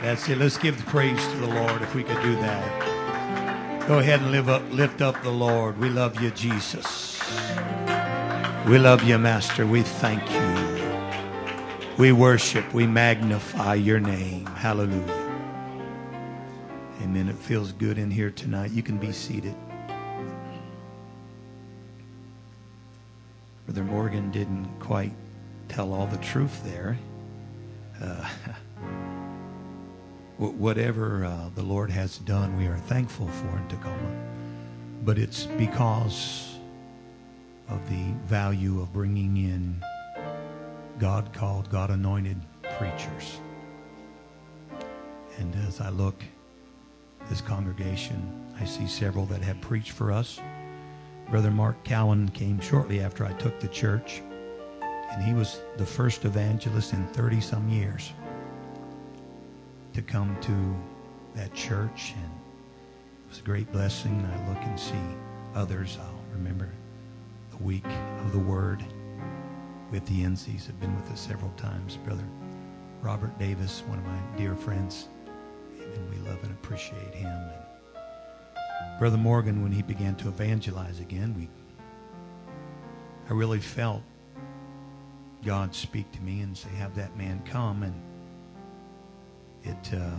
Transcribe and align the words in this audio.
That's 0.00 0.28
it. 0.28 0.38
Let's 0.38 0.56
give 0.56 0.78
the 0.78 0.84
praise 0.88 1.26
to 1.26 1.36
the 1.38 1.48
Lord 1.48 1.82
if 1.82 1.94
we 1.96 2.04
could 2.04 2.22
do 2.22 2.36
that. 2.36 3.88
Go 3.88 3.98
ahead 3.98 4.20
and 4.20 4.48
up, 4.48 4.62
lift 4.70 5.02
up 5.02 5.20
the 5.22 5.30
Lord. 5.30 5.78
We 5.78 5.88
love 5.88 6.22
you, 6.22 6.30
Jesus. 6.30 7.20
We 8.68 8.78
love 8.78 9.02
you, 9.02 9.18
Master. 9.18 9.66
We 9.66 9.82
thank 9.82 10.22
you. 10.30 10.48
We 11.98 12.12
worship, 12.12 12.72
we 12.72 12.86
magnify 12.86 13.74
your 13.74 13.98
name. 13.98 14.46
Hallelujah. 14.46 15.40
Amen. 17.02 17.28
It 17.28 17.36
feels 17.36 17.72
good 17.72 17.98
in 17.98 18.12
here 18.12 18.30
tonight. 18.30 18.70
You 18.70 18.84
can 18.84 18.98
be 18.98 19.10
seated. 19.10 19.56
Tell 25.78 25.94
all 25.94 26.08
the 26.08 26.16
truth 26.16 26.60
there. 26.64 26.98
Uh, 28.02 28.28
whatever 30.38 31.24
uh, 31.24 31.50
the 31.54 31.62
Lord 31.62 31.88
has 31.88 32.18
done, 32.18 32.56
we 32.56 32.66
are 32.66 32.78
thankful 32.88 33.28
for 33.28 33.56
in 33.56 33.68
Tacoma. 33.68 34.16
But 35.04 35.20
it's 35.20 35.44
because 35.46 36.56
of 37.68 37.88
the 37.88 38.12
value 38.26 38.80
of 38.80 38.92
bringing 38.92 39.36
in 39.36 39.80
God 40.98 41.32
called, 41.32 41.70
God 41.70 41.90
anointed 41.90 42.38
preachers. 42.76 43.38
And 45.38 45.54
as 45.68 45.80
I 45.80 45.90
look 45.90 46.24
this 47.28 47.40
congregation, 47.40 48.52
I 48.60 48.64
see 48.64 48.88
several 48.88 49.26
that 49.26 49.42
have 49.42 49.60
preached 49.60 49.92
for 49.92 50.10
us. 50.10 50.40
Brother 51.30 51.52
Mark 51.52 51.84
Cowan 51.84 52.30
came 52.30 52.58
shortly 52.58 52.98
after 53.00 53.24
I 53.24 53.32
took 53.34 53.60
the 53.60 53.68
church, 53.68 54.22
and 55.18 55.26
he 55.26 55.34
was 55.34 55.62
the 55.78 55.84
first 55.84 56.24
evangelist 56.24 56.92
in 56.92 57.04
30 57.08 57.40
some 57.40 57.68
years 57.68 58.12
to 59.92 60.00
come 60.00 60.36
to 60.40 60.76
that 61.34 61.52
church, 61.54 62.14
and 62.14 62.24
it 62.24 63.28
was 63.28 63.40
a 63.40 63.42
great 63.42 63.70
blessing. 63.72 64.24
I 64.32 64.48
look 64.48 64.62
and 64.62 64.78
see 64.78 64.94
others. 65.56 65.98
I'll 66.00 66.22
remember 66.32 66.68
the 67.50 67.56
week 67.64 67.84
of 68.20 68.30
the 68.30 68.38
Word 68.38 68.84
with 69.90 70.06
the 70.06 70.22
NCs 70.22 70.66
have 70.66 70.78
been 70.78 70.94
with 70.94 71.10
us 71.10 71.18
several 71.18 71.50
times. 71.56 71.96
Brother 71.96 72.22
Robert 73.02 73.36
Davis, 73.40 73.82
one 73.88 73.98
of 73.98 74.04
my 74.04 74.20
dear 74.36 74.54
friends, 74.54 75.08
and 75.80 76.10
we 76.10 76.28
love 76.28 76.38
and 76.44 76.52
appreciate 76.52 77.12
him. 77.12 77.26
And 77.26 78.98
Brother 79.00 79.18
Morgan, 79.18 79.64
when 79.64 79.72
he 79.72 79.82
began 79.82 80.14
to 80.14 80.28
evangelize 80.28 81.00
again, 81.00 81.34
we 81.36 81.48
I 83.28 83.32
really 83.32 83.58
felt 83.58 84.02
God 85.48 85.74
speak 85.74 86.12
to 86.12 86.20
me 86.20 86.42
and 86.42 86.54
say, 86.54 86.68
"Have 86.76 86.94
that 86.96 87.16
man 87.16 87.42
come." 87.46 87.82
And 87.82 87.94
it 89.62 89.94
uh, 89.94 90.10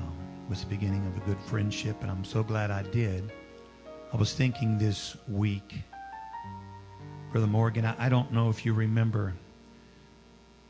was 0.50 0.62
the 0.62 0.66
beginning 0.66 1.06
of 1.06 1.16
a 1.18 1.20
good 1.20 1.40
friendship, 1.42 2.02
and 2.02 2.10
I'm 2.10 2.26
so 2.26 2.42
glad 2.42 2.72
I 2.72 2.82
did. 2.82 3.32
I 4.12 4.18
was 4.18 4.34
thinking 4.34 4.80
this 4.80 5.16
week, 5.28 5.84
Brother 7.32 7.46
Morgan, 7.46 7.86
I, 7.86 8.08
I 8.08 8.10
don't 8.10 8.32
know 8.32 8.50
if 8.50 8.66
you 8.66 8.74
remember, 8.74 9.36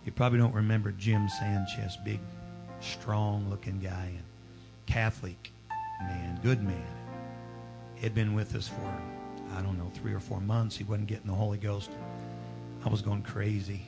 you 0.03 0.11
probably 0.11 0.39
don't 0.39 0.53
remember 0.53 0.91
Jim 0.91 1.29
Sanchez, 1.29 1.97
big, 2.03 2.19
strong 2.81 3.49
looking 3.49 3.79
guy, 3.79 4.11
and 4.13 4.25
Catholic 4.87 5.53
man, 6.01 6.37
good 6.43 6.61
man. 6.61 6.97
He 7.95 8.01
had 8.01 8.13
been 8.13 8.33
with 8.33 8.55
us 8.55 8.67
for, 8.67 8.93
I 9.55 9.61
don't 9.61 9.77
know, 9.77 9.89
three 9.93 10.13
or 10.13 10.19
four 10.19 10.41
months. 10.41 10.75
He 10.75 10.83
wasn't 10.83 11.07
getting 11.07 11.27
the 11.27 11.33
Holy 11.33 11.57
Ghost. 11.57 11.91
I 12.83 12.89
was 12.89 13.01
going 13.01 13.21
crazy. 13.21 13.85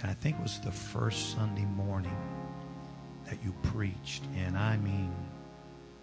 And 0.00 0.10
I 0.10 0.14
think 0.14 0.36
it 0.38 0.42
was 0.42 0.58
the 0.60 0.72
first 0.72 1.34
Sunday 1.34 1.64
morning 1.64 2.16
that 3.26 3.38
you 3.44 3.52
preached. 3.62 4.24
And 4.36 4.56
I 4.56 4.76
mean, 4.78 5.14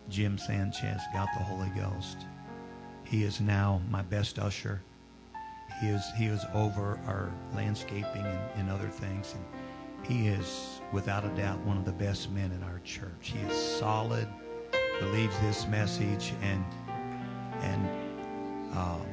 Jim 0.10 0.38
Sanchez 0.38 1.02
got 1.14 1.28
the 1.38 1.44
Holy 1.44 1.70
Ghost. 1.70 2.18
He 3.04 3.24
is 3.24 3.42
now 3.42 3.82
my 3.90 4.02
best 4.02 4.40
usher. 4.40 4.82
He 5.82 5.88
is 5.88 6.04
he 6.18 6.26
is 6.26 6.44
over 6.54 7.00
our 7.06 7.32
landscaping 7.56 8.26
and, 8.26 8.40
and 8.56 8.70
other 8.70 8.88
things, 8.88 9.36
and 9.36 10.08
he 10.08 10.28
is 10.28 10.82
without 10.92 11.24
a 11.24 11.30
doubt 11.30 11.60
one 11.60 11.78
of 11.78 11.86
the 11.86 11.92
best 11.92 12.32
men 12.32 12.52
in 12.52 12.64
our 12.64 12.80
church. 12.84 13.12
He 13.22 13.40
is 13.40 13.56
solid, 13.80 14.28
believes 15.00 15.38
this 15.40 15.68
message, 15.68 16.34
and 16.42 16.66
and 17.62 17.88
um, 18.76 19.06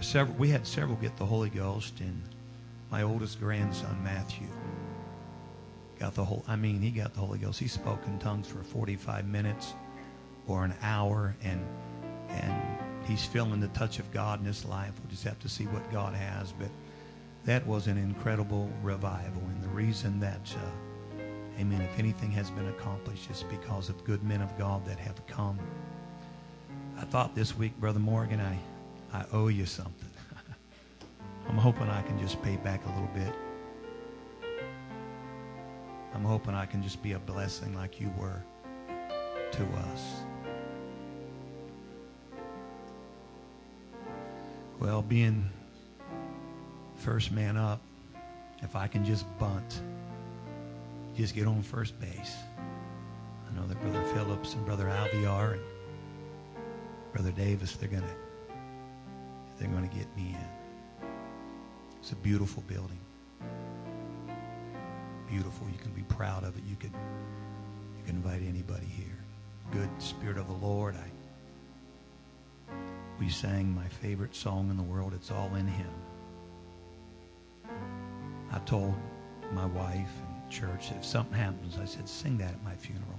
several 0.00 0.36
we 0.36 0.48
had 0.48 0.66
several 0.66 0.96
get 0.96 1.16
the 1.16 1.26
Holy 1.26 1.50
Ghost, 1.50 2.00
and 2.00 2.22
my 2.90 3.02
oldest 3.02 3.40
grandson 3.40 3.98
Matthew 4.02 4.46
got 5.98 6.14
the 6.14 6.24
whole 6.24 6.44
I 6.46 6.56
mean, 6.56 6.80
he 6.80 6.90
got 6.90 7.14
the 7.14 7.20
Holy 7.20 7.38
Ghost. 7.38 7.58
He 7.58 7.68
spoke 7.68 8.00
in 8.06 8.18
tongues 8.18 8.48
for 8.48 8.62
45 8.62 9.26
minutes 9.26 9.74
or 10.46 10.64
an 10.64 10.74
hour 10.82 11.34
and 11.42 11.64
and 12.28 12.54
he's 13.06 13.24
feeling 13.24 13.60
the 13.60 13.68
touch 13.68 13.98
of 13.98 14.10
God 14.12 14.40
in 14.40 14.46
his 14.46 14.64
life. 14.64 14.92
We'll 15.00 15.10
just 15.10 15.24
have 15.24 15.38
to 15.40 15.48
see 15.48 15.64
what 15.64 15.90
God 15.92 16.14
has, 16.14 16.52
but 16.52 16.68
that 17.44 17.66
was 17.66 17.86
an 17.86 17.96
incredible 17.96 18.70
revival 18.82 19.42
and 19.42 19.62
the 19.62 19.68
reason 19.68 20.18
that 20.20 20.54
uh, 20.56 21.20
amen 21.60 21.80
if 21.80 21.98
anything 21.98 22.30
has 22.32 22.50
been 22.50 22.68
accomplished 22.68 23.30
is 23.30 23.44
because 23.44 23.88
of 23.88 24.02
good 24.04 24.22
men 24.22 24.42
of 24.42 24.56
God 24.58 24.84
that 24.86 24.98
have 24.98 25.24
come. 25.26 25.58
I 26.98 27.04
thought 27.04 27.34
this 27.34 27.56
week, 27.56 27.78
Brother 27.78 28.00
Morgan, 28.00 28.40
I 28.40 28.58
I 29.12 29.24
owe 29.32 29.48
you 29.48 29.66
something. 29.66 30.10
I'm 31.48 31.56
hoping 31.56 31.88
I 31.88 32.02
can 32.02 32.18
just 32.18 32.42
pay 32.42 32.56
back 32.56 32.84
a 32.84 32.88
little 32.88 33.10
bit. 33.14 33.32
I'm 36.14 36.24
hoping 36.24 36.54
I 36.54 36.66
can 36.66 36.82
just 36.82 37.02
be 37.02 37.12
a 37.12 37.18
blessing 37.18 37.74
like 37.74 38.00
you 38.00 38.10
were 38.18 38.42
to 39.52 39.64
us. 39.92 40.20
Well, 44.80 45.02
being 45.02 45.50
first 46.96 47.32
man 47.32 47.56
up, 47.56 47.80
if 48.62 48.76
I 48.76 48.86
can 48.86 49.04
just 49.04 49.26
bunt, 49.38 49.80
just 51.16 51.34
get 51.34 51.46
on 51.46 51.62
first 51.62 51.98
base. 52.00 52.36
I 53.48 53.54
know 53.54 53.66
that 53.66 53.80
Brother 53.80 54.02
Phillips 54.14 54.54
and 54.54 54.64
Brother 54.66 54.86
Alviar 54.86 55.54
and 55.54 55.62
Brother 57.12 57.30
Davis, 57.32 57.76
they're 57.76 57.88
gonna 57.88 58.06
they're 59.58 59.68
gonna 59.68 59.86
get 59.86 60.14
me 60.16 60.36
in. 60.38 60.55
It's 62.06 62.12
a 62.12 62.16
beautiful 62.22 62.62
building 62.68 63.00
beautiful. 65.28 65.66
You 65.72 65.78
can 65.78 65.90
be 65.90 66.02
proud 66.02 66.44
of 66.44 66.56
it. 66.56 66.62
You 66.68 66.76
can 66.76 66.90
you 66.90 68.04
can 68.06 68.14
invite 68.14 68.42
anybody 68.42 68.86
here. 68.86 69.18
Good 69.72 69.90
Spirit 69.98 70.38
of 70.38 70.46
the 70.46 70.64
Lord. 70.64 70.94
I 70.94 71.10
we 73.18 73.28
sang 73.28 73.74
my 73.74 73.88
favorite 73.88 74.36
song 74.36 74.70
in 74.70 74.76
the 74.76 74.84
world. 74.84 75.14
It's 75.14 75.32
all 75.32 75.52
in 75.56 75.66
Him. 75.66 75.90
I 78.52 78.60
told 78.60 78.94
my 79.50 79.66
wife 79.66 80.12
in 80.20 80.48
church 80.48 80.92
if 80.96 81.04
something 81.04 81.36
happens, 81.36 81.76
I 81.76 81.86
said, 81.86 82.08
sing 82.08 82.38
that 82.38 82.52
at 82.52 82.62
my 82.62 82.76
funeral. 82.76 83.18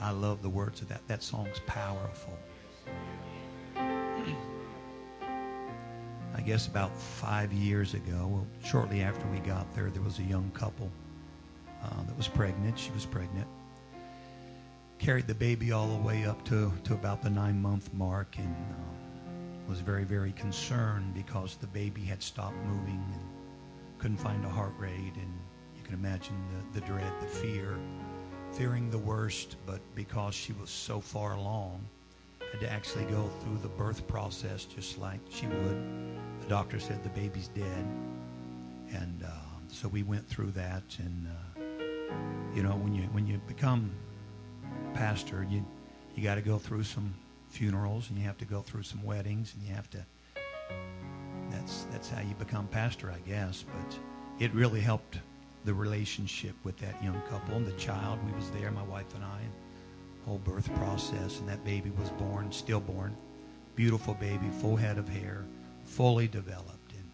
I 0.00 0.10
love 0.10 0.42
the 0.42 0.48
words 0.48 0.82
of 0.82 0.88
that. 0.88 1.06
That 1.06 1.22
song's 1.22 1.60
powerful. 1.68 2.36
I 6.40 6.42
guess 6.42 6.68
about 6.68 6.96
five 6.96 7.52
years 7.52 7.92
ago, 7.92 8.26
well, 8.26 8.46
shortly 8.64 9.02
after 9.02 9.26
we 9.26 9.40
got 9.40 9.70
there, 9.74 9.90
there 9.90 10.00
was 10.00 10.20
a 10.20 10.22
young 10.22 10.50
couple 10.52 10.90
uh, 11.84 12.02
that 12.06 12.16
was 12.16 12.28
pregnant. 12.28 12.78
She 12.78 12.90
was 12.92 13.04
pregnant. 13.04 13.46
Carried 14.98 15.26
the 15.26 15.34
baby 15.34 15.70
all 15.70 15.86
the 15.86 16.02
way 16.02 16.24
up 16.24 16.42
to, 16.46 16.72
to 16.84 16.94
about 16.94 17.20
the 17.20 17.28
nine 17.28 17.60
month 17.60 17.92
mark 17.92 18.38
and 18.38 18.56
uh, 18.70 19.68
was 19.68 19.80
very, 19.80 20.04
very 20.04 20.32
concerned 20.32 21.12
because 21.12 21.56
the 21.56 21.66
baby 21.66 22.00
had 22.00 22.22
stopped 22.22 22.56
moving 22.64 23.04
and 23.12 23.22
couldn't 23.98 24.16
find 24.16 24.42
a 24.46 24.48
heart 24.48 24.72
rate. 24.78 25.12
And 25.16 25.34
you 25.76 25.82
can 25.84 25.92
imagine 25.92 26.42
the, 26.72 26.80
the 26.80 26.86
dread, 26.86 27.12
the 27.20 27.26
fear, 27.26 27.76
fearing 28.52 28.90
the 28.90 28.96
worst, 28.96 29.56
but 29.66 29.82
because 29.94 30.34
she 30.34 30.54
was 30.54 30.70
so 30.70 31.02
far 31.02 31.34
along, 31.34 31.86
had 32.52 32.60
to 32.60 32.72
actually 32.72 33.04
go 33.04 33.28
through 33.40 33.58
the 33.58 33.68
birth 33.68 34.06
process 34.06 34.64
just 34.64 34.98
like 34.98 35.20
she 35.30 35.46
would. 35.46 35.84
The 36.40 36.48
doctor 36.48 36.80
said 36.80 37.02
the 37.02 37.10
baby's 37.10 37.48
dead. 37.48 37.84
And 38.92 39.22
uh, 39.24 39.30
so 39.68 39.88
we 39.88 40.02
went 40.02 40.26
through 40.26 40.50
that. 40.52 40.82
And, 40.98 41.28
uh, 41.28 41.62
you 42.54 42.62
know, 42.62 42.72
when 42.72 42.94
you, 42.94 43.02
when 43.12 43.26
you 43.26 43.40
become 43.46 43.90
pastor, 44.94 45.46
you, 45.48 45.64
you 46.14 46.22
got 46.22 46.34
to 46.34 46.40
go 46.40 46.58
through 46.58 46.84
some 46.84 47.14
funerals 47.48 48.10
and 48.10 48.18
you 48.18 48.24
have 48.24 48.38
to 48.38 48.44
go 48.44 48.62
through 48.62 48.82
some 48.82 49.02
weddings 49.02 49.54
and 49.54 49.66
you 49.66 49.74
have 49.74 49.88
to, 49.90 50.04
that's, 51.50 51.84
that's 51.92 52.08
how 52.08 52.20
you 52.20 52.34
become 52.34 52.66
pastor, 52.68 53.12
I 53.12 53.28
guess. 53.28 53.64
But 53.64 53.98
it 54.38 54.52
really 54.54 54.80
helped 54.80 55.18
the 55.64 55.74
relationship 55.74 56.54
with 56.64 56.78
that 56.78 57.02
young 57.04 57.20
couple 57.28 57.54
and 57.54 57.66
the 57.66 57.72
child. 57.72 58.18
We 58.26 58.32
was 58.32 58.50
there, 58.50 58.70
my 58.70 58.82
wife 58.82 59.14
and 59.14 59.24
I 59.24 59.40
whole 60.26 60.38
birth 60.38 60.72
process, 60.74 61.40
and 61.40 61.48
that 61.48 61.64
baby 61.64 61.90
was 61.98 62.10
born, 62.10 62.52
stillborn, 62.52 63.16
beautiful 63.74 64.14
baby, 64.14 64.48
full 64.60 64.76
head 64.76 64.98
of 64.98 65.08
hair, 65.08 65.44
fully 65.84 66.28
developed, 66.28 66.92
and 66.92 67.04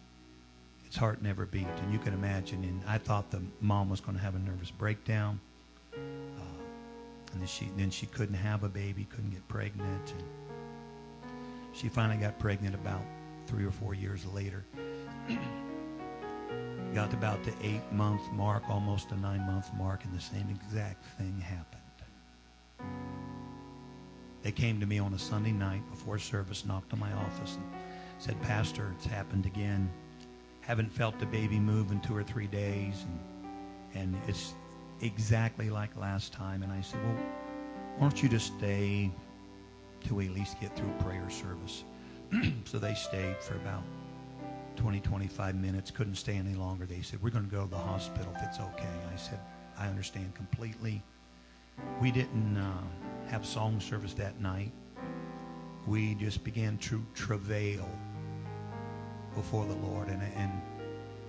its 0.85 0.95
heart 0.95 1.21
never 1.21 1.45
beat. 1.45 1.67
And 1.83 1.93
you 1.93 1.99
can 1.99 2.13
imagine. 2.13 2.63
And 2.63 2.81
I 2.87 2.97
thought 2.97 3.31
the 3.31 3.41
mom 3.61 3.89
was 3.89 4.01
going 4.01 4.17
to 4.17 4.23
have 4.23 4.35
a 4.35 4.39
nervous 4.39 4.71
breakdown, 4.71 5.39
uh, 5.93 5.97
and 7.31 7.41
then 7.41 7.47
she 7.47 7.69
then 7.77 7.89
she 7.89 8.05
couldn't 8.05 8.35
have 8.35 8.63
a 8.63 8.69
baby, 8.69 9.05
couldn't 9.09 9.31
get 9.31 9.47
pregnant, 9.47 10.11
and 10.11 10.23
she 11.73 11.89
finally 11.89 12.19
got 12.19 12.37
pregnant 12.39 12.75
about 12.75 13.01
three 13.47 13.65
or 13.65 13.71
four 13.71 13.93
years 13.93 14.25
later. 14.27 14.63
got 16.93 17.13
about 17.13 17.43
the 17.43 17.53
eight 17.61 17.91
month 17.91 18.21
mark, 18.31 18.63
almost 18.69 19.11
a 19.11 19.15
nine 19.17 19.41
month 19.41 19.71
mark, 19.75 20.03
and 20.03 20.13
the 20.17 20.21
same 20.21 20.47
exact 20.49 21.03
thing 21.17 21.39
happened. 21.39 21.86
They 24.43 24.51
came 24.51 24.79
to 24.79 24.85
me 24.85 24.99
on 24.99 25.13
a 25.13 25.19
Sunday 25.19 25.51
night 25.51 25.87
before 25.89 26.19
service, 26.19 26.65
knocked 26.65 26.93
on 26.93 26.99
my 26.99 27.11
office, 27.13 27.55
and 27.55 27.65
said, 28.19 28.39
Pastor, 28.41 28.93
it's 28.95 29.05
happened 29.05 29.45
again. 29.45 29.89
Haven't 30.61 30.91
felt 30.91 31.19
the 31.19 31.25
baby 31.25 31.59
move 31.59 31.91
in 31.91 31.99
two 32.01 32.15
or 32.15 32.23
three 32.23 32.47
days, 32.47 33.05
and, 33.05 33.19
and 33.93 34.21
it's 34.27 34.53
exactly 35.01 35.69
like 35.69 35.95
last 35.97 36.33
time. 36.33 36.63
And 36.63 36.71
I 36.71 36.81
said, 36.81 37.03
Well, 37.03 37.15
why 37.97 38.09
don't 38.09 38.21
you 38.21 38.29
just 38.29 38.53
stay 38.57 39.11
till 40.01 40.17
we 40.17 40.27
at 40.27 40.33
least 40.33 40.59
get 40.59 40.75
through 40.75 40.93
prayer 40.99 41.29
service? 41.29 41.83
so 42.65 42.77
they 42.77 42.93
stayed 42.93 43.37
for 43.37 43.55
about 43.55 43.83
20, 44.75 44.99
25 44.99 45.55
minutes, 45.55 45.91
couldn't 45.91 46.15
stay 46.15 46.35
any 46.35 46.53
longer. 46.53 46.85
They 46.85 47.01
said, 47.01 47.21
We're 47.21 47.31
going 47.31 47.45
to 47.45 47.51
go 47.51 47.63
to 47.63 47.69
the 47.69 47.77
hospital 47.77 48.31
if 48.35 48.43
it's 48.43 48.59
okay. 48.59 48.93
I 49.11 49.15
said, 49.17 49.39
I 49.77 49.87
understand 49.87 50.35
completely. 50.35 51.03
We 52.01 52.11
didn't 52.11 52.57
uh, 52.57 52.81
have 53.27 53.45
song 53.45 53.79
service 53.79 54.13
that 54.15 54.39
night. 54.39 54.71
We 55.85 56.15
just 56.15 56.43
began 56.43 56.77
to 56.79 57.03
travail 57.13 57.89
before 59.35 59.65
the 59.65 59.75
Lord. 59.75 60.09
And, 60.09 60.21
and 60.21 60.61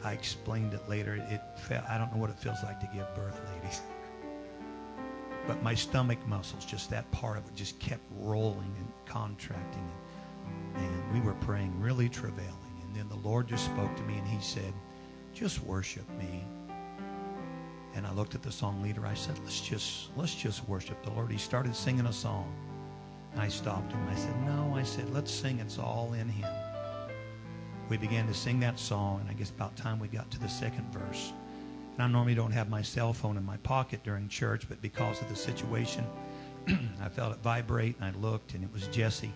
I 0.02 0.12
explained 0.12 0.74
it 0.74 0.88
later. 0.88 1.14
It 1.28 1.40
felt, 1.60 1.84
I 1.88 1.98
don't 1.98 2.12
know 2.12 2.20
what 2.20 2.30
it 2.30 2.38
feels 2.38 2.62
like 2.62 2.80
to 2.80 2.90
give 2.92 3.06
birth, 3.14 3.40
ladies. 3.54 3.80
But 5.46 5.62
my 5.62 5.74
stomach 5.74 6.18
muscles, 6.26 6.66
just 6.66 6.90
that 6.90 7.10
part 7.10 7.38
of 7.38 7.46
it, 7.46 7.54
just 7.54 7.78
kept 7.78 8.02
rolling 8.18 8.74
and 8.78 8.92
contracting. 9.06 9.90
And 10.74 11.14
we 11.14 11.20
were 11.20 11.32
praying, 11.36 11.80
really 11.80 12.10
travailing. 12.10 12.82
And 12.82 12.94
then 12.94 13.08
the 13.08 13.26
Lord 13.26 13.48
just 13.48 13.64
spoke 13.64 13.96
to 13.96 14.02
me 14.02 14.18
and 14.18 14.28
He 14.28 14.40
said, 14.42 14.74
Just 15.32 15.62
worship 15.62 16.06
me. 16.18 16.44
And 17.98 18.06
I 18.06 18.12
looked 18.12 18.36
at 18.36 18.42
the 18.42 18.52
song 18.52 18.80
leader. 18.80 19.04
I 19.04 19.14
said, 19.14 19.36
Let's 19.42 19.60
just 19.60 20.10
let's 20.16 20.34
just 20.34 20.66
worship 20.68 21.02
the 21.02 21.10
Lord. 21.10 21.32
He 21.32 21.36
started 21.36 21.74
singing 21.74 22.06
a 22.06 22.12
song. 22.12 22.54
And 23.32 23.42
I 23.42 23.48
stopped 23.48 23.92
him. 23.92 24.00
I 24.08 24.14
said, 24.14 24.34
No, 24.46 24.72
I 24.76 24.84
said, 24.84 25.12
let's 25.12 25.32
sing. 25.32 25.58
It's 25.58 25.80
all 25.80 26.12
in 26.12 26.28
him. 26.28 26.48
We 27.88 27.96
began 27.96 28.28
to 28.28 28.34
sing 28.34 28.60
that 28.60 28.78
song, 28.78 29.20
and 29.20 29.28
I 29.28 29.32
guess 29.32 29.50
about 29.50 29.76
time 29.76 29.98
we 29.98 30.06
got 30.06 30.30
to 30.30 30.38
the 30.38 30.48
second 30.48 30.92
verse. 30.92 31.32
And 31.94 32.02
I 32.02 32.06
normally 32.06 32.36
don't 32.36 32.52
have 32.52 32.68
my 32.68 32.82
cell 32.82 33.12
phone 33.12 33.36
in 33.36 33.44
my 33.44 33.56
pocket 33.58 34.04
during 34.04 34.28
church, 34.28 34.68
but 34.68 34.80
because 34.80 35.20
of 35.20 35.28
the 35.28 35.36
situation, 35.36 36.06
I 37.02 37.08
felt 37.08 37.32
it 37.32 37.40
vibrate, 37.42 37.96
and 38.00 38.04
I 38.04 38.18
looked, 38.20 38.54
and 38.54 38.62
it 38.62 38.72
was 38.72 38.86
Jesse. 38.88 39.32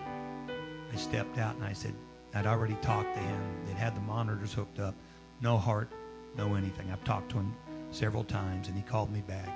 I 0.93 0.97
stepped 0.97 1.39
out, 1.39 1.57
and 1.57 1.65
I 1.65 1.73
said, 1.73 1.95
I'd 2.35 2.47
already 2.47 2.77
talked 2.83 3.15
to 3.15 3.21
him. 3.21 3.41
They'd 3.67 3.77
had 3.77 3.97
the 3.97 4.01
monitors 4.03 4.53
hooked 4.53 4.79
up. 4.79 4.95
No 5.41 5.59
heart, 5.59 5.91
no 6.37 6.55
anything. 6.55 6.93
I've 6.93 7.05
talked 7.05 7.31
to 7.31 7.39
him 7.39 7.55
several 7.93 8.25
times, 8.25 8.69
and 8.69 8.77
he 8.77 8.83
called 8.83 9.13
me 9.13 9.21
back. 9.21 9.49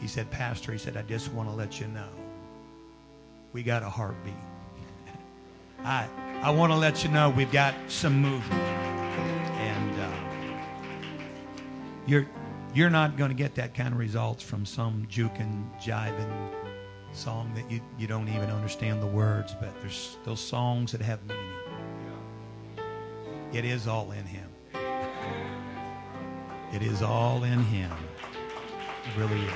He 0.00 0.08
said, 0.08 0.30
Pastor, 0.30 0.72
he 0.72 0.78
said, 0.78 0.96
I 0.96 1.02
just 1.02 1.32
want 1.32 1.48
to 1.48 1.54
let 1.54 1.80
you 1.80 1.86
know 1.88 2.08
we 3.52 3.62
got 3.62 3.82
a 3.82 3.88
heartbeat. 3.88 4.34
I, 5.84 6.08
I 6.42 6.50
want 6.50 6.72
to 6.72 6.76
let 6.76 7.04
you 7.04 7.10
know 7.10 7.30
we've 7.30 7.52
got 7.52 7.74
some 7.88 8.20
movement. 8.20 8.62
And 8.62 10.00
uh, 10.00 10.10
you're, 12.06 12.26
you're 12.74 12.90
not 12.90 13.16
going 13.16 13.30
to 13.30 13.36
get 13.36 13.54
that 13.54 13.74
kind 13.74 13.92
of 13.92 13.98
results 13.98 14.42
from 14.42 14.66
some 14.66 15.06
juking, 15.10 15.64
jiving 15.80 16.50
song 17.12 17.52
that 17.54 17.70
you, 17.70 17.80
you 17.98 18.06
don't 18.06 18.28
even 18.28 18.50
understand 18.50 19.00
the 19.00 19.06
words, 19.06 19.54
but 19.60 19.72
there's 19.80 20.16
those 20.24 20.40
songs 20.40 20.92
that 20.92 21.00
have 21.00 21.24
meaning. 21.26 21.44
It 23.52 23.64
is 23.64 23.86
all 23.86 24.10
in 24.10 24.24
Him. 24.24 24.43
It 26.74 26.82
is 26.82 27.02
all 27.02 27.44
in 27.44 27.60
Him. 27.60 27.92
It 29.04 29.16
really 29.16 29.40
is. 29.40 29.52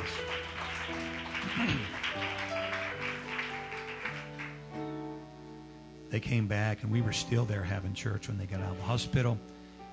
they 6.11 6.21
came 6.21 6.47
back, 6.47 6.85
and 6.85 6.93
we 6.93 7.03
were 7.03 7.13
still 7.13 7.45
there 7.45 7.65
having 7.65 7.93
church 7.93 8.29
when 8.29 8.39
they 8.39 8.47
got 8.47 8.61
out 8.61 8.71
of 8.71 8.77
the 8.77 8.85
hospital. 8.85 9.37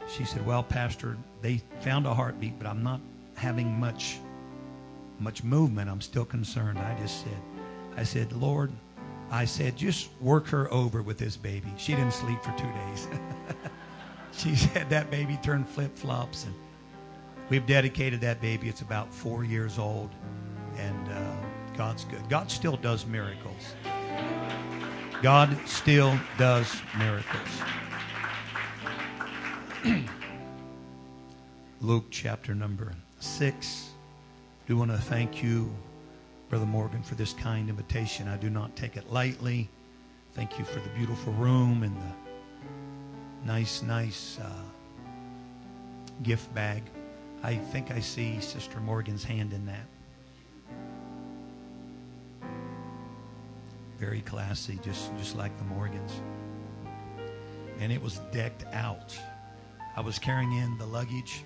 She 0.08 0.24
said, 0.24 0.46
"Well, 0.46 0.62
Pastor, 0.62 1.18
they 1.42 1.64
found 1.80 2.06
a 2.06 2.14
heartbeat, 2.14 2.60
but 2.60 2.68
I'm 2.68 2.84
not 2.84 3.02
having 3.34 3.80
much, 3.80 4.20
much 5.18 5.44
movement. 5.44 5.90
I'm 5.90 6.02
still 6.02 6.26
concerned." 6.26 6.78
I 6.78 6.96
just 7.02 7.24
said, 7.24 7.42
"I 7.98 8.04
said, 8.04 8.34
Lord, 8.34 8.72
I 9.32 9.46
said, 9.46 9.76
just 9.76 10.10
work 10.22 10.46
her 10.50 10.72
over 10.72 11.02
with 11.02 11.18
this 11.18 11.36
baby. 11.38 11.74
She 11.78 11.96
didn't 11.96 12.14
sleep 12.14 12.44
for 12.44 12.52
two 12.52 12.72
days. 12.72 13.08
she 14.32 14.56
said 14.56 14.92
that 14.92 15.10
baby 15.10 15.40
turned 15.42 15.68
flip 15.68 15.98
flops, 15.98 16.46
and 16.46 16.54
we've 17.50 17.66
dedicated 17.66 18.22
that 18.22 18.42
baby. 18.42 18.70
It's 18.70 18.82
about 18.82 19.14
four 19.14 19.44
years 19.44 19.78
old, 19.78 20.10
and 20.78 21.10
uh, 21.10 21.36
God's 21.78 22.06
good. 22.06 22.28
God 22.30 22.50
still 22.52 22.78
does 22.78 23.06
miracles. 23.06 23.76
God 25.22 25.58
still 25.66 26.18
does 26.38 26.76
miracles. 26.98 27.50
Luke 31.82 32.06
chapter 32.10 32.56
number 32.56 32.94
six. 33.20 33.90
Do 34.68 34.78
want 34.78 34.92
to 34.92 34.98
thank 34.98 35.44
you, 35.44 35.72
Brother 36.50 36.66
Morgan, 36.66 37.04
for 37.04 37.16
this 37.16 37.34
kind 37.34 37.70
invitation. 37.70 38.28
I 38.28 38.38
do 38.38 38.50
not 38.50 38.76
take 38.76 38.98
it 38.98 39.12
lightly. 39.12 39.70
Thank 40.34 40.58
you 40.58 40.66
for 40.66 40.80
the 40.80 40.90
beautiful 40.90 41.34
room 41.34 41.84
and 41.84 41.96
the 41.96 43.46
nice, 43.46 43.84
nice 43.84 44.40
uh, 44.42 44.50
gift 46.24 46.54
bag. 46.54 46.84
I 47.44 47.56
think 47.56 47.92
I 47.92 48.00
see 48.00 48.40
Sister 48.40 48.80
Morgan's 48.80 49.24
hand 49.24 49.54
in 49.54 49.66
that. 49.66 49.88
Very 53.98 54.22
classy, 54.22 54.80
just, 54.84 55.16
just 55.18 55.36
like 55.36 55.56
the 55.58 55.64
Morgans. 55.66 56.22
And 57.80 57.92
it 57.92 58.02
was 58.02 58.20
decked 58.32 58.66
out. 58.74 59.18
I 59.96 60.02
was 60.02 60.20
carrying 60.20 60.54
in 60.54 60.78
the 60.78 60.86
luggage, 60.86 61.44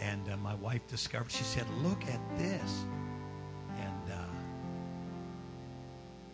and 0.00 0.28
uh, 0.30 0.36
my 0.38 0.54
wife 0.54 0.86
discovered, 0.86 1.30
she 1.30 1.44
said, 1.44 1.66
Look 1.82 2.02
at 2.06 2.20
this. 2.38 2.84
And 3.78 4.12
uh, 4.12 4.24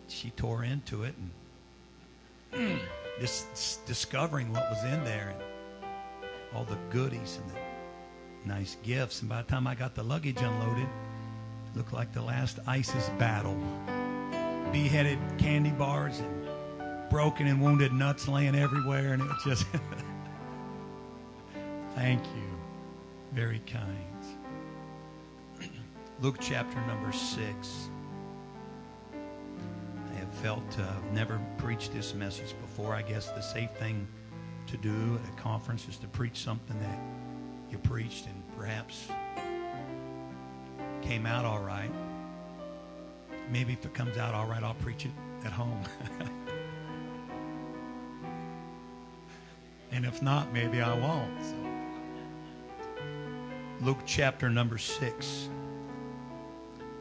she 0.07 0.29
tore 0.31 0.63
into 0.63 1.03
it 1.03 1.15
and 2.53 2.79
just 3.19 3.85
discovering 3.85 4.51
what 4.51 4.69
was 4.69 4.83
in 4.83 5.03
there 5.03 5.33
and 5.33 5.43
all 6.55 6.63
the 6.63 6.77
goodies 6.89 7.39
and 7.41 7.51
the 7.51 7.66
nice 8.47 8.77
gifts. 8.83 9.21
And 9.21 9.29
by 9.29 9.41
the 9.41 9.47
time 9.47 9.67
I 9.67 9.75
got 9.75 9.95
the 9.95 10.03
luggage 10.03 10.41
unloaded, 10.41 10.87
it 10.87 11.77
looked 11.77 11.93
like 11.93 12.13
the 12.13 12.21
last 12.21 12.59
ISIS 12.65 13.09
battle 13.19 13.57
beheaded 14.71 15.19
candy 15.37 15.71
bars 15.71 16.19
and 16.19 17.09
broken 17.09 17.47
and 17.47 17.61
wounded 17.61 17.93
nuts 17.93 18.27
laying 18.27 18.55
everywhere. 18.55 19.13
And 19.13 19.21
it 19.21 19.27
was 19.27 19.43
just, 19.43 19.65
thank 21.95 22.23
you. 22.23 22.43
Very 23.33 23.61
kind. 23.67 23.95
Luke 26.21 26.37
chapter 26.39 26.79
number 26.87 27.11
six. 27.11 27.89
I 29.13 30.19
have 30.19 30.33
felt 30.35 30.63
uh, 30.79 30.83
I've 30.83 31.13
never 31.13 31.39
preached 31.57 31.93
this 31.93 32.15
message 32.15 32.55
before. 32.61 32.95
I 32.95 33.03
guess 33.03 33.29
the 33.29 33.41
safe 33.41 33.69
thing 33.71 34.07
to 34.65 34.77
do 34.77 35.19
at 35.23 35.29
a 35.29 35.41
conference 35.41 35.87
is 35.87 35.97
to 35.97 36.07
preach 36.07 36.37
something 36.37 36.79
that 36.79 36.99
you 37.69 37.77
preached 37.77 38.25
and 38.25 38.36
perhaps 38.57 39.07
came 41.01 41.25
out 41.25 41.45
all 41.45 41.59
right. 41.59 41.91
Maybe 43.49 43.73
if 43.73 43.85
it 43.85 43.93
comes 43.93 44.17
out 44.17 44.33
all 44.33 44.45
right, 44.45 44.61
I'll 44.63 44.73
preach 44.75 45.05
it 45.05 45.11
at 45.45 45.51
home. 45.53 45.81
and 49.91 50.05
if 50.05 50.21
not, 50.21 50.51
maybe 50.51 50.81
I 50.81 50.93
won't. 50.97 51.43
So. 51.43 51.55
Luke 53.81 53.99
chapter 54.05 54.49
number 54.49 54.77
6, 54.77 55.49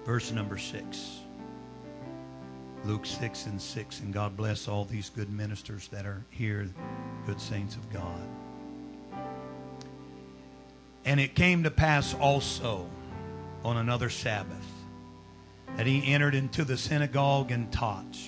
verse 0.04 0.30
number 0.30 0.58
6. 0.58 1.20
Luke 2.84 3.06
6 3.06 3.46
and 3.46 3.60
6. 3.60 4.00
And 4.00 4.14
God 4.14 4.36
bless 4.36 4.68
all 4.68 4.84
these 4.84 5.10
good 5.10 5.32
ministers 5.32 5.88
that 5.88 6.06
are 6.06 6.24
here, 6.30 6.68
good 7.26 7.40
saints 7.40 7.74
of 7.74 7.90
God. 7.92 8.28
And 11.06 11.20
it 11.20 11.36
came 11.36 11.62
to 11.62 11.70
pass 11.70 12.14
also 12.14 12.90
on 13.64 13.76
another 13.76 14.10
Sabbath 14.10 14.66
that 15.76 15.86
he 15.86 16.12
entered 16.12 16.34
into 16.34 16.64
the 16.64 16.76
synagogue 16.76 17.52
and 17.52 17.72
taught. 17.72 18.18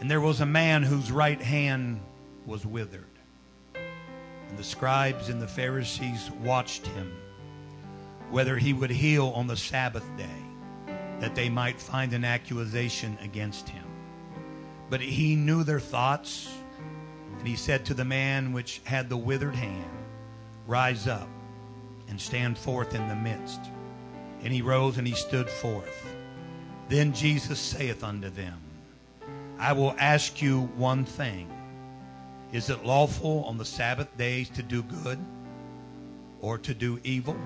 And 0.00 0.10
there 0.10 0.22
was 0.22 0.40
a 0.40 0.46
man 0.46 0.82
whose 0.82 1.12
right 1.12 1.40
hand 1.40 2.00
was 2.46 2.64
withered. 2.64 3.04
And 4.48 4.58
the 4.58 4.64
scribes 4.64 5.28
and 5.28 5.40
the 5.40 5.46
Pharisees 5.46 6.30
watched 6.42 6.86
him, 6.86 7.14
whether 8.30 8.56
he 8.56 8.72
would 8.72 8.90
heal 8.90 9.28
on 9.34 9.46
the 9.46 9.56
Sabbath 9.56 10.04
day, 10.16 10.94
that 11.20 11.34
they 11.34 11.50
might 11.50 11.78
find 11.78 12.14
an 12.14 12.24
accusation 12.24 13.18
against 13.22 13.68
him. 13.68 13.84
But 14.88 15.00
he 15.00 15.36
knew 15.36 15.62
their 15.62 15.80
thoughts, 15.80 16.48
and 17.38 17.46
he 17.46 17.56
said 17.56 17.84
to 17.86 17.94
the 17.94 18.04
man 18.04 18.52
which 18.52 18.80
had 18.84 19.08
the 19.08 19.16
withered 19.16 19.54
hand, 19.54 20.03
Rise 20.66 21.06
up 21.06 21.28
and 22.08 22.20
stand 22.20 22.56
forth 22.56 22.94
in 22.94 23.08
the 23.08 23.14
midst. 23.14 23.60
And 24.42 24.52
he 24.52 24.62
rose 24.62 24.98
and 24.98 25.06
he 25.06 25.14
stood 25.14 25.48
forth. 25.48 26.14
Then 26.88 27.12
Jesus 27.12 27.58
saith 27.58 28.04
unto 28.04 28.28
them, 28.30 28.60
I 29.58 29.72
will 29.72 29.94
ask 29.98 30.42
you 30.42 30.62
one 30.76 31.04
thing. 31.04 31.50
Is 32.52 32.70
it 32.70 32.84
lawful 32.84 33.44
on 33.44 33.58
the 33.58 33.64
Sabbath 33.64 34.16
days 34.16 34.48
to 34.50 34.62
do 34.62 34.82
good 34.82 35.18
or 36.40 36.58
to 36.58 36.74
do 36.74 37.00
evil, 37.02 37.36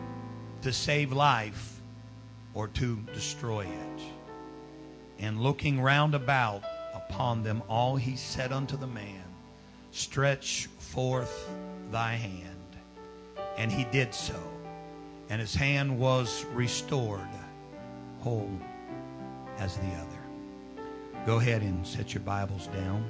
to 0.63 0.73
save 0.73 1.13
life 1.13 1.81
or 2.55 2.69
to 2.69 2.97
destroy 3.15 3.65
it? 3.65 4.03
And 5.19 5.41
looking 5.41 5.81
round 5.81 6.15
about 6.15 6.63
upon 6.95 7.43
them 7.43 7.63
all, 7.69 7.97
he 7.97 8.17
said 8.17 8.53
unto 8.53 8.77
the 8.77 8.87
man, 8.87 9.25
Stretch 9.91 10.69
forth 10.79 11.49
thy 11.91 12.13
hand. 12.15 12.48
And 13.59 13.71
he 13.71 13.85
did 13.85 14.15
so. 14.15 14.41
And 15.29 15.39
his 15.39 15.55
hand 15.55 15.99
was 15.99 16.47
restored, 16.55 17.29
whole 18.21 18.51
as 19.59 19.77
the 19.77 19.89
other. 20.01 21.27
Go 21.27 21.37
ahead 21.37 21.61
and 21.61 21.87
set 21.87 22.15
your 22.15 22.23
Bibles 22.23 22.69
down. 22.69 23.05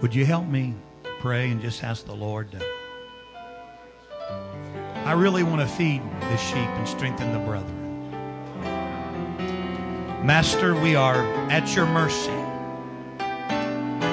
Would 0.00 0.14
you 0.14 0.24
help 0.24 0.46
me 0.46 0.76
pray 1.20 1.50
and 1.50 1.60
just 1.60 1.82
ask 1.82 2.06
the 2.06 2.14
Lord 2.14 2.52
to. 2.52 2.64
I 5.04 5.12
really 5.12 5.42
want 5.42 5.60
to 5.60 5.66
feed 5.66 6.02
the 6.20 6.36
sheep 6.36 6.56
and 6.56 6.88
strengthen 6.88 7.32
the 7.32 7.38
brethren. 7.40 7.74
Master, 10.24 10.74
we 10.74 10.94
are 10.94 11.24
at 11.50 11.74
your 11.74 11.86
mercy. 11.86 12.30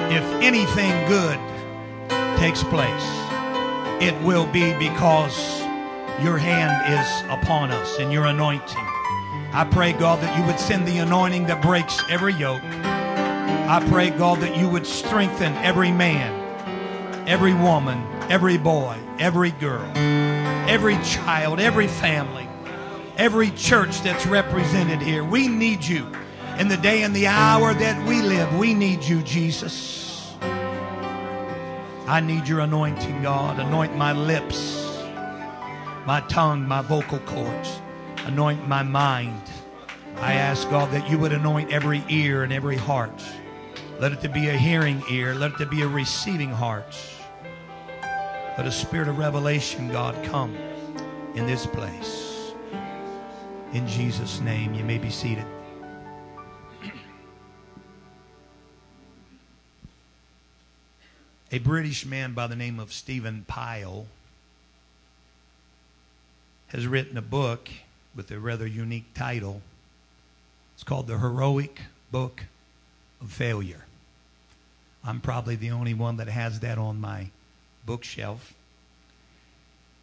If 0.08 0.24
anything 0.42 1.08
good 1.08 1.38
takes 2.38 2.62
place, 2.64 3.25
it 4.00 4.14
will 4.22 4.46
be 4.46 4.72
because 4.78 5.60
your 6.22 6.38
hand 6.38 6.92
is 6.92 7.30
upon 7.30 7.70
us 7.70 7.98
and 7.98 8.12
your 8.12 8.26
anointing. 8.26 8.76
I 9.52 9.66
pray, 9.70 9.92
God, 9.92 10.20
that 10.22 10.38
you 10.38 10.44
would 10.44 10.60
send 10.60 10.86
the 10.86 10.98
anointing 10.98 11.46
that 11.46 11.62
breaks 11.62 12.02
every 12.10 12.34
yoke. 12.34 12.62
I 12.62 13.84
pray, 13.88 14.10
God, 14.10 14.40
that 14.40 14.56
you 14.56 14.68
would 14.68 14.86
strengthen 14.86 15.52
every 15.54 15.90
man, 15.90 17.26
every 17.26 17.54
woman, 17.54 18.06
every 18.30 18.58
boy, 18.58 18.98
every 19.18 19.52
girl, 19.52 19.90
every 19.96 20.96
child, 21.02 21.58
every 21.58 21.88
family, 21.88 22.46
every 23.16 23.50
church 23.50 24.02
that's 24.02 24.26
represented 24.26 25.00
here. 25.00 25.24
We 25.24 25.48
need 25.48 25.84
you 25.84 26.06
in 26.58 26.68
the 26.68 26.76
day 26.76 27.02
and 27.02 27.16
the 27.16 27.28
hour 27.28 27.72
that 27.72 28.06
we 28.06 28.20
live. 28.20 28.56
We 28.58 28.74
need 28.74 29.02
you, 29.04 29.22
Jesus. 29.22 30.05
I 32.06 32.20
need 32.20 32.46
your 32.46 32.60
anointing, 32.60 33.22
God. 33.22 33.58
Anoint 33.58 33.96
my 33.96 34.12
lips, 34.12 34.96
my 36.06 36.22
tongue, 36.28 36.66
my 36.66 36.80
vocal 36.80 37.18
cords. 37.20 37.80
Anoint 38.26 38.68
my 38.68 38.84
mind. 38.84 39.42
I 40.18 40.34
ask, 40.34 40.70
God, 40.70 40.92
that 40.92 41.10
you 41.10 41.18
would 41.18 41.32
anoint 41.32 41.72
every 41.72 42.04
ear 42.08 42.44
and 42.44 42.52
every 42.52 42.76
heart. 42.76 43.24
Let 43.98 44.12
it 44.12 44.20
to 44.20 44.28
be 44.28 44.48
a 44.48 44.56
hearing 44.56 45.02
ear. 45.10 45.34
Let 45.34 45.52
it 45.52 45.58
to 45.58 45.66
be 45.66 45.82
a 45.82 45.88
receiving 45.88 46.50
heart. 46.50 46.96
Let 48.56 48.66
a 48.66 48.72
spirit 48.72 49.08
of 49.08 49.18
revelation, 49.18 49.88
God, 49.88 50.24
come 50.24 50.56
in 51.34 51.44
this 51.46 51.66
place. 51.66 52.52
In 53.72 53.86
Jesus' 53.88 54.40
name, 54.40 54.74
you 54.74 54.84
may 54.84 54.98
be 54.98 55.10
seated. 55.10 55.44
A 61.52 61.58
British 61.58 62.04
man 62.04 62.32
by 62.32 62.48
the 62.48 62.56
name 62.56 62.80
of 62.80 62.92
Stephen 62.92 63.44
Pile 63.46 64.06
has 66.68 66.88
written 66.88 67.16
a 67.16 67.22
book 67.22 67.68
with 68.16 68.32
a 68.32 68.40
rather 68.40 68.66
unique 68.66 69.14
title. 69.14 69.62
It's 70.74 70.82
called 70.82 71.06
The 71.06 71.18
Heroic 71.18 71.82
Book 72.10 72.42
of 73.20 73.30
Failure. 73.30 73.84
I'm 75.04 75.20
probably 75.20 75.54
the 75.54 75.70
only 75.70 75.94
one 75.94 76.16
that 76.16 76.26
has 76.26 76.58
that 76.60 76.78
on 76.78 77.00
my 77.00 77.28
bookshelf. 77.84 78.52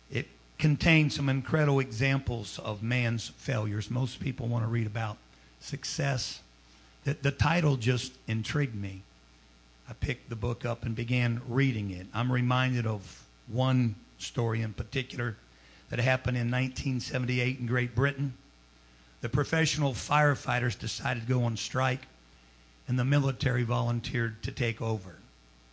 It 0.09 0.27
contains 0.57 1.13
some 1.13 1.27
incredible 1.27 1.81
examples 1.81 2.57
of 2.59 2.81
man's 2.81 3.33
failures. 3.35 3.91
Most 3.91 4.21
people 4.21 4.47
want 4.47 4.63
to 4.63 4.69
read 4.69 4.87
about 4.87 5.17
success. 5.59 6.39
The, 7.03 7.17
the 7.21 7.31
title 7.31 7.75
just 7.75 8.13
intrigued 8.29 8.75
me. 8.75 9.01
I 9.89 9.93
picked 9.93 10.29
the 10.29 10.35
book 10.35 10.65
up 10.65 10.83
and 10.85 10.95
began 10.95 11.41
reading 11.47 11.91
it. 11.91 12.07
I'm 12.13 12.31
reminded 12.31 12.87
of 12.87 13.25
one 13.47 13.95
story 14.17 14.61
in 14.61 14.73
particular 14.73 15.35
that 15.89 15.99
happened 15.99 16.37
in 16.37 16.47
1978 16.47 17.59
in 17.59 17.65
Great 17.65 17.93
Britain. 17.93 18.33
The 19.21 19.29
professional 19.29 19.93
firefighters 19.93 20.77
decided 20.77 21.27
to 21.27 21.29
go 21.29 21.43
on 21.43 21.57
strike, 21.57 22.07
and 22.87 22.97
the 22.97 23.05
military 23.05 23.63
volunteered 23.63 24.41
to 24.43 24.51
take 24.51 24.81
over. 24.81 25.15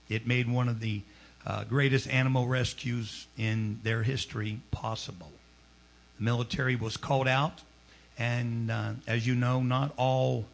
It 0.08 0.26
made 0.26 0.48
one 0.48 0.68
of 0.68 0.80
the 0.80 1.02
uh, 1.46 1.64
greatest 1.64 2.08
animal 2.08 2.46
rescues 2.46 3.26
in 3.38 3.80
their 3.82 4.02
history 4.02 4.60
possible. 4.70 5.32
The 6.18 6.24
military 6.24 6.76
was 6.76 6.96
called 6.96 7.28
out, 7.28 7.62
and 8.18 8.70
uh, 8.70 8.92
as 9.06 9.26
you 9.26 9.34
know, 9.34 9.62
not 9.62 9.92
all 9.96 10.44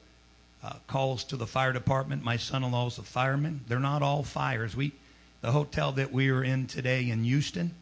uh, 0.66 0.72
calls 0.88 1.22
to 1.22 1.36
the 1.36 1.46
fire 1.46 1.72
department. 1.72 2.24
My 2.24 2.36
son-in-law 2.36 2.88
is 2.88 2.98
a 2.98 3.02
fireman. 3.02 3.60
They're 3.68 3.78
not 3.78 4.02
all 4.02 4.24
fires. 4.24 4.74
We, 4.74 4.92
the 5.40 5.52
hotel 5.52 5.92
that 5.92 6.12
we 6.12 6.28
are 6.30 6.42
in 6.42 6.66
today 6.66 7.08
in 7.08 7.22
Houston, 7.22 7.72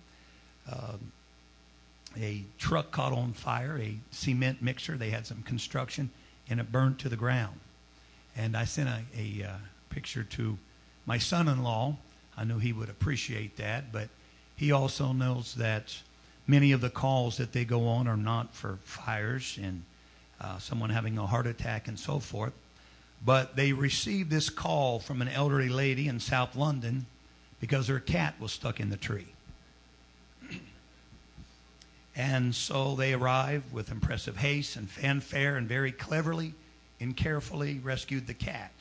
uh, 0.70 0.96
a 2.16 2.44
truck 2.58 2.90
caught 2.90 3.12
on 3.12 3.32
fire, 3.32 3.78
a 3.80 3.96
cement 4.10 4.60
mixer. 4.60 4.96
They 4.96 5.10
had 5.10 5.26
some 5.26 5.42
construction, 5.42 6.10
and 6.50 6.60
it 6.60 6.70
burned 6.70 6.98
to 7.00 7.08
the 7.08 7.16
ground. 7.16 7.58
And 8.36 8.56
I 8.56 8.64
sent 8.64 8.88
a, 8.88 9.02
a 9.16 9.48
uh, 9.48 9.56
picture 9.88 10.24
to 10.24 10.58
my 11.06 11.16
son-in-law. 11.16 11.96
I 12.36 12.44
knew 12.44 12.58
he 12.58 12.72
would 12.72 12.90
appreciate 12.90 13.56
that, 13.56 13.92
but 13.92 14.08
he 14.56 14.72
also 14.72 15.12
knows 15.12 15.54
that 15.54 15.96
many 16.46 16.72
of 16.72 16.82
the 16.82 16.90
calls 16.90 17.38
that 17.38 17.52
they 17.52 17.64
go 17.64 17.86
on 17.88 18.06
are 18.08 18.16
not 18.16 18.54
for 18.54 18.78
fires 18.84 19.58
and 19.62 19.84
uh, 20.40 20.58
someone 20.58 20.90
having 20.90 21.16
a 21.16 21.26
heart 21.26 21.46
attack 21.46 21.88
and 21.88 21.98
so 21.98 22.18
forth. 22.18 22.52
But 23.24 23.56
they 23.56 23.72
received 23.72 24.30
this 24.30 24.50
call 24.50 24.98
from 24.98 25.22
an 25.22 25.28
elderly 25.28 25.70
lady 25.70 26.08
in 26.08 26.20
South 26.20 26.56
London 26.56 27.06
because 27.60 27.88
her 27.88 28.00
cat 28.00 28.34
was 28.38 28.52
stuck 28.52 28.80
in 28.80 28.90
the 28.90 28.96
tree. 28.96 29.28
and 32.16 32.54
so 32.54 32.94
they 32.94 33.14
arrived 33.14 33.72
with 33.72 33.90
impressive 33.90 34.36
haste 34.36 34.76
and 34.76 34.90
fanfare 34.90 35.56
and 35.56 35.66
very 35.66 35.92
cleverly 35.92 36.54
and 37.00 37.16
carefully 37.16 37.80
rescued 37.82 38.26
the 38.26 38.34
cat. 38.34 38.72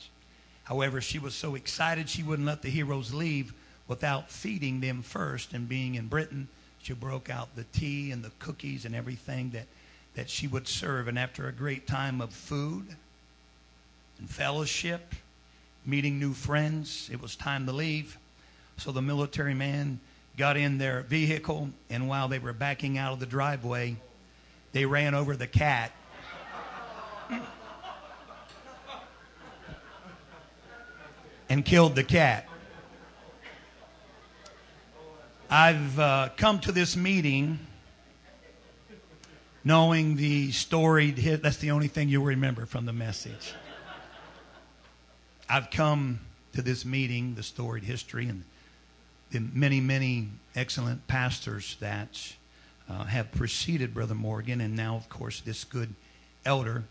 However, 0.64 1.00
she 1.00 1.18
was 1.18 1.34
so 1.34 1.54
excited 1.54 2.08
she 2.08 2.22
wouldn't 2.22 2.46
let 2.46 2.62
the 2.62 2.70
heroes 2.70 3.14
leave 3.14 3.54
without 3.88 4.30
feeding 4.30 4.80
them 4.80 5.02
first. 5.02 5.52
And 5.52 5.68
being 5.68 5.94
in 5.94 6.08
Britain, 6.08 6.48
she 6.82 6.92
broke 6.92 7.30
out 7.30 7.54
the 7.56 7.64
tea 7.64 8.10
and 8.10 8.22
the 8.22 8.32
cookies 8.38 8.84
and 8.84 8.94
everything 8.94 9.50
that, 9.50 9.66
that 10.14 10.28
she 10.28 10.46
would 10.46 10.68
serve. 10.68 11.08
And 11.08 11.18
after 11.18 11.48
a 11.48 11.52
great 11.52 11.86
time 11.86 12.20
of 12.20 12.32
food, 12.32 12.96
and 14.18 14.28
fellowship, 14.28 15.14
meeting 15.84 16.18
new 16.18 16.32
friends. 16.32 17.08
It 17.12 17.20
was 17.20 17.36
time 17.36 17.66
to 17.66 17.72
leave. 17.72 18.18
So 18.76 18.90
the 18.92 19.02
military 19.02 19.54
man 19.54 20.00
got 20.36 20.56
in 20.56 20.78
their 20.78 21.02
vehicle, 21.02 21.70
and 21.90 22.08
while 22.08 22.28
they 22.28 22.38
were 22.38 22.52
backing 22.52 22.98
out 22.98 23.12
of 23.12 23.20
the 23.20 23.26
driveway, 23.26 23.96
they 24.72 24.84
ran 24.84 25.14
over 25.14 25.36
the 25.36 25.46
cat. 25.46 25.92
and 31.48 31.64
killed 31.64 31.94
the 31.94 32.04
cat. 32.04 32.48
I've 35.48 35.98
uh, 35.98 36.30
come 36.36 36.58
to 36.60 36.72
this 36.72 36.96
meeting 36.96 37.60
knowing 39.62 40.16
the 40.16 40.50
storied 40.52 41.16
hit. 41.16 41.42
That's 41.42 41.56
the 41.58 41.70
only 41.70 41.88
thing 41.88 42.08
you'll 42.08 42.24
remember 42.24 42.66
from 42.66 42.86
the 42.86 42.92
message. 42.92 43.54
I've 45.54 45.70
come 45.70 46.18
to 46.54 46.62
this 46.62 46.84
meeting, 46.84 47.36
the 47.36 47.44
storied 47.44 47.84
history, 47.84 48.26
and 48.26 48.42
the 49.30 49.38
many, 49.38 49.80
many 49.80 50.30
excellent 50.56 51.06
pastors 51.06 51.76
that 51.78 52.34
uh, 52.90 53.04
have 53.04 53.30
preceded 53.30 53.94
Brother 53.94 54.16
Morgan, 54.16 54.60
and 54.60 54.74
now, 54.74 54.96
of 54.96 55.08
course, 55.08 55.42
this 55.42 55.62
good 55.62 55.94
elder. 56.44 56.82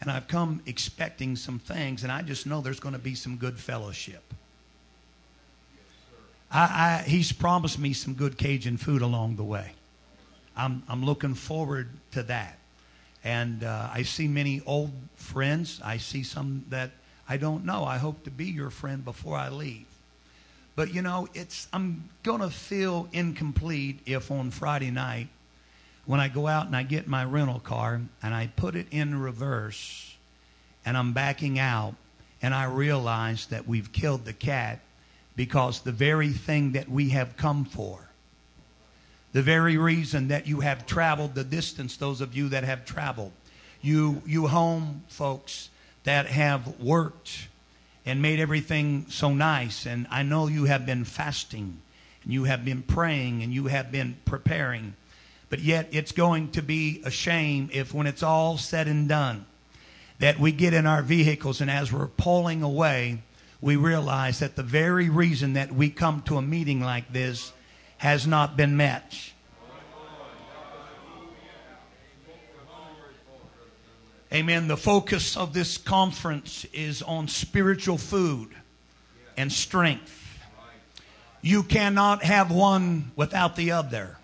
And 0.00 0.10
I've 0.10 0.28
come 0.28 0.62
expecting 0.64 1.36
some 1.36 1.58
things, 1.58 2.04
and 2.04 2.10
I 2.10 2.22
just 2.22 2.46
know 2.46 2.62
there's 2.62 2.80
going 2.80 2.94
to 2.94 2.98
be 2.98 3.14
some 3.14 3.36
good 3.36 3.60
fellowship. 3.60 4.22
I, 6.50 7.02
I, 7.04 7.06
he's 7.06 7.32
promised 7.32 7.78
me 7.78 7.92
some 7.92 8.14
good 8.14 8.38
Cajun 8.38 8.78
food 8.78 9.02
along 9.02 9.36
the 9.36 9.44
way. 9.44 9.72
I'm, 10.56 10.82
I'm 10.88 11.04
looking 11.04 11.34
forward 11.34 11.90
to 12.12 12.22
that. 12.22 12.56
And 13.22 13.62
uh, 13.62 13.90
I 13.92 14.04
see 14.04 14.26
many 14.26 14.62
old 14.64 14.92
friends. 15.16 15.82
I 15.84 15.98
see 15.98 16.22
some 16.22 16.64
that 16.70 16.92
I 17.28 17.36
don't 17.36 17.64
know. 17.64 17.84
I 17.84 17.98
hope 17.98 18.24
to 18.24 18.30
be 18.30 18.46
your 18.46 18.70
friend 18.70 19.04
before 19.04 19.36
I 19.36 19.48
leave. 19.48 19.86
But 20.76 20.92
you 20.94 21.02
know, 21.02 21.28
it's 21.34 21.68
I'm 21.72 22.08
going 22.22 22.40
to 22.40 22.50
feel 22.50 23.08
incomplete 23.12 24.00
if 24.06 24.30
on 24.30 24.50
Friday 24.50 24.90
night 24.90 25.28
when 26.04 26.20
I 26.20 26.28
go 26.28 26.46
out 26.46 26.66
and 26.66 26.76
I 26.76 26.82
get 26.82 27.08
my 27.08 27.24
rental 27.24 27.58
car 27.58 28.00
and 28.22 28.34
I 28.34 28.48
put 28.56 28.76
it 28.76 28.86
in 28.90 29.20
reverse 29.20 30.16
and 30.84 30.96
I'm 30.96 31.12
backing 31.12 31.58
out 31.58 31.94
and 32.42 32.54
I 32.54 32.64
realize 32.64 33.46
that 33.46 33.66
we've 33.66 33.90
killed 33.90 34.24
the 34.24 34.32
cat 34.32 34.80
because 35.34 35.80
the 35.80 35.92
very 35.92 36.30
thing 36.30 36.72
that 36.72 36.88
we 36.88 37.08
have 37.10 37.36
come 37.36 37.64
for, 37.64 37.98
the 39.32 39.42
very 39.42 39.76
reason 39.76 40.28
that 40.28 40.46
you 40.46 40.60
have 40.60 40.86
traveled 40.86 41.34
the 41.34 41.44
distance, 41.44 41.96
those 41.96 42.20
of 42.20 42.34
you 42.34 42.50
that 42.50 42.64
have 42.64 42.84
traveled, 42.84 43.32
you, 43.82 44.22
you 44.26 44.46
home 44.46 45.02
folks 45.08 45.70
that 46.06 46.26
have 46.26 46.80
worked 46.80 47.48
and 48.04 48.20
made 48.20 48.40
everything 48.40 49.06
so 49.10 49.32
nice, 49.32 49.86
and 49.86 50.06
I 50.10 50.22
know 50.22 50.48
you 50.48 50.64
have 50.64 50.86
been 50.86 51.04
fasting, 51.04 51.82
and 52.24 52.32
you 52.32 52.44
have 52.44 52.64
been 52.64 52.82
praying, 52.82 53.42
and 53.42 53.52
you 53.52 53.66
have 53.66 53.92
been 53.92 54.16
preparing 54.24 54.94
but 55.48 55.60
yet 55.60 55.88
it's 55.92 56.12
going 56.12 56.50
to 56.52 56.62
be 56.62 57.02
a 57.04 57.10
shame 57.10 57.70
if, 57.72 57.94
when 57.94 58.06
it's 58.06 58.22
all 58.22 58.58
said 58.58 58.88
and 58.88 59.08
done, 59.08 59.46
that 60.18 60.40
we 60.40 60.52
get 60.52 60.74
in 60.74 60.86
our 60.86 61.02
vehicles 61.02 61.60
and 61.60 61.70
as 61.70 61.92
we're 61.92 62.08
pulling 62.08 62.62
away, 62.62 63.22
we 63.60 63.76
realize 63.76 64.40
that 64.40 64.56
the 64.56 64.62
very 64.62 65.08
reason 65.08 65.52
that 65.54 65.72
we 65.72 65.88
come 65.88 66.22
to 66.22 66.36
a 66.36 66.42
meeting 66.42 66.80
like 66.80 67.12
this 67.12 67.52
has 67.98 68.26
not 68.26 68.56
been 68.56 68.76
met. 68.76 69.32
Amen. 74.32 74.68
The 74.68 74.76
focus 74.76 75.36
of 75.36 75.52
this 75.52 75.78
conference 75.78 76.66
is 76.72 77.02
on 77.02 77.28
spiritual 77.28 77.98
food 77.98 78.48
and 79.36 79.52
strength. 79.52 80.22
You 81.42 81.62
cannot 81.62 82.24
have 82.24 82.50
one 82.50 83.12
without 83.16 83.56
the 83.56 83.72
other 83.72 84.16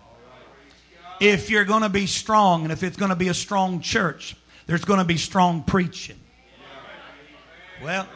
if 1.23 1.49
you're 1.49 1.65
going 1.65 1.83
to 1.83 1.89
be 1.89 2.05
strong 2.05 2.63
and 2.63 2.71
if 2.71 2.83
it's 2.83 2.97
going 2.97 3.09
to 3.09 3.15
be 3.15 3.29
a 3.29 3.33
strong 3.33 3.79
church, 3.79 4.35
there's 4.65 4.83
going 4.83 4.99
to 4.99 5.05
be 5.05 5.17
strong 5.17 5.63
preaching. 5.63 6.19
Well, 7.81 8.07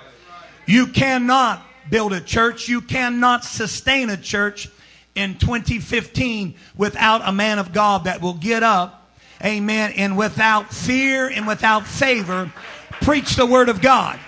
you 0.65 0.87
cannot 0.87 1.61
build 1.89 2.11
a 2.13 2.21
church, 2.21 2.67
you 2.67 2.81
cannot 2.81 3.45
sustain 3.45 4.09
a 4.09 4.17
church 4.17 4.69
in 5.15 5.37
2015 5.37 6.55
without 6.75 7.21
a 7.23 7.31
man 7.31 7.59
of 7.59 7.71
God 7.71 8.03
that 8.03 8.21
will 8.21 8.33
get 8.33 8.61
up, 8.61 8.96
amen, 9.43 9.93
and 9.97 10.17
without 10.17 10.73
fear 10.73 11.27
and 11.27 11.47
without 11.47 11.87
favor, 11.87 12.51
preach 13.01 13.35
the 13.35 13.45
word 13.45 13.69
of 13.69 13.81
God. 13.81 14.19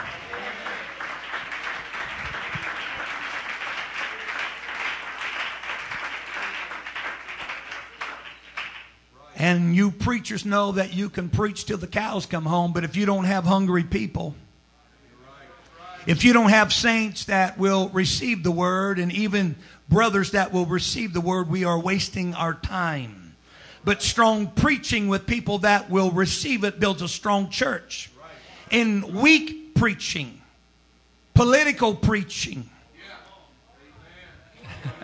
And 9.39 9.73
you 9.73 9.91
preachers 9.91 10.45
know 10.45 10.73
that 10.73 10.93
you 10.93 11.09
can 11.09 11.29
preach 11.29 11.65
till 11.65 11.77
the 11.77 11.87
cows 11.87 12.25
come 12.25 12.45
home, 12.45 12.73
but 12.73 12.83
if 12.83 12.97
you 12.97 13.05
don't 13.05 13.23
have 13.23 13.45
hungry 13.45 13.85
people, 13.85 14.35
if 16.05 16.25
you 16.25 16.33
don't 16.33 16.49
have 16.49 16.73
saints 16.73 17.25
that 17.25 17.57
will 17.57 17.87
receive 17.89 18.43
the 18.43 18.51
word 18.51 18.99
and 18.99 19.11
even 19.13 19.55
brothers 19.87 20.31
that 20.31 20.51
will 20.51 20.65
receive 20.65 21.13
the 21.13 21.21
word, 21.21 21.49
we 21.49 21.63
are 21.63 21.79
wasting 21.79 22.33
our 22.33 22.53
time. 22.53 23.18
But 23.83 24.01
strong 24.01 24.47
preaching 24.47 25.07
with 25.07 25.25
people 25.25 25.59
that 25.59 25.89
will 25.89 26.11
receive 26.11 26.63
it 26.63 26.79
builds 26.79 27.01
a 27.01 27.07
strong 27.07 27.49
church. 27.49 28.11
In 28.71 29.21
weak 29.21 29.73
preaching, 29.73 30.41
political 31.33 31.95
preaching, 31.95 32.69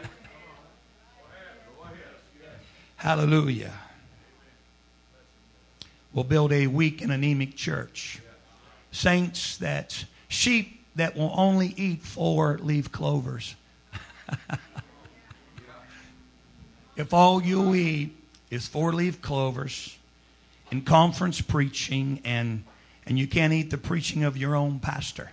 Hallelujah 2.98 3.72
will 6.16 6.24
build 6.24 6.52
a 6.54 6.66
weak 6.66 7.02
and 7.02 7.12
anemic 7.12 7.56
church. 7.56 8.20
Saints 8.92 9.58
that 9.58 10.06
sheep 10.30 10.82
that 10.96 11.16
will 11.16 11.34
only 11.36 11.74
eat 11.76 12.02
four 12.02 12.58
leaf 12.64 12.92
clovers. 12.92 13.56
if 16.96 17.14
all 17.14 17.44
you 17.44 17.76
eat 17.76 18.16
is 18.56 18.68
four 18.68 18.94
leaf 18.94 19.22
clovers 19.22 19.98
and 20.72 20.86
conference 20.86 21.42
preaching 21.42 22.22
and 22.26 22.64
and 23.06 23.20
you 23.20 23.28
can't 23.28 23.54
eat 23.54 23.70
the 23.70 23.78
preaching 23.78 24.24
of 24.24 24.36
your 24.36 24.56
own 24.56 24.80
pastor, 24.80 25.32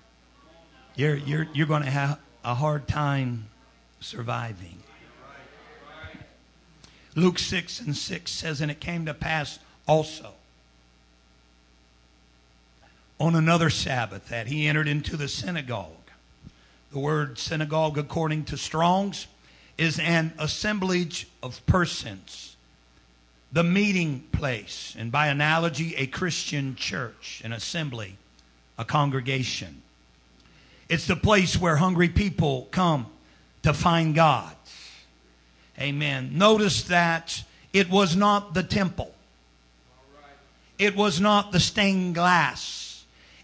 you're 0.95 1.17
you're 1.17 1.47
you're 1.55 1.67
going 1.67 1.83
to 1.83 1.91
have 1.91 2.19
a 2.45 2.55
hard 2.55 2.87
time 2.87 3.47
surviving. 4.01 4.83
Luke 7.15 7.39
6 7.39 7.81
and 7.81 7.97
6 7.97 8.31
says, 8.31 8.61
And 8.61 8.71
it 8.71 8.81
came 8.81 9.05
to 9.07 9.15
pass 9.15 9.59
also 9.87 10.33
on 13.21 13.35
another 13.35 13.71
Sabbath 13.71 14.29
that 14.29 14.47
he 14.47 14.67
entered 14.67 14.89
into 14.89 15.17
the 15.17 15.29
synagogue. 15.29 15.89
The 16.91 16.99
word 16.99 17.39
synagogue, 17.39 17.99
according 17.99 18.45
to 18.47 18.57
Strong's, 18.57 19.27
is 19.79 19.99
an 19.99 20.33
assemblage 20.39 21.27
of 21.43 21.65
persons, 21.67 22.52
the 23.53 23.63
meeting 23.63 24.25
place, 24.33 24.97
and 24.99 25.13
by 25.13 25.29
analogy, 25.29 25.95
a 25.97 26.07
Christian 26.07 26.75
church, 26.75 27.43
an 27.45 27.53
assembly, 27.53 28.17
a 28.79 28.85
congregation. 28.85 29.83
It's 30.89 31.07
the 31.07 31.17
place 31.17 31.59
where 31.59 31.77
hungry 31.77 32.09
people 32.09 32.69
come 32.71 33.07
to 33.63 33.73
find 33.73 34.15
God. 34.15 34.57
Amen. 35.79 36.31
Notice 36.33 36.85
that 36.85 37.45
it 37.73 37.91
was 37.91 38.17
not 38.17 38.55
the 38.55 38.63
temple. 38.63 39.15
It 40.79 40.97
was 40.97 41.21
not 41.21 41.53
the 41.53 41.61
stained 41.61 42.15
glass 42.15 42.83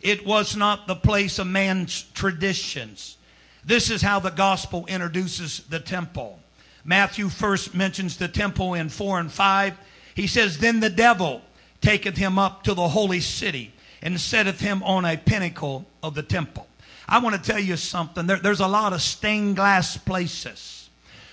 it 0.01 0.25
was 0.25 0.57
not 0.57 0.87
the 0.87 0.97
place 0.97 1.39
of 1.39 1.47
man's 1.47 2.03
traditions. 2.15 3.17
This 3.65 3.91
is 3.91 4.03
how 4.03 4.21
the 4.21 4.31
gospel 4.31 4.87
introduces 4.87 5.61
the 5.69 5.81
temple. 5.81 6.39
Matthew 6.85 7.29
first 7.29 7.75
mentions 7.75 8.17
the 8.17 8.29
temple 8.29 8.75
in 8.75 8.89
4 8.89 9.21
and 9.21 9.33
5. 9.33 9.75
He 10.19 10.27
says, 10.27 10.59
Then 10.59 10.81
the 10.81 10.91
devil 10.91 11.43
taketh 11.81 12.17
him 12.17 12.41
up 12.41 12.65
to 12.65 12.75
the 12.75 12.89
holy 12.89 13.21
city 13.21 13.73
and 14.03 14.21
setteth 14.21 14.61
him 14.61 14.83
on 14.83 15.05
a 15.05 15.17
pinnacle 15.17 15.87
of 16.03 16.17
the 16.17 16.25
temple. 16.25 16.67
I 17.09 17.21
want 17.21 17.37
to 17.37 17.51
tell 17.53 17.61
you 17.61 17.77
something. 17.77 18.27
There, 18.27 18.41
there's 18.41 18.59
a 18.59 18.67
lot 18.67 18.93
of 18.93 19.01
stained 19.01 19.55
glass 19.55 19.97
places. 19.97 20.91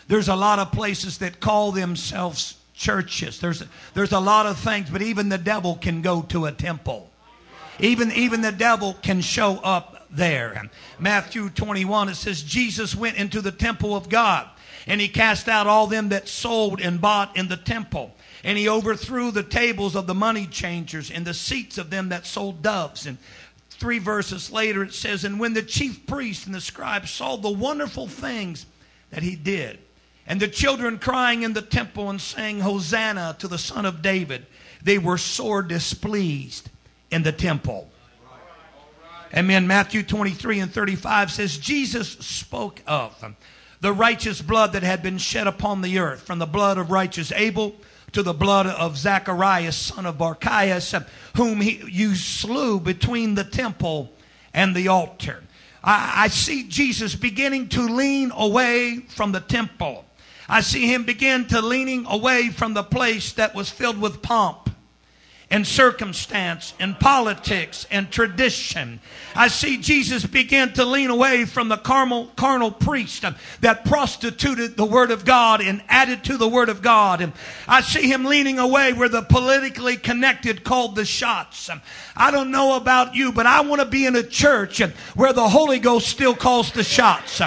There's 0.07 0.27
a 0.27 0.35
lot 0.35 0.59
of 0.59 0.71
places 0.71 1.17
that 1.17 1.39
call 1.39 1.71
themselves 1.71 2.57
churches. 2.75 3.39
There's, 3.39 3.63
there's 3.95 4.11
a 4.11 4.19
lot 4.19 4.45
of 4.45 4.59
things, 4.59 4.91
but 4.91 5.01
even 5.01 5.29
the 5.29 5.39
devil 5.39 5.77
can 5.77 6.03
go 6.03 6.21
to 6.21 6.45
a 6.45 6.51
temple. 6.51 7.09
Even, 7.79 8.11
even 8.11 8.41
the 8.41 8.51
devil 8.51 8.93
can 9.01 9.19
show 9.21 9.59
up 9.63 10.05
there. 10.11 10.69
Matthew 10.99 11.49
21, 11.49 12.09
it 12.09 12.15
says, 12.15 12.43
Jesus 12.43 12.93
went 12.93 13.17
into 13.17 13.41
the 13.41 13.51
temple 13.51 13.95
of 13.95 14.09
God 14.09 14.47
and 14.85 15.01
he 15.01 15.07
cast 15.07 15.49
out 15.49 15.65
all 15.65 15.87
them 15.87 16.09
that 16.09 16.27
sold 16.27 16.79
and 16.79 17.01
bought 17.01 17.35
in 17.35 17.47
the 17.47 17.57
temple. 17.57 18.14
And 18.45 18.59
he 18.59 18.69
overthrew 18.69 19.31
the 19.31 19.43
tables 19.43 19.95
of 19.95 20.05
the 20.05 20.13
money 20.13 20.45
changers 20.45 21.09
and 21.09 21.25
the 21.25 21.33
seats 21.33 21.79
of 21.79 21.89
them 21.89 22.09
that 22.09 22.27
sold 22.27 22.61
doves. 22.61 23.07
And 23.07 23.17
three 23.71 23.97
verses 23.97 24.51
later 24.51 24.83
it 24.83 24.93
says, 24.93 25.23
And 25.23 25.39
when 25.39 25.53
the 25.53 25.63
chief 25.63 26.05
priests 26.05 26.45
and 26.45 26.53
the 26.53 26.61
scribes 26.61 27.09
saw 27.09 27.37
the 27.37 27.49
wonderful 27.49 28.07
things 28.07 28.67
that 29.09 29.23
he 29.23 29.35
did, 29.35 29.79
and 30.27 30.39
the 30.39 30.47
children 30.47 30.99
crying 30.99 31.41
in 31.41 31.53
the 31.53 31.61
temple 31.63 32.11
and 32.11 32.21
saying, 32.21 32.59
Hosanna 32.59 33.35
to 33.39 33.47
the 33.47 33.57
Son 33.57 33.83
of 33.83 34.03
David, 34.03 34.45
they 34.83 34.99
were 34.99 35.17
sore 35.17 35.63
displeased 35.63 36.69
in 37.09 37.23
the 37.23 37.31
temple. 37.31 37.89
Amen. 39.35 39.65
Matthew 39.65 40.03
23 40.03 40.59
and 40.59 40.71
35 40.71 41.31
says, 41.31 41.57
Jesus 41.57 42.09
spoke 42.11 42.83
of 42.85 43.23
the 43.81 43.91
righteous 43.91 44.39
blood 44.39 44.73
that 44.73 44.83
had 44.83 45.01
been 45.01 45.17
shed 45.17 45.47
upon 45.47 45.81
the 45.81 45.97
earth, 45.97 46.21
from 46.21 46.37
the 46.37 46.45
blood 46.45 46.77
of 46.77 46.91
righteous 46.91 47.31
Abel 47.31 47.75
to 48.15 48.23
the 48.23 48.33
blood 48.33 48.65
of 48.65 48.97
Zacharias, 48.97 49.75
son 49.75 50.05
of 50.05 50.17
Barachias, 50.17 51.05
whom 51.35 51.59
he, 51.59 51.83
you 51.85 52.15
slew 52.15 52.79
between 52.79 53.35
the 53.35 53.43
temple 53.43 54.13
and 54.53 54.73
the 54.73 54.87
altar. 54.87 55.43
I, 55.83 56.23
I 56.23 56.27
see 56.29 56.63
Jesus 56.63 57.13
beginning 57.13 57.67
to 57.69 57.81
lean 57.81 58.31
away 58.33 59.01
from 59.09 59.33
the 59.33 59.41
temple. 59.41 60.05
I 60.47 60.61
see 60.61 60.87
him 60.87 61.03
begin 61.03 61.45
to 61.47 61.61
leaning 61.61 62.05
away 62.05 62.51
from 62.51 62.73
the 62.73 62.83
place 62.83 63.33
that 63.33 63.53
was 63.53 63.69
filled 63.69 63.99
with 63.99 64.21
pomp 64.21 64.64
and 65.49 65.65
circumstance 65.65 66.73
and 66.79 66.99
politics 66.99 67.85
and 67.91 68.09
tradition. 68.09 68.99
I 69.35 69.47
see 69.47 69.77
Jesus 69.77 70.25
begin 70.25 70.73
to 70.73 70.85
lean 70.85 71.09
away 71.09 71.45
from 71.45 71.69
the 71.69 71.77
carnal, 71.77 72.27
carnal 72.35 72.71
priest 72.71 73.23
that 73.61 73.85
prostituted 73.85 74.75
the 74.75 74.85
Word 74.85 75.11
of 75.11 75.25
God 75.25 75.61
and 75.61 75.83
added 75.87 76.23
to 76.25 76.37
the 76.37 76.47
Word 76.47 76.69
of 76.69 76.81
God. 76.81 77.21
And 77.21 77.33
I 77.67 77.81
see 77.81 78.09
him 78.09 78.25
leaning 78.25 78.59
away 78.59 78.93
where 78.93 79.09
the 79.09 79.21
politically 79.21 79.97
connected 79.97 80.63
called 80.63 80.95
the 80.95 81.05
shots. 81.05 81.69
I 82.15 82.31
don't 82.31 82.51
know 82.51 82.75
about 82.75 83.15
you, 83.15 83.31
but 83.31 83.45
I 83.45 83.61
want 83.61 83.81
to 83.81 83.87
be 83.87 84.05
in 84.05 84.15
a 84.15 84.23
church 84.23 84.81
where 85.15 85.33
the 85.33 85.47
Holy 85.47 85.79
Ghost 85.79 86.07
still 86.07 86.35
calls 86.35 86.71
the 86.71 86.83
shots. 86.83 87.41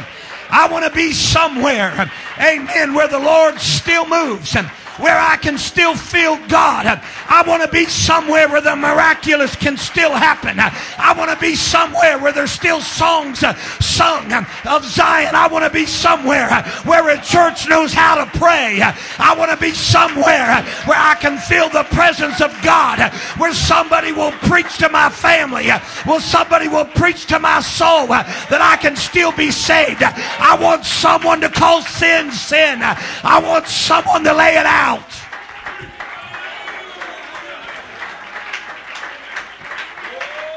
I 0.50 0.68
want 0.68 0.86
to 0.86 0.92
be 0.92 1.12
somewhere, 1.12 2.10
amen, 2.38 2.94
where 2.94 3.08
the 3.08 3.18
Lord 3.18 3.58
still 3.58 4.06
moves 4.06 4.56
where 4.98 5.18
I 5.18 5.36
can 5.36 5.58
still 5.58 5.94
feel 5.94 6.36
God. 6.48 6.86
I 7.28 7.44
want 7.46 7.62
to 7.62 7.68
be 7.68 7.84
somewhere 7.86 8.48
where 8.48 8.60
the 8.60 8.76
miraculous 8.76 9.54
can 9.56 9.76
still 9.76 10.12
happen. 10.12 10.58
I 10.58 11.14
want 11.16 11.30
to 11.30 11.38
be 11.38 11.54
somewhere 11.54 12.18
where 12.18 12.32
there's 12.32 12.50
still 12.50 12.80
songs 12.80 13.42
uh, 13.42 13.54
sung 13.80 14.32
uh, 14.32 14.44
of 14.68 14.84
Zion. 14.84 15.34
I 15.34 15.48
want 15.48 15.64
to 15.64 15.70
be 15.70 15.86
somewhere 15.86 16.48
uh, 16.50 16.62
where 16.82 17.08
a 17.10 17.20
church 17.22 17.68
knows 17.68 17.92
how 17.92 18.24
to 18.24 18.38
pray. 18.38 18.80
I 19.18 19.34
want 19.38 19.50
to 19.50 19.56
be 19.56 19.72
somewhere 19.72 20.62
where 20.86 20.98
I 20.98 21.16
can 21.20 21.38
feel 21.38 21.68
the 21.68 21.84
presence 21.84 22.40
of 22.40 22.54
God, 22.62 22.98
where 23.38 23.54
somebody 23.54 24.12
will 24.12 24.32
preach 24.48 24.78
to 24.78 24.88
my 24.88 25.10
family, 25.10 25.70
where 26.04 26.20
somebody 26.20 26.68
will 26.68 26.86
preach 26.86 27.26
to 27.26 27.38
my 27.38 27.60
soul 27.60 28.08
that 28.08 28.60
I 28.60 28.76
can 28.80 28.96
still 28.96 29.32
be 29.32 29.50
saved. 29.50 30.02
I 30.02 30.58
want 30.60 30.84
someone 30.84 31.40
to 31.42 31.48
call 31.48 31.82
sin 31.82 32.30
sin. 32.32 32.80
I 32.82 33.40
want 33.44 33.66
someone 33.66 34.24
to 34.24 34.34
lay 34.34 34.56
it 34.56 34.66
out 34.66 34.87
out. 34.88 35.12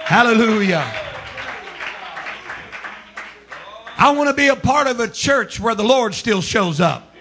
Hallelujah. 0.05 0.89
I 3.97 4.11
want 4.11 4.29
to 4.29 4.33
be 4.33 4.47
a 4.47 4.55
part 4.55 4.87
of 4.87 5.01
a 5.01 5.09
church 5.09 5.59
where 5.59 5.75
the 5.75 5.83
Lord 5.83 6.13
still 6.13 6.41
shows 6.41 6.79
up. 6.79 7.13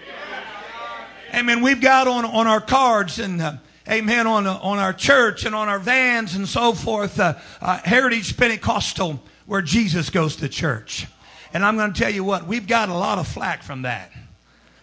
Amen. 1.33 1.61
We've 1.61 1.81
got 1.81 2.07
on, 2.07 2.23
on 2.23 2.47
our 2.47 2.61
cards 2.61 3.19
and, 3.19 3.41
uh, 3.41 3.53
amen, 3.89 4.25
on, 4.25 4.47
on 4.47 4.79
our 4.79 4.93
church 4.93 5.43
and 5.45 5.53
on 5.53 5.67
our 5.67 5.79
vans 5.79 6.35
and 6.35 6.47
so 6.47 6.71
forth, 6.71 7.19
uh, 7.19 7.33
uh 7.59 7.79
Heritage 7.83 8.37
Pentecostal, 8.37 9.21
where 9.45 9.61
Jesus 9.61 10.09
goes 10.09 10.37
to 10.37 10.47
church. 10.47 11.07
And 11.53 11.65
I'm 11.65 11.75
going 11.75 11.91
to 11.91 11.99
tell 11.99 12.11
you 12.11 12.23
what, 12.23 12.47
we've 12.47 12.67
got 12.67 12.87
a 12.87 12.93
lot 12.93 13.19
of 13.19 13.27
flack 13.27 13.63
from 13.63 13.81
that. 13.81 14.11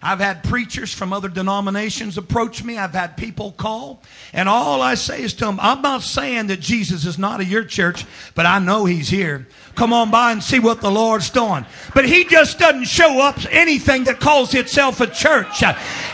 I've 0.01 0.21
had 0.21 0.45
preachers 0.45 0.95
from 0.95 1.13
other 1.13 1.29
denominations 1.29 2.19
approach 2.19 2.63
me. 2.63 2.79
I've 2.79 2.93
had 2.93 3.17
people 3.17 3.53
call. 3.53 4.03
And 4.33 4.49
all 4.49 4.81
I 4.81 4.95
say 4.95 5.23
is 5.23 5.35
to 5.35 5.47
them, 5.47 5.59
I'm 5.61 5.83
not 5.83 6.03
saying 6.03 6.47
that 6.49 6.61
Jesus 6.61 7.05
is 7.05 7.19
not 7.19 7.41
at 7.41 7.47
your 7.47 7.65
church, 7.65 8.05
but 8.35 8.47
I 8.47 8.61
know 8.61 8.85
he's 8.85 9.09
here 9.09 9.47
come 9.79 9.93
on 9.93 10.11
by 10.11 10.33
and 10.33 10.43
see 10.43 10.59
what 10.59 10.81
the 10.81 10.91
Lord's 10.91 11.31
doing. 11.31 11.65
But 11.95 12.05
he 12.05 12.25
just 12.25 12.59
doesn't 12.59 12.85
show 12.85 13.21
up 13.21 13.39
anything 13.51 14.05
that 14.05 14.19
calls 14.19 14.53
itself 14.53 15.01
a 15.01 15.07
church. 15.07 15.63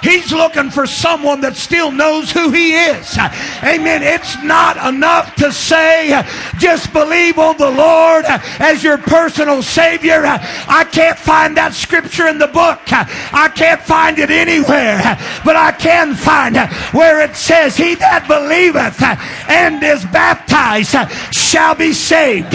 He's 0.03 0.31
looking 0.33 0.71
for 0.71 0.87
someone 0.87 1.41
that 1.41 1.57
still 1.57 1.91
knows 1.91 2.31
who 2.31 2.51
he 2.51 2.75
is. 2.75 3.17
Amen. 3.63 4.03
It's 4.03 4.41
not 4.43 4.77
enough 4.87 5.35
to 5.37 5.51
say, 5.51 6.23
just 6.59 6.93
believe 6.93 7.39
on 7.39 7.57
the 7.57 7.71
Lord 7.71 8.27
as 8.61 8.85
your 8.85 8.99
personal 8.99 9.63
Savior. 9.63 10.23
I 10.25 10.87
can't 10.93 11.19
find 11.19 11.57
that 11.57 11.73
scripture 11.73 12.27
in 12.27 12.37
the 12.37 12.49
book. 12.49 12.81
I 12.91 13.51
can't 13.55 13.81
find 13.81 14.19
it 14.19 14.31
anywhere. 14.31 15.01
But 15.43 15.57
I 15.57 15.73
can 15.73 16.15
find 16.15 16.57
where 16.93 17.23
it 17.23 17.35
says, 17.35 17.79
He 17.79 17.95
that 17.95 18.29
believeth 18.29 19.01
and 19.49 19.83
is 19.83 20.05
baptized 20.07 20.95
shall 21.33 21.75
be 21.75 21.95
saved. 21.95 22.55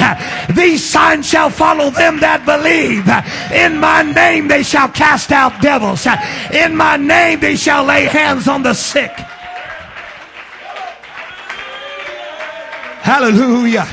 These 0.56 0.99
signs 1.00 1.30
shall 1.30 1.50
follow 1.50 1.90
them 1.90 2.20
that 2.20 2.46
believe. 2.46 3.08
In 3.56 3.80
my 3.80 4.04
name 4.04 4.48
they 4.50 4.64
shall 4.64 4.90
cast 4.90 5.32
out 5.32 5.62
devils. 5.62 6.06
In 6.54 6.76
my 6.76 6.98
name 6.98 7.40
they 7.40 7.56
shall 7.56 7.86
lay 7.86 8.04
hands 8.04 8.48
on 8.48 8.64
the 8.64 8.74
sick. 8.74 9.12
Hallelujah. 13.02 13.88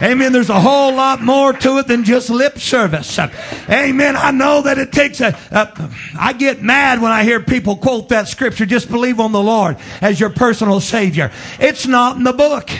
Amen. 0.00 0.32
There's 0.32 0.48
a 0.48 0.60
whole 0.60 0.94
lot 0.94 1.20
more 1.20 1.52
to 1.52 1.78
it 1.78 1.86
than 1.88 2.04
just 2.04 2.30
lip 2.30 2.58
service. 2.58 3.18
Amen. 3.68 4.16
I 4.16 4.30
know 4.30 4.62
that 4.62 4.78
it 4.78 4.92
takes 4.92 5.20
a, 5.20 5.36
a. 5.50 5.90
I 6.18 6.32
get 6.32 6.62
mad 6.62 7.02
when 7.02 7.12
I 7.12 7.24
hear 7.24 7.40
people 7.40 7.76
quote 7.76 8.08
that 8.08 8.28
scripture. 8.28 8.64
Just 8.64 8.88
believe 8.90 9.20
on 9.20 9.32
the 9.32 9.42
Lord 9.42 9.76
as 10.00 10.18
your 10.18 10.30
personal 10.30 10.80
Savior. 10.80 11.30
It's 11.58 11.86
not 11.86 12.16
in 12.16 12.22
the 12.22 12.32
book. 12.32 12.70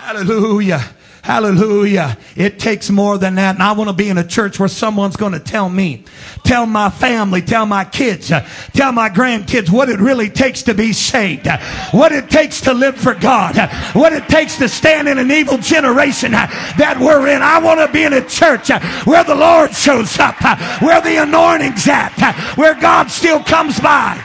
Hallelujah. 0.00 0.82
Hallelujah. 1.22 2.16
It 2.34 2.58
takes 2.58 2.88
more 2.88 3.18
than 3.18 3.34
that. 3.34 3.56
And 3.56 3.62
I 3.62 3.72
want 3.72 3.90
to 3.90 3.94
be 3.94 4.08
in 4.08 4.16
a 4.16 4.26
church 4.26 4.58
where 4.58 4.70
someone's 4.70 5.16
going 5.16 5.34
to 5.34 5.38
tell 5.38 5.68
me, 5.68 6.04
tell 6.42 6.64
my 6.64 6.88
family, 6.88 7.42
tell 7.42 7.66
my 7.66 7.84
kids, 7.84 8.32
tell 8.72 8.92
my 8.92 9.10
grandkids 9.10 9.68
what 9.68 9.90
it 9.90 10.00
really 10.00 10.30
takes 10.30 10.62
to 10.62 10.74
be 10.74 10.94
saved, 10.94 11.46
what 11.90 12.12
it 12.12 12.30
takes 12.30 12.62
to 12.62 12.72
live 12.72 12.96
for 12.96 13.14
God, 13.14 13.56
what 13.92 14.14
it 14.14 14.26
takes 14.28 14.56
to 14.56 14.70
stand 14.70 15.06
in 15.06 15.18
an 15.18 15.30
evil 15.30 15.58
generation 15.58 16.32
that 16.32 16.96
we're 16.98 17.28
in. 17.28 17.42
I 17.42 17.58
want 17.58 17.80
to 17.80 17.92
be 17.92 18.02
in 18.02 18.14
a 18.14 18.26
church 18.26 18.70
where 19.04 19.22
the 19.22 19.34
Lord 19.34 19.74
shows 19.74 20.18
up, 20.18 20.40
where 20.80 21.02
the 21.02 21.22
anointing's 21.22 21.86
at, 21.86 22.54
where 22.56 22.74
God 22.74 23.10
still 23.10 23.42
comes 23.44 23.78
by. 23.78 24.24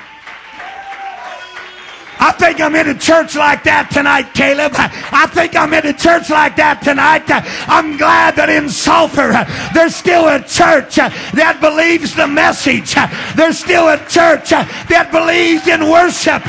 I 2.17 2.31
think 2.31 2.59
I'm 2.61 2.75
in 2.75 2.89
a 2.89 2.97
church 2.97 3.35
like 3.35 3.63
that 3.63 3.89
tonight, 3.91 4.33
Caleb. 4.33 4.71
I 4.75 5.27
think 5.27 5.55
I'm 5.55 5.73
in 5.73 5.85
a 5.85 5.93
church 5.93 6.29
like 6.29 6.55
that 6.55 6.81
tonight. 6.81 7.23
I'm 7.67 7.97
glad 7.97 8.35
that 8.37 8.49
in 8.49 8.69
Sulphur 8.69 9.31
there's 9.73 9.95
still 9.95 10.27
a 10.27 10.39
church 10.39 10.95
that 10.95 11.57
believes 11.61 12.15
the 12.15 12.27
message. 12.27 12.95
There's 13.35 13.59
still 13.59 13.89
a 13.89 13.97
church 14.07 14.49
that 14.49 15.09
believes 15.11 15.67
in 15.67 15.89
worship. 15.89 16.43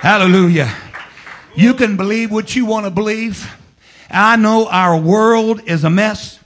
Hallelujah. 0.00 0.72
You 1.56 1.74
can 1.74 1.96
believe 1.96 2.30
what 2.30 2.54
you 2.54 2.64
want 2.64 2.86
to 2.86 2.90
believe. 2.90 3.52
I 4.08 4.36
know 4.36 4.68
our 4.68 4.96
world 4.96 5.60
is 5.66 5.82
a 5.82 5.90
mess. 5.90 6.37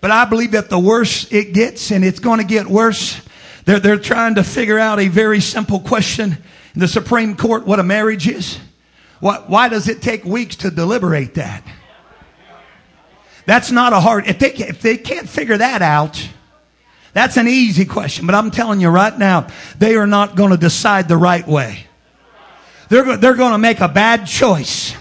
But 0.00 0.10
I 0.10 0.24
believe 0.24 0.52
that 0.52 0.70
the 0.70 0.78
worse 0.78 1.30
it 1.32 1.52
gets, 1.52 1.90
and 1.90 2.04
it's 2.04 2.20
going 2.20 2.38
to 2.38 2.46
get 2.46 2.66
worse, 2.66 3.20
they're, 3.64 3.80
they're 3.80 3.98
trying 3.98 4.36
to 4.36 4.44
figure 4.44 4.78
out 4.78 5.00
a 5.00 5.08
very 5.08 5.40
simple 5.40 5.80
question 5.80 6.38
in 6.74 6.80
the 6.80 6.88
Supreme 6.88 7.36
Court 7.36 7.66
what 7.66 7.80
a 7.80 7.82
marriage 7.82 8.28
is. 8.28 8.58
Why, 9.20 9.38
why 9.46 9.68
does 9.68 9.88
it 9.88 10.00
take 10.00 10.24
weeks 10.24 10.56
to 10.56 10.70
deliberate 10.70 11.34
that? 11.34 11.64
That's 13.46 13.70
not 13.72 13.92
a 13.92 14.00
hard, 14.00 14.26
if 14.26 14.38
they, 14.38 14.52
if 14.52 14.82
they 14.82 14.96
can't 14.96 15.28
figure 15.28 15.56
that 15.56 15.82
out, 15.82 16.28
that's 17.14 17.36
an 17.36 17.48
easy 17.48 17.84
question. 17.84 18.26
But 18.26 18.34
I'm 18.34 18.50
telling 18.50 18.80
you 18.80 18.90
right 18.90 19.16
now, 19.16 19.48
they 19.78 19.96
are 19.96 20.06
not 20.06 20.36
going 20.36 20.50
to 20.50 20.56
decide 20.56 21.08
the 21.08 21.16
right 21.16 21.46
way. 21.46 21.86
They're, 22.90 23.16
they're 23.16 23.34
going 23.34 23.52
to 23.52 23.58
make 23.58 23.80
a 23.80 23.88
bad 23.88 24.26
choice. 24.26 24.94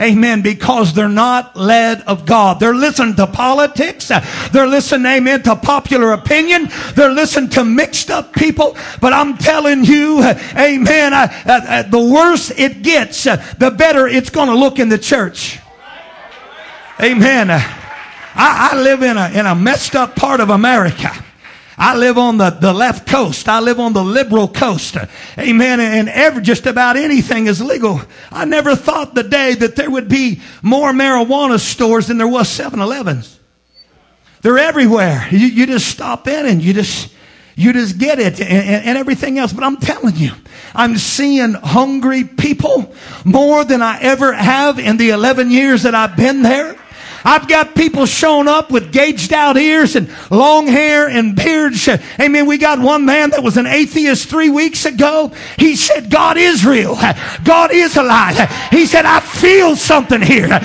Amen. 0.00 0.42
Because 0.42 0.92
they're 0.92 1.08
not 1.08 1.56
led 1.56 2.02
of 2.02 2.24
God. 2.24 2.60
They're 2.60 2.74
listening 2.74 3.16
to 3.16 3.26
politics. 3.26 4.12
They're 4.52 4.66
listening, 4.66 5.06
amen, 5.06 5.42
to 5.44 5.56
popular 5.56 6.12
opinion. 6.12 6.68
They're 6.94 7.12
listening 7.12 7.50
to 7.50 7.64
mixed 7.64 8.10
up 8.10 8.32
people. 8.32 8.76
But 9.00 9.12
I'm 9.12 9.36
telling 9.36 9.84
you, 9.84 10.22
amen, 10.22 11.14
uh, 11.14 11.28
uh, 11.46 11.60
uh, 11.66 11.82
the 11.82 12.00
worse 12.00 12.50
it 12.50 12.82
gets, 12.82 13.24
the 13.24 13.74
better 13.76 14.06
it's 14.06 14.30
going 14.30 14.48
to 14.48 14.54
look 14.54 14.78
in 14.78 14.88
the 14.88 14.98
church. 14.98 15.58
Amen. 17.00 17.50
I, 17.50 18.70
I 18.72 18.80
live 18.80 19.02
in 19.02 19.16
a, 19.16 19.30
in 19.30 19.46
a 19.46 19.54
messed 19.54 19.96
up 19.96 20.14
part 20.14 20.40
of 20.40 20.50
America. 20.50 21.12
I 21.78 21.96
live 21.96 22.18
on 22.18 22.38
the, 22.38 22.50
the 22.50 22.72
left 22.72 23.06
coast. 23.06 23.48
I 23.48 23.60
live 23.60 23.78
on 23.78 23.92
the 23.92 24.02
liberal 24.02 24.48
coast. 24.48 24.96
Amen. 25.38 25.78
And 25.78 26.08
ever, 26.08 26.40
just 26.40 26.66
about 26.66 26.96
anything 26.96 27.46
is 27.46 27.62
legal. 27.62 28.00
I 28.32 28.44
never 28.44 28.74
thought 28.74 29.14
the 29.14 29.22
day 29.22 29.54
that 29.54 29.76
there 29.76 29.88
would 29.88 30.08
be 30.08 30.40
more 30.60 30.90
marijuana 30.92 31.60
stores 31.60 32.08
than 32.08 32.18
there 32.18 32.26
was 32.26 32.48
7-Elevens. 32.48 33.38
They're 34.42 34.58
everywhere. 34.58 35.28
You, 35.30 35.46
you 35.46 35.66
just 35.66 35.86
stop 35.86 36.26
in 36.26 36.46
and 36.46 36.62
you 36.62 36.72
just, 36.72 37.12
you 37.54 37.72
just 37.72 37.98
get 37.98 38.18
it 38.18 38.40
and, 38.40 38.50
and, 38.50 38.86
and, 38.86 38.98
everything 38.98 39.38
else. 39.38 39.52
But 39.52 39.62
I'm 39.64 39.76
telling 39.76 40.16
you, 40.16 40.32
I'm 40.74 40.96
seeing 40.96 41.52
hungry 41.54 42.24
people 42.24 42.92
more 43.24 43.64
than 43.64 43.82
I 43.82 44.00
ever 44.00 44.32
have 44.32 44.78
in 44.78 44.96
the 44.96 45.10
11 45.10 45.50
years 45.50 45.84
that 45.84 45.94
I've 45.94 46.16
been 46.16 46.42
there. 46.42 46.76
I've 47.28 47.46
got 47.46 47.74
people 47.74 48.06
showing 48.06 48.48
up 48.48 48.70
with 48.70 48.90
gauged 48.90 49.34
out 49.34 49.58
ears 49.58 49.96
and 49.96 50.08
long 50.30 50.66
hair 50.66 51.08
and 51.08 51.36
beards. 51.36 51.86
Amen. 52.18 52.46
We 52.46 52.56
got 52.56 52.78
one 52.78 53.04
man 53.04 53.28
that 53.30 53.42
was 53.42 53.58
an 53.58 53.66
atheist 53.66 54.30
three 54.30 54.48
weeks 54.48 54.86
ago. 54.86 55.30
He 55.58 55.76
said, 55.76 56.10
God 56.10 56.38
is 56.38 56.64
real. 56.64 56.96
God 57.44 57.70
is 57.70 57.98
alive. 57.98 58.38
He 58.70 58.86
said, 58.86 59.04
I 59.04 59.20
feel 59.20 59.76
something 59.76 60.22
here. 60.22 60.58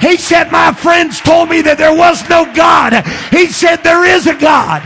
He 0.00 0.16
said, 0.16 0.50
my 0.50 0.72
friends 0.72 1.20
told 1.20 1.50
me 1.50 1.62
that 1.62 1.78
there 1.78 1.96
was 1.96 2.28
no 2.28 2.52
God. 2.52 3.06
He 3.30 3.46
said, 3.46 3.76
there 3.76 4.04
is 4.04 4.26
a 4.26 4.34
God. 4.34 4.82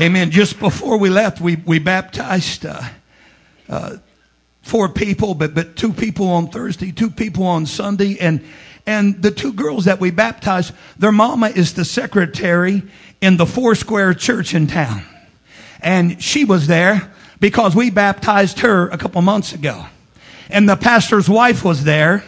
Amen. 0.00 0.30
Just 0.30 0.60
before 0.60 0.96
we 0.96 1.10
left, 1.10 1.40
we, 1.40 1.56
we 1.56 1.80
baptized 1.80 2.64
uh, 2.64 2.82
uh, 3.68 3.96
four 4.62 4.88
people, 4.88 5.34
but, 5.34 5.56
but 5.56 5.74
two 5.74 5.92
people 5.92 6.28
on 6.28 6.46
Thursday, 6.46 6.92
two 6.92 7.10
people 7.10 7.44
on 7.44 7.66
Sunday. 7.66 8.16
And, 8.20 8.44
and 8.86 9.20
the 9.20 9.32
two 9.32 9.52
girls 9.52 9.86
that 9.86 9.98
we 9.98 10.12
baptized, 10.12 10.72
their 10.96 11.10
mama 11.10 11.48
is 11.48 11.74
the 11.74 11.84
secretary 11.84 12.84
in 13.20 13.38
the 13.38 13.44
Foursquare 13.44 14.14
church 14.14 14.54
in 14.54 14.68
town. 14.68 15.02
And 15.80 16.22
she 16.22 16.44
was 16.44 16.68
there 16.68 17.12
because 17.40 17.74
we 17.74 17.90
baptized 17.90 18.60
her 18.60 18.88
a 18.90 18.98
couple 18.98 19.20
months 19.22 19.52
ago. 19.52 19.84
And 20.48 20.68
the 20.68 20.76
pastor's 20.76 21.28
wife 21.28 21.64
was 21.64 21.82
there 21.82 22.22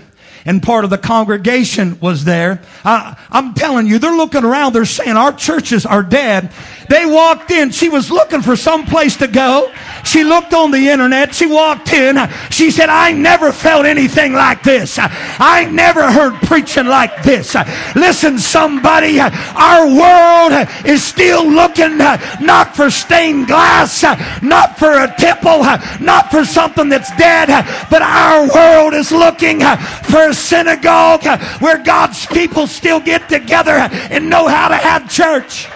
and 0.44 0.62
part 0.62 0.84
of 0.84 0.90
the 0.90 0.98
congregation 0.98 1.98
was 2.00 2.24
there. 2.24 2.62
I, 2.84 3.16
am 3.30 3.54
telling 3.54 3.86
you, 3.86 3.98
they're 3.98 4.16
looking 4.16 4.44
around. 4.44 4.72
They're 4.72 4.84
saying 4.84 5.16
our 5.16 5.32
churches 5.32 5.84
are 5.84 6.02
dead. 6.02 6.50
They 6.88 7.06
walked 7.06 7.50
in. 7.50 7.70
She 7.70 7.88
was 7.88 8.10
looking 8.10 8.42
for 8.42 8.56
some 8.56 8.84
place 8.84 9.16
to 9.18 9.28
go. 9.28 9.72
She 10.04 10.24
looked 10.24 10.54
on 10.54 10.70
the 10.70 10.88
internet. 10.88 11.34
She 11.34 11.46
walked 11.46 11.92
in. 11.92 12.16
She 12.50 12.70
said, 12.70 12.88
I 12.88 13.12
never 13.12 13.52
felt 13.52 13.86
anything 13.86 14.32
like 14.32 14.62
this. 14.62 14.98
I 14.98 15.68
never 15.70 16.10
heard 16.10 16.34
preaching 16.42 16.86
like 16.86 17.22
this. 17.22 17.54
Listen, 17.94 18.38
somebody, 18.38 19.20
our 19.20 19.86
world 19.86 20.68
is 20.84 21.04
still 21.04 21.48
looking 21.48 21.98
not 21.98 22.74
for 22.74 22.90
stained 22.90 23.46
glass, 23.46 24.02
not 24.42 24.78
for 24.78 24.90
a 24.90 25.14
temple, 25.18 25.62
not 26.04 26.30
for 26.30 26.44
something 26.44 26.88
that's 26.88 27.14
dead, 27.16 27.48
but 27.90 28.02
our 28.02 28.48
world 28.52 28.94
is 28.94 29.12
looking 29.12 29.60
for 29.60 30.29
a 30.30 30.34
synagogue 30.34 31.24
where 31.60 31.82
God's 31.82 32.26
people 32.26 32.66
still 32.66 33.00
get 33.00 33.28
together 33.28 33.72
and 33.72 34.30
know 34.30 34.46
how 34.46 34.68
to 34.68 34.76
have 34.76 35.10
church. 35.10 35.68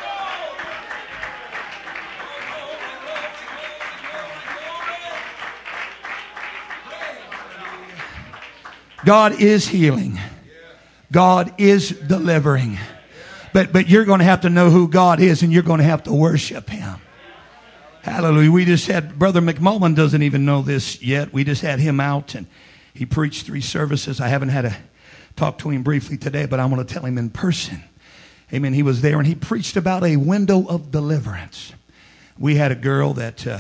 God 9.05 9.41
is 9.41 9.69
healing. 9.69 10.19
God 11.13 11.53
is 11.59 11.91
delivering. 11.91 12.79
But, 13.53 13.73
but 13.73 13.89
you're 13.89 14.07
going 14.07 14.21
to 14.21 14.25
have 14.25 14.41
to 14.43 14.51
know 14.51 14.71
who 14.71 14.89
God 14.89 15.21
is 15.21 15.43
and 15.43 15.53
you're 15.53 15.63
going 15.63 15.79
to 15.79 15.85
have 15.85 16.05
to 16.05 16.13
worship 16.13 16.69
Him. 16.71 16.97
Hallelujah. 18.03 18.51
We 18.51 18.65
just 18.65 18.87
had, 18.87 19.19
Brother 19.19 19.41
McMullen 19.41 19.95
doesn't 19.95 20.23
even 20.23 20.45
know 20.45 20.61
this 20.63 21.03
yet. 21.03 21.33
We 21.33 21.43
just 21.43 21.63
had 21.63 21.81
him 21.81 22.01
out 22.01 22.35
and 22.35 22.47
he 22.95 23.05
preached 23.05 23.45
three 23.45 23.61
services. 23.61 24.21
I 24.21 24.29
haven't 24.29 24.51
had 24.51 24.65
a 24.65 24.77
talk 25.37 25.59
to 25.59 25.71
him 25.71 25.83
briefly 25.83 26.17
today, 26.17 26.47
but 26.47 26.61
I'm 26.61 26.71
going 26.71 26.85
to 26.85 26.93
tell 26.95 27.05
him 27.05 27.19
in 27.19 27.29
person. 27.29 27.83
Amen. 28.53 28.73
He 28.73 28.85
was 28.85 29.03
there 29.03 29.19
and 29.19 29.27
he 29.27 29.35
preached 29.35 29.77
about 29.77 30.05
a 30.05 30.17
window 30.17 30.65
of 30.67 30.93
deliverance. 30.93 31.73
We 32.39 32.55
had 32.55 32.71
a 32.71 32.77
girl 32.77 33.15
that 33.15 33.45
uh, 33.47 33.59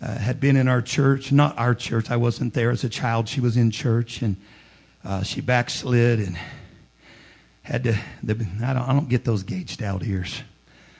uh, 0.00 0.18
had 0.18 0.40
been 0.40 0.56
in 0.56 0.66
our 0.66 0.80
church, 0.80 1.30
not 1.30 1.58
our 1.58 1.74
church. 1.74 2.10
I 2.10 2.16
wasn't 2.16 2.54
there 2.54 2.70
as 2.70 2.84
a 2.84 2.88
child. 2.88 3.28
She 3.28 3.40
was 3.40 3.56
in 3.56 3.70
church 3.70 4.22
and 4.22 4.36
uh, 5.04 5.22
she 5.22 5.42
backslid 5.42 6.18
and 6.20 6.38
had 7.62 7.84
to. 7.84 7.98
The, 8.22 8.34
I, 8.64 8.72
don't, 8.72 8.88
I 8.88 8.92
don't 8.94 9.08
get 9.08 9.24
those 9.24 9.42
gauged 9.42 9.82
out 9.82 10.02
ears. 10.04 10.42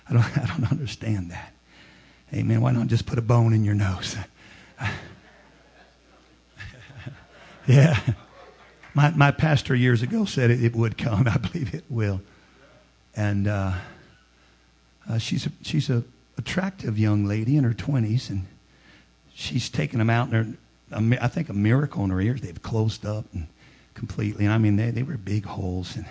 I 0.09 0.13
don't, 0.13 0.39
I 0.39 0.47
don't 0.47 0.71
understand 0.71 1.31
that. 1.31 1.55
Amen. 2.35 2.61
Why 2.61 2.73
not 2.73 2.89
just 2.89 3.07
put 3.07 3.19
a 3.19 3.23
bone 3.23 3.55
in 3.55 3.65
your 3.65 3.75
nose? 3.75 4.17
Yeah. 7.67 7.99
My, 8.95 9.09
my 9.09 9.31
pastor 9.31 9.75
years 9.75 10.03
ago 10.03 10.27
said 10.27 10.51
it, 10.51 10.63
it 10.63 10.77
would 10.77 10.99
come. 10.99 11.27
I 11.33 11.39
believe 11.39 11.73
it 11.73 11.85
will. 11.89 12.21
And 13.17 13.49
uh, 13.49 13.73
uh, 15.09 15.17
she's, 15.17 15.47
a, 15.47 15.53
she's 15.63 15.89
a 15.89 16.05
attractive 16.37 16.99
young 16.99 17.25
lady 17.25 17.57
in 17.57 17.65
her 17.65 17.73
20s, 17.73 18.29
and 18.29 18.45
she's 19.33 19.71
taken 19.71 19.99
them 19.99 20.11
out, 20.11 20.29
and 20.29 20.59
I 20.93 21.29
think 21.29 21.49
a 21.49 21.55
miracle 21.55 22.05
in 22.05 22.11
her 22.11 22.21
ears. 22.21 22.43
They've 22.43 22.61
closed 22.61 23.07
up 23.07 23.25
and 23.33 23.47
completely. 23.95 24.45
And 24.45 24.53
I 24.53 24.59
mean, 24.59 24.77
they, 24.77 24.91
they 24.91 25.03
were 25.03 25.17
big 25.17 25.45
holes. 25.45 25.97
And 25.97 26.07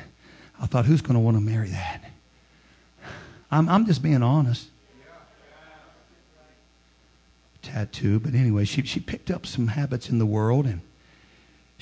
I 0.59 0.65
thought, 0.65 0.85
who's 0.85 1.01
going 1.01 1.15
to 1.15 1.19
want 1.19 1.37
to 1.37 1.41
marry 1.41 1.69
that? 1.69 2.03
I'm, 3.51 3.69
I'm 3.69 3.85
just 3.85 4.01
being 4.01 4.23
honest. 4.23 4.67
Tattoo, 7.61 8.19
but 8.19 8.33
anyway, 8.33 8.65
she, 8.65 8.81
she 8.83 8.99
picked 8.99 9.29
up 9.29 9.45
some 9.45 9.67
habits 9.67 10.09
in 10.09 10.17
the 10.17 10.25
world 10.25 10.65
and 10.65 10.81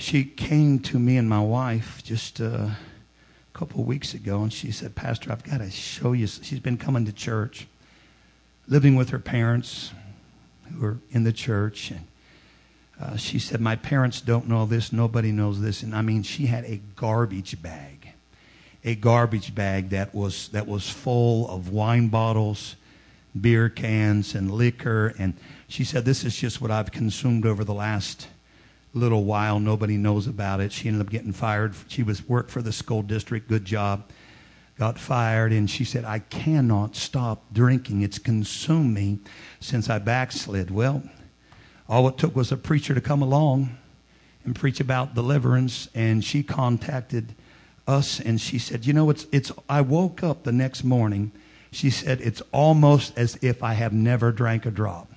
she 0.00 0.24
came 0.24 0.78
to 0.78 0.98
me 0.98 1.16
and 1.16 1.28
my 1.28 1.40
wife 1.40 2.02
just 2.02 2.40
a 2.40 2.76
couple 3.52 3.80
of 3.80 3.86
weeks 3.86 4.14
ago 4.14 4.42
and 4.42 4.52
she 4.52 4.72
said, 4.72 4.94
Pastor, 4.94 5.30
I've 5.30 5.44
got 5.44 5.58
to 5.58 5.70
show 5.70 6.12
you. 6.12 6.26
She's 6.26 6.60
been 6.60 6.78
coming 6.78 7.04
to 7.04 7.12
church, 7.12 7.66
living 8.66 8.96
with 8.96 9.10
her 9.10 9.18
parents 9.18 9.92
who 10.72 10.84
are 10.86 10.98
in 11.10 11.24
the 11.24 11.32
church. 11.32 11.90
And 11.90 12.06
uh, 12.98 13.16
she 13.16 13.38
said, 13.38 13.60
My 13.60 13.76
parents 13.76 14.22
don't 14.22 14.48
know 14.48 14.64
this. 14.64 14.90
Nobody 14.90 15.32
knows 15.32 15.60
this. 15.60 15.82
And 15.82 15.94
I 15.94 16.00
mean, 16.00 16.22
she 16.22 16.46
had 16.46 16.64
a 16.64 16.80
garbage 16.96 17.60
bag, 17.60 18.08
a 18.82 18.94
garbage 18.94 19.54
bag 19.54 19.90
that 19.90 20.14
was, 20.14 20.48
that 20.48 20.66
was 20.66 20.88
full 20.88 21.48
of 21.50 21.68
wine 21.68 22.08
bottles, 22.08 22.76
beer 23.38 23.68
cans, 23.68 24.34
and 24.34 24.50
liquor. 24.50 25.14
And 25.18 25.34
she 25.68 25.84
said, 25.84 26.06
This 26.06 26.24
is 26.24 26.34
just 26.34 26.62
what 26.62 26.70
I've 26.70 26.90
consumed 26.90 27.44
over 27.44 27.64
the 27.64 27.74
last 27.74 28.28
little 28.92 29.24
while. 29.24 29.60
Nobody 29.60 29.96
knows 29.96 30.26
about 30.26 30.60
it. 30.60 30.72
She 30.72 30.88
ended 30.88 31.02
up 31.02 31.10
getting 31.10 31.32
fired. 31.32 31.74
She 31.88 32.02
was 32.02 32.28
worked 32.28 32.50
for 32.50 32.62
the 32.62 32.72
school 32.72 33.02
district. 33.02 33.48
Good 33.48 33.64
job. 33.64 34.04
Got 34.78 34.98
fired, 34.98 35.52
and 35.52 35.70
she 35.70 35.84
said, 35.84 36.04
"I 36.06 36.20
cannot 36.20 36.96
stop 36.96 37.44
drinking. 37.52 38.00
It's 38.00 38.18
consumed 38.18 38.94
me 38.94 39.18
since 39.60 39.90
I 39.90 39.98
backslid." 39.98 40.70
Well, 40.70 41.02
all 41.88 42.08
it 42.08 42.16
took 42.16 42.34
was 42.34 42.50
a 42.50 42.56
preacher 42.56 42.94
to 42.94 43.00
come 43.00 43.20
along 43.20 43.76
and 44.44 44.54
preach 44.54 44.80
about 44.80 45.14
deliverance, 45.14 45.88
and 45.94 46.24
she 46.24 46.42
contacted 46.42 47.34
us, 47.86 48.20
and 48.20 48.40
she 48.40 48.58
said, 48.58 48.86
"You 48.86 48.94
know, 48.94 49.10
it's 49.10 49.26
it's." 49.30 49.52
I 49.68 49.82
woke 49.82 50.22
up 50.22 50.44
the 50.44 50.52
next 50.52 50.82
morning. 50.82 51.32
She 51.70 51.90
said, 51.90 52.20
"It's 52.22 52.40
almost 52.50 53.12
as 53.18 53.38
if 53.42 53.62
I 53.62 53.74
have 53.74 53.92
never 53.92 54.32
drank 54.32 54.64
a 54.64 54.70
drop." 54.70 55.12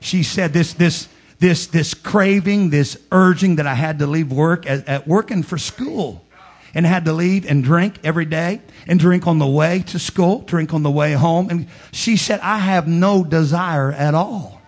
She 0.00 0.22
said, 0.22 0.54
"This 0.54 0.72
this." 0.72 1.08
This, 1.44 1.66
this 1.66 1.92
craving, 1.92 2.70
this 2.70 2.96
urging 3.12 3.56
that 3.56 3.66
I 3.66 3.74
had 3.74 3.98
to 3.98 4.06
leave 4.06 4.32
work 4.32 4.66
at, 4.66 4.88
at 4.88 5.06
working 5.06 5.42
for 5.42 5.58
school 5.58 6.24
and 6.72 6.86
had 6.86 7.04
to 7.04 7.12
leave 7.12 7.44
and 7.44 7.62
drink 7.62 7.98
every 8.02 8.24
day 8.24 8.62
and 8.86 8.98
drink 8.98 9.26
on 9.26 9.38
the 9.38 9.46
way 9.46 9.80
to 9.88 9.98
school, 9.98 10.40
drink 10.40 10.72
on 10.72 10.82
the 10.82 10.90
way 10.90 11.12
home. 11.12 11.50
And 11.50 11.66
she 11.92 12.16
said, 12.16 12.40
I 12.40 12.56
have 12.60 12.88
no 12.88 13.24
desire 13.24 13.92
at 13.92 14.14
all. 14.14 14.62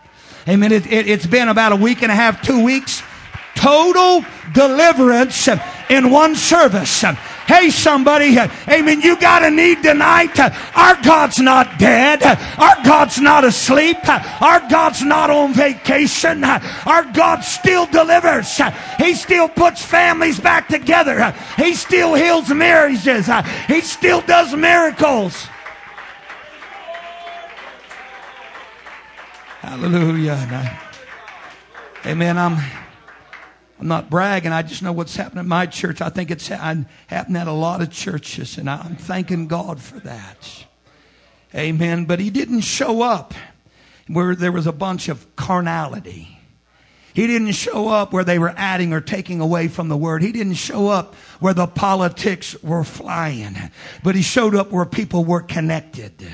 Amen. 0.47 0.71
It, 0.71 0.85
it, 0.87 1.09
it's 1.09 1.27
been 1.27 1.49
about 1.49 1.73
a 1.73 1.77
week 1.77 2.03
and 2.03 2.13
a 2.13 2.15
half, 2.15 2.43
two 2.43 2.63
weeks. 2.63 3.03
Total 3.55 4.23
deliverance 4.53 5.49
in 5.89 6.11
one 6.11 6.35
service. 6.35 7.05
Hey, 7.47 7.71
somebody, 7.71 8.37
amen. 8.69 9.03
You 9.03 9.17
got 9.19 9.45
a 9.45 9.51
need 9.51 9.83
tonight. 9.83 10.39
Our 10.75 11.01
God's 11.03 11.39
not 11.39 11.79
dead. 11.79 12.23
Our 12.59 12.85
God's 12.85 13.21
not 13.21 13.45
asleep. 13.45 13.99
Our 14.43 14.61
God's 14.69 15.03
not 15.03 15.31
on 15.31 15.55
vacation. 15.55 16.43
Our 16.43 17.05
God 17.13 17.41
still 17.41 17.87
delivers. 17.87 18.61
He 18.99 19.15
still 19.15 19.49
puts 19.49 19.81
families 19.85 20.41
back 20.41 20.67
together. 20.67 21.33
He 21.57 21.75
still 21.75 22.15
heals 22.15 22.49
marriages. 22.51 23.31
He 23.69 23.81
still 23.81 24.23
does 24.23 24.55
miracles. 24.55 25.47
Hallelujah. 29.61 30.79
Amen. 32.07 32.39
I'm. 32.39 32.86
I'm 33.79 33.89
not 33.89 34.09
bragging. 34.09 34.53
I 34.53 34.63
just 34.63 34.83
know 34.83 34.93
what's 34.93 35.17
happening 35.17 35.41
at 35.41 35.47
my 35.47 35.67
church. 35.67 36.01
I 36.01 36.09
think 36.09 36.31
it's 36.31 36.49
happening 36.49 36.87
at 37.11 37.47
a 37.47 37.53
lot 37.53 37.83
of 37.83 37.91
churches, 37.91 38.57
and 38.57 38.71
I'm 38.71 38.97
thanking 38.97 39.49
God 39.49 39.81
for 39.81 39.99
that. 40.01 40.67
Amen. 41.55 42.07
But 42.07 42.21
he 42.21 42.31
didn't 42.31 42.63
show 42.63 43.03
up 43.03 43.35
where 44.09 44.35
there 44.35 44.53
was 44.53 44.67
a 44.67 44.73
bunch 44.73 45.09
of 45.09 45.37
carnality. 45.37 46.39
He 47.13 47.27
didn't 47.27 47.53
show 47.53 47.89
up 47.89 48.13
where 48.13 48.25
they 48.25 48.39
were 48.39 48.53
adding 48.57 48.93
or 48.93 49.01
taking 49.01 49.41
away 49.41 49.69
from 49.69 49.89
the 49.89 49.97
word. 49.97 50.23
He 50.23 50.33
didn't 50.33 50.55
show 50.55 50.89
up 50.89 51.15
where 51.41 51.55
the 51.55 51.67
politics 51.67 52.63
were 52.63 52.85
flying, 52.85 53.57
but 54.03 54.15
he 54.15 54.21
showed 54.23 54.55
up 54.55 54.71
where 54.71 54.85
people 54.85 55.25
were 55.25 55.41
connected. 55.41 56.27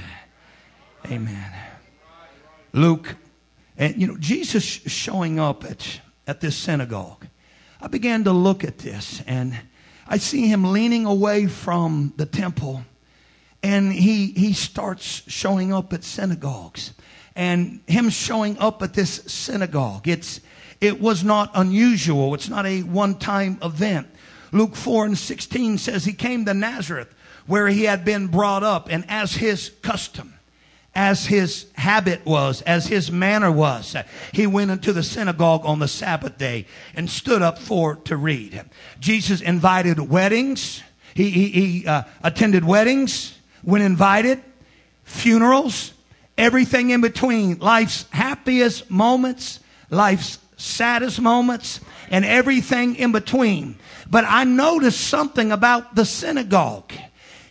Amen. 1.06 1.52
Luke, 2.72 3.14
and 3.76 4.00
you 4.00 4.08
know, 4.08 4.16
Jesus 4.16 4.64
showing 4.64 5.38
up 5.38 5.64
at, 5.64 6.00
at 6.26 6.40
this 6.40 6.56
synagogue. 6.56 7.26
I 7.82 7.88
began 7.88 8.22
to 8.24 8.32
look 8.32 8.62
at 8.62 8.78
this 8.78 9.22
and 9.26 9.58
I 10.06 10.18
see 10.18 10.46
him 10.46 10.70
leaning 10.70 11.04
away 11.04 11.48
from 11.48 12.12
the 12.16 12.26
temple 12.26 12.84
and 13.60 13.92
he, 13.92 14.26
he 14.26 14.52
starts 14.52 15.24
showing 15.26 15.72
up 15.72 15.92
at 15.92 16.04
synagogues 16.04 16.94
and 17.34 17.80
him 17.88 18.08
showing 18.08 18.56
up 18.58 18.82
at 18.84 18.94
this 18.94 19.10
synagogue. 19.26 20.06
It's, 20.06 20.40
it 20.80 21.00
was 21.00 21.24
not 21.24 21.50
unusual. 21.56 22.34
It's 22.34 22.48
not 22.48 22.66
a 22.66 22.82
one 22.82 23.16
time 23.16 23.58
event. 23.62 24.06
Luke 24.52 24.76
4 24.76 25.06
and 25.06 25.18
16 25.18 25.78
says 25.78 26.04
he 26.04 26.12
came 26.12 26.44
to 26.44 26.54
Nazareth 26.54 27.12
where 27.46 27.66
he 27.66 27.82
had 27.82 28.04
been 28.04 28.28
brought 28.28 28.62
up 28.62 28.86
and 28.90 29.04
as 29.08 29.34
his 29.34 29.70
custom 29.82 30.34
as 30.94 31.26
his 31.26 31.66
habit 31.74 32.24
was, 32.26 32.60
as 32.62 32.86
his 32.86 33.10
manner 33.10 33.50
was. 33.50 33.96
He 34.32 34.46
went 34.46 34.70
into 34.70 34.92
the 34.92 35.02
synagogue 35.02 35.64
on 35.64 35.78
the 35.78 35.88
Sabbath 35.88 36.36
day 36.36 36.66
and 36.94 37.08
stood 37.08 37.40
up 37.40 37.58
for 37.58 37.96
to 37.96 38.16
read. 38.16 38.62
Jesus 39.00 39.40
invited 39.40 39.98
weddings. 39.98 40.82
He, 41.14 41.30
he, 41.30 41.48
he 41.48 41.86
uh, 41.86 42.02
attended 42.22 42.64
weddings 42.64 43.38
when 43.62 43.80
invited, 43.80 44.42
funerals, 45.04 45.92
everything 46.36 46.90
in 46.90 47.00
between, 47.00 47.58
life's 47.58 48.06
happiest 48.10 48.90
moments, 48.90 49.60
life's 49.90 50.38
saddest 50.56 51.20
moments, 51.20 51.80
and 52.10 52.24
everything 52.24 52.96
in 52.96 53.12
between. 53.12 53.76
But 54.10 54.24
I 54.26 54.44
noticed 54.44 55.00
something 55.00 55.52
about 55.52 55.94
the 55.94 56.04
synagogue. 56.04 56.92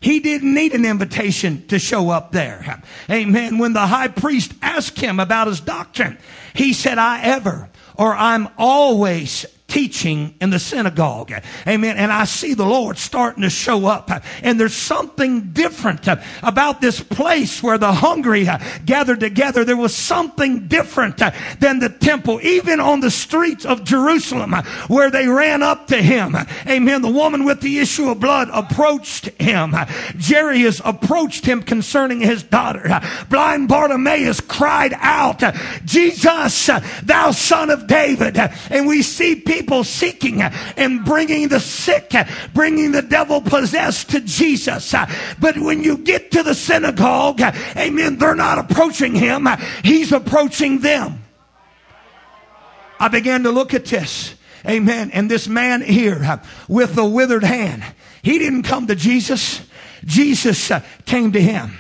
He 0.02 0.20
didn't 0.20 0.54
need 0.54 0.74
an 0.74 0.84
invitation 0.84 1.66
to 1.68 1.80
show 1.80 2.10
up 2.10 2.32
there. 2.32 2.82
Amen. 3.10 3.60
When 3.60 3.74
the 3.74 3.86
high 3.86 4.08
priest 4.08 4.52
asked 4.62 5.00
him 5.00 5.20
about 5.20 5.48
his 5.48 5.62
doctrine, 5.62 6.18
he 6.54 6.74
said, 6.74 6.98
I 6.98 7.22
ever 7.22 7.70
or 7.96 8.16
I'm 8.16 8.50
always 8.58 9.46
teaching 9.72 10.36
in 10.42 10.50
the 10.50 10.60
synagogue. 10.60 11.32
Amen. 11.66 11.96
And 11.96 12.12
I 12.12 12.26
see 12.26 12.54
the 12.54 12.66
Lord 12.66 12.98
starting 12.98 13.44
to 13.44 13.50
show 13.50 13.86
up. 13.86 14.12
And 14.44 14.60
there's 14.60 14.74
something 14.74 15.54
different 15.54 16.10
about 16.44 16.82
this 16.82 17.00
place 17.00 17.64
where 17.64 17.78
the 17.78 17.94
hungry 17.94 18.50
gathered 18.86 19.22
together. 19.22 19.64
There 19.64 19.78
was 19.78 19.96
something 19.96 20.68
different 20.68 21.22
than 21.60 21.80
the 21.80 21.88
temple, 21.88 22.42
even 22.42 22.82
on 22.82 23.00
the 23.00 23.10
streets 23.10 23.64
of 23.64 23.86
Jerusalem 23.86 24.52
where 24.90 25.10
they 25.10 25.28
ran 25.28 25.64
up 25.64 25.88
to 25.88 26.02
him. 26.02 26.36
Amen. 26.68 27.02
The 27.02 27.10
woman 27.10 27.46
with 27.46 27.62
the 27.62 27.80
issue 27.80 28.10
of 28.10 28.20
blood 28.20 28.50
approached 28.52 29.28
him. 29.40 29.72
Jairus 29.72 30.82
approached 30.84 31.46
him 31.46 31.64
concerning 31.64 32.20
his 32.20 32.44
daughter. 32.44 33.00
Blind 33.30 33.70
Bartimaeus 33.70 34.42
cried 34.42 34.94
out, 34.98 35.42
Jesus, 35.86 36.70
thou 37.04 37.32
son 37.32 37.70
of 37.70 37.88
David. 37.88 38.38
And 38.70 38.86
we 38.86 39.02
see 39.02 39.36
people 39.36 39.61
people 39.62 39.84
seeking 39.84 40.42
and 40.42 41.06
bringing 41.06 41.48
the 41.48 41.60
sick, 41.60 42.14
bringing 42.52 42.92
the 42.92 43.02
devil 43.04 43.42
possessed 43.42 44.10
to 44.10 44.20
Jesus. 44.22 44.96
But 45.40 45.58
when 45.58 45.84
you 45.84 45.98
get 45.98 46.32
to 46.32 46.42
the 46.42 46.56
synagogue, 46.56 47.40
amen, 47.78 48.18
they're 48.18 48.36
not 48.36 48.58
approaching 48.58 49.14
him. 49.14 49.48
He's 49.84 50.12
approaching 50.12 50.80
them. 50.80 51.24
I 53.00 53.08
began 53.08 53.44
to 53.44 53.52
look 53.52 53.76
at 53.76 53.86
this. 53.86 54.34
Amen. 54.68 55.12
And 55.12 55.30
this 55.30 55.48
man 55.48 55.82
here 55.82 56.42
with 56.68 56.96
the 56.96 57.06
withered 57.06 57.44
hand, 57.44 57.84
he 58.24 58.40
didn't 58.40 58.64
come 58.64 58.88
to 58.88 58.96
Jesus. 58.96 59.62
Jesus 60.06 60.72
uh, 60.72 60.82
came 61.06 61.32
to 61.32 61.42
him. 61.42 61.78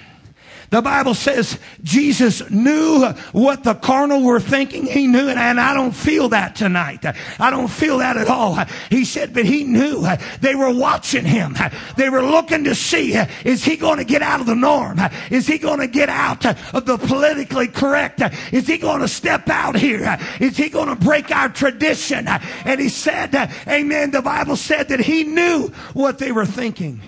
The 0.72 0.82
Bible 0.82 1.14
says 1.14 1.60
Jesus 1.84 2.50
knew 2.50 3.06
what 3.34 3.66
the 3.66 3.74
carnal 3.76 4.24
were 4.24 4.40
thinking. 4.40 4.86
He 4.86 5.06
knew 5.06 5.28
it, 5.28 5.38
and 5.38 5.60
I 5.60 5.74
don't 5.74 5.92
feel 5.92 6.30
that 6.30 6.56
tonight. 6.56 7.06
I 7.40 7.52
don't 7.52 7.68
feel 7.68 7.98
that 7.98 8.16
at 8.16 8.30
all. 8.30 8.58
He 8.90 9.04
said, 9.04 9.34
but 9.34 9.44
he 9.44 9.66
knew 9.66 10.08
they 10.40 10.56
were 10.56 10.74
watching 10.74 11.26
him. 11.26 11.58
They 11.98 12.10
were 12.10 12.24
looking 12.24 12.64
to 12.64 12.74
see, 12.74 13.16
is 13.44 13.66
he 13.66 13.76
going 13.76 13.98
to 13.98 14.06
get 14.06 14.22
out 14.22 14.40
of 14.40 14.46
the 14.46 14.56
norm? 14.56 14.98
Is 15.30 15.46
he 15.46 15.58
going 15.58 15.80
to 15.82 15.88
get 15.88 16.08
out 16.08 16.46
of 16.74 16.86
the 16.86 16.98
politically 16.98 17.68
correct? 17.68 18.22
Is 18.54 18.66
he 18.66 18.78
going 18.78 19.02
to 19.02 19.10
step 19.10 19.50
out 19.50 19.76
here? 19.76 20.18
Is 20.40 20.56
he 20.56 20.70
going 20.70 20.88
to 20.88 20.96
break 20.96 21.32
our 21.32 21.50
tradition? 21.50 22.30
And 22.30 22.80
he 22.80 22.88
said, 22.88 23.36
amen. 23.68 24.12
The 24.12 24.22
Bible 24.22 24.56
said 24.56 24.88
that 24.88 25.02
he 25.02 25.26
knew 25.26 25.68
what 25.94 26.18
they 26.18 26.32
were 26.32 26.46
thinking. 26.46 27.02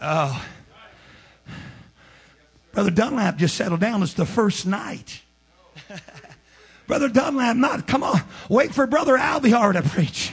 Oh. 0.00 0.42
Brother 2.74 2.90
Dunlap 2.90 3.36
just 3.36 3.56
settled 3.56 3.80
down. 3.80 4.02
It's 4.02 4.14
the 4.14 4.26
first 4.26 4.66
night. 4.66 5.22
Brother 6.86 7.08
Dunlap, 7.08 7.56
not, 7.56 7.86
come 7.86 8.02
on, 8.02 8.20
wait 8.48 8.74
for 8.74 8.86
Brother 8.86 9.16
Alviar 9.16 9.72
to 9.72 9.82
preach. 9.82 10.32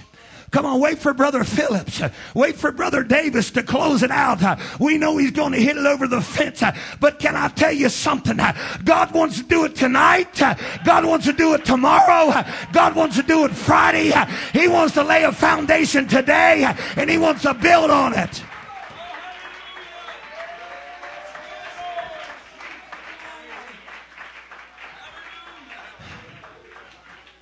Come 0.51 0.65
on, 0.65 0.81
wait 0.81 0.99
for 0.99 1.13
Brother 1.13 1.45
Phillips. 1.45 2.01
Wait 2.35 2.57
for 2.57 2.73
Brother 2.73 3.03
Davis 3.03 3.51
to 3.51 3.63
close 3.63 4.03
it 4.03 4.11
out. 4.11 4.59
We 4.81 4.97
know 4.97 5.15
he's 5.15 5.31
going 5.31 5.53
to 5.53 5.57
hit 5.57 5.77
it 5.77 5.85
over 5.85 6.09
the 6.09 6.19
fence. 6.21 6.61
But 6.99 7.19
can 7.19 7.37
I 7.37 7.47
tell 7.47 7.71
you 7.71 7.87
something? 7.87 8.37
God 8.83 9.13
wants 9.13 9.37
to 9.37 9.43
do 9.43 9.63
it 9.63 9.77
tonight. 9.77 10.41
God 10.83 11.05
wants 11.05 11.25
to 11.27 11.33
do 11.33 11.53
it 11.53 11.63
tomorrow. 11.63 12.43
God 12.73 12.97
wants 12.97 13.15
to 13.15 13.23
do 13.23 13.45
it 13.45 13.51
Friday. 13.51 14.11
He 14.51 14.67
wants 14.67 14.93
to 14.95 15.03
lay 15.03 15.23
a 15.23 15.31
foundation 15.31 16.05
today 16.05 16.69
and 16.97 17.09
he 17.09 17.17
wants 17.17 17.43
to 17.43 17.53
build 17.53 17.89
on 17.89 18.13
it. 18.13 18.43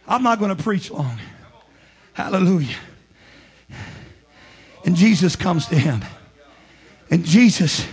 I'm 0.09 0.23
not 0.23 0.39
going 0.39 0.55
to 0.55 0.61
preach 0.61 0.89
long. 0.89 1.19
Hallelujah. 2.13 2.75
And 4.83 4.95
Jesus 4.95 5.35
comes 5.35 5.67
to 5.67 5.75
him. 5.75 6.03
And 7.11 7.23
Jesus, 7.23 7.85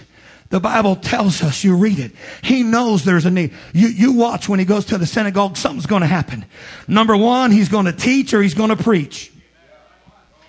the 0.49 0.59
Bible 0.59 0.97
tells 0.97 1.43
us, 1.43 1.63
you 1.63 1.77
read 1.77 1.99
it, 1.99 2.13
he 2.43 2.63
knows 2.63 3.05
there's 3.05 3.27
a 3.27 3.31
need. 3.31 3.53
You, 3.75 3.89
you 3.89 4.13
watch 4.13 4.49
when 4.49 4.59
he 4.59 4.65
goes 4.65 4.87
to 4.87 4.99
the 4.99 5.07
synagogue, 5.07 5.59
something's 5.59 5.87
going 5.87 6.01
to 6.01 6.09
happen. 6.09 6.47
Number 6.89 7.17
one, 7.17 7.51
he's 7.51 7.69
going 7.69 7.85
to 7.85 7.93
teach 7.93 8.33
or 8.33 8.41
he's 8.41 8.55
going 8.55 8.71
to 8.71 8.83
preach. 8.83 9.31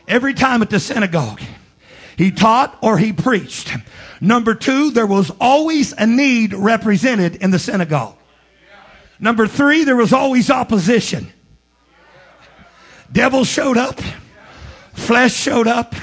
Every 0.07 0.33
time 0.33 0.61
at 0.61 0.69
the 0.69 0.79
synagogue, 0.79 1.41
he 2.17 2.31
taught 2.31 2.77
or 2.81 2.97
he 2.97 3.11
preached. 3.11 3.75
Number 4.21 4.55
two, 4.55 4.91
there 4.91 5.05
was 5.05 5.31
always 5.41 5.91
a 5.91 6.07
need 6.07 6.53
represented 6.53 7.35
in 7.35 7.51
the 7.51 7.59
synagogue. 7.59 8.15
Number 9.19 9.47
three, 9.47 9.83
there 9.83 9.97
was 9.97 10.13
always 10.13 10.49
opposition. 10.49 11.33
Devil 13.11 13.43
showed 13.43 13.77
up. 13.77 13.99
Flesh 14.93 15.33
showed 15.33 15.67
up. 15.67 15.95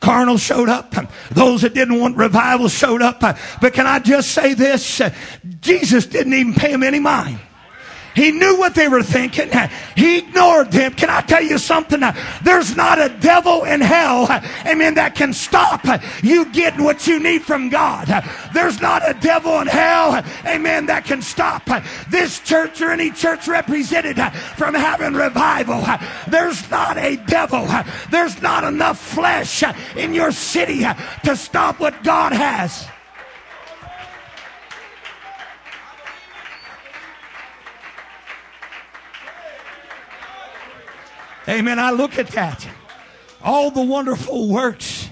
Carnal 0.00 0.36
showed 0.36 0.68
up. 0.68 0.94
Those 1.30 1.62
that 1.62 1.74
didn't 1.74 2.00
want 2.00 2.16
revival 2.16 2.68
showed 2.68 3.02
up. 3.02 3.20
But 3.20 3.72
can 3.72 3.86
I 3.86 4.00
just 4.00 4.32
say 4.32 4.54
this? 4.54 5.00
Jesus 5.60 6.06
didn't 6.06 6.32
even 6.32 6.54
pay 6.54 6.72
him 6.72 6.82
any 6.82 6.98
mind. 6.98 7.38
He 8.14 8.30
knew 8.30 8.58
what 8.58 8.74
they 8.74 8.88
were 8.88 9.02
thinking. 9.02 9.50
He 9.96 10.18
ignored 10.18 10.70
them. 10.70 10.92
Can 10.94 11.10
I 11.10 11.20
tell 11.22 11.42
you 11.42 11.58
something? 11.58 12.00
There's 12.42 12.76
not 12.76 13.00
a 13.00 13.08
devil 13.20 13.64
in 13.64 13.80
hell, 13.80 14.28
amen, 14.66 14.94
that 14.94 15.14
can 15.14 15.32
stop 15.32 15.84
you 16.22 16.44
getting 16.52 16.84
what 16.84 17.06
you 17.06 17.20
need 17.20 17.42
from 17.42 17.68
God. 17.68 18.08
There's 18.52 18.80
not 18.80 19.08
a 19.08 19.14
devil 19.14 19.60
in 19.60 19.66
hell, 19.66 20.24
amen, 20.46 20.86
that 20.86 21.04
can 21.04 21.22
stop 21.22 21.68
this 22.10 22.40
church 22.40 22.80
or 22.80 22.90
any 22.90 23.10
church 23.10 23.48
represented 23.48 24.16
from 24.56 24.74
having 24.74 25.14
revival. 25.14 25.84
There's 26.28 26.70
not 26.70 26.98
a 26.98 27.16
devil. 27.16 27.68
There's 28.10 28.40
not 28.42 28.64
enough 28.64 28.98
flesh 28.98 29.62
in 29.96 30.14
your 30.14 30.32
city 30.32 30.84
to 31.24 31.36
stop 31.36 31.80
what 31.80 32.02
God 32.02 32.32
has. 32.32 32.86
Amen. 41.48 41.78
I 41.78 41.90
look 41.90 42.18
at 42.18 42.28
that. 42.28 42.66
All 43.42 43.70
the 43.70 43.82
wonderful 43.82 44.48
works 44.48 45.08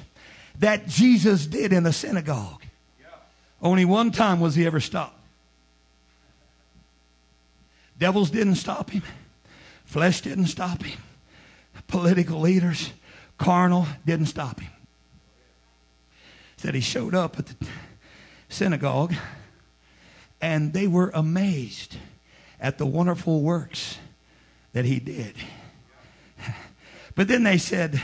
that 0.58 0.86
Jesus 0.86 1.46
did 1.46 1.72
in 1.72 1.82
the 1.82 1.92
synagogue. 1.92 2.62
Only 3.62 3.84
one 3.84 4.10
time 4.10 4.40
was 4.40 4.54
he 4.54 4.66
ever 4.66 4.80
stopped. 4.80 5.18
Devils 7.98 8.30
didn't 8.30 8.54
stop 8.54 8.90
him. 8.90 9.02
Flesh 9.84 10.20
didn't 10.22 10.46
stop 10.46 10.82
him. 10.82 10.98
Political 11.88 12.40
leaders, 12.40 12.92
carnal, 13.36 13.86
didn't 14.06 14.26
stop 14.26 14.60
him. 14.60 14.70
Said 16.56 16.74
he 16.74 16.80
showed 16.80 17.14
up 17.14 17.38
at 17.38 17.46
the 17.46 17.66
synagogue 18.48 19.14
and 20.40 20.72
they 20.72 20.86
were 20.86 21.10
amazed 21.12 21.96
at 22.60 22.78
the 22.78 22.86
wonderful 22.86 23.42
works 23.42 23.98
that 24.72 24.84
he 24.84 25.00
did. 25.00 25.34
But 27.20 27.28
then 27.28 27.42
they 27.42 27.58
said, 27.58 28.00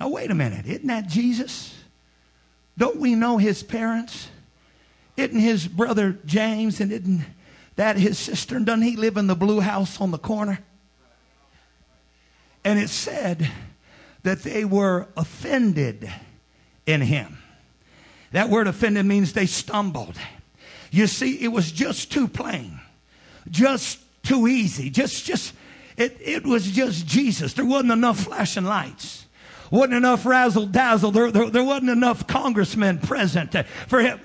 now 0.00 0.08
wait 0.08 0.28
a 0.28 0.34
minute, 0.34 0.66
isn't 0.66 0.88
that 0.88 1.06
Jesus? 1.06 1.72
Don't 2.76 2.96
we 2.96 3.14
know 3.14 3.38
his 3.38 3.62
parents? 3.62 4.28
Isn't 5.16 5.38
his 5.38 5.68
brother 5.68 6.18
James 6.26 6.80
and 6.80 6.90
isn't 6.90 7.20
that 7.76 7.96
his 7.96 8.18
sister? 8.18 8.56
And 8.56 8.66
doesn't 8.66 8.82
he 8.82 8.96
live 8.96 9.18
in 9.18 9.28
the 9.28 9.36
blue 9.36 9.60
house 9.60 10.00
on 10.00 10.10
the 10.10 10.18
corner? 10.18 10.58
And 12.64 12.80
it 12.80 12.90
said 12.90 13.48
that 14.24 14.42
they 14.42 14.64
were 14.64 15.06
offended 15.16 16.10
in 16.86 17.02
him. 17.02 17.38
That 18.32 18.50
word 18.50 18.66
offended 18.66 19.06
means 19.06 19.32
they 19.32 19.46
stumbled. 19.46 20.18
You 20.90 21.06
see, 21.06 21.40
it 21.40 21.52
was 21.52 21.70
just 21.70 22.10
too 22.10 22.26
plain, 22.26 22.80
just 23.48 24.00
too 24.24 24.48
easy, 24.48 24.90
just, 24.90 25.24
just, 25.24 25.54
it, 25.96 26.16
it 26.20 26.44
was 26.44 26.70
just 26.70 27.06
Jesus. 27.06 27.54
There 27.54 27.64
wasn't 27.64 27.92
enough 27.92 28.20
flashing 28.20 28.64
lights. 28.64 29.26
Wasn't 29.70 29.94
enough 29.94 30.24
razzle 30.24 30.66
dazzle. 30.66 31.10
There, 31.10 31.30
there, 31.30 31.50
there 31.50 31.64
wasn't 31.64 31.90
enough 31.90 32.26
congressmen 32.26 32.98
present 32.98 33.54
for 33.88 34.00
him 34.00 34.20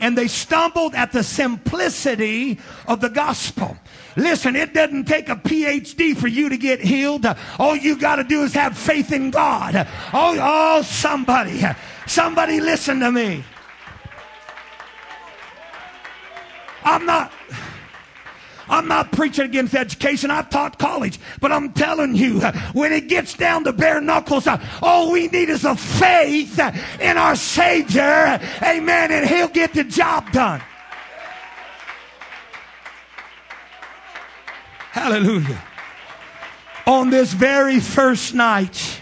and 0.00 0.16
they 0.16 0.28
stumbled 0.28 0.94
at 0.94 1.12
the 1.12 1.22
simplicity 1.22 2.58
of 2.86 3.00
the 3.00 3.08
gospel. 3.08 3.76
Listen, 4.16 4.56
it 4.56 4.74
doesn't 4.74 5.04
take 5.04 5.28
a 5.28 5.36
PhD 5.36 6.16
for 6.16 6.28
you 6.28 6.48
to 6.48 6.56
get 6.56 6.80
healed. 6.80 7.26
All 7.58 7.76
you 7.76 7.96
got 7.96 8.16
to 8.16 8.24
do 8.24 8.42
is 8.42 8.54
have 8.54 8.76
faith 8.76 9.12
in 9.12 9.30
God. 9.30 9.86
Oh, 10.12 10.36
oh, 10.40 10.82
somebody, 10.82 11.62
somebody 12.06 12.60
listen 12.60 13.00
to 13.00 13.12
me. 13.12 13.44
I'm 16.84 17.04
not. 17.04 17.32
I'm 18.68 18.88
not 18.88 19.12
preaching 19.12 19.44
against 19.44 19.74
education. 19.74 20.30
I've 20.30 20.50
taught 20.50 20.78
college. 20.78 21.18
But 21.40 21.52
I'm 21.52 21.72
telling 21.72 22.14
you, 22.14 22.40
when 22.72 22.92
it 22.92 23.08
gets 23.08 23.34
down 23.34 23.64
to 23.64 23.72
bare 23.72 24.00
knuckles, 24.00 24.46
all 24.82 25.12
we 25.12 25.28
need 25.28 25.48
is 25.48 25.64
a 25.64 25.74
faith 25.76 26.58
in 27.00 27.16
our 27.16 27.36
Savior. 27.36 28.40
Amen. 28.62 29.12
And 29.12 29.26
He'll 29.26 29.48
get 29.48 29.74
the 29.74 29.84
job 29.84 30.30
done. 30.32 30.62
Hallelujah. 34.90 35.62
On 36.86 37.10
this 37.10 37.32
very 37.32 37.80
first 37.80 38.34
night, 38.34 39.00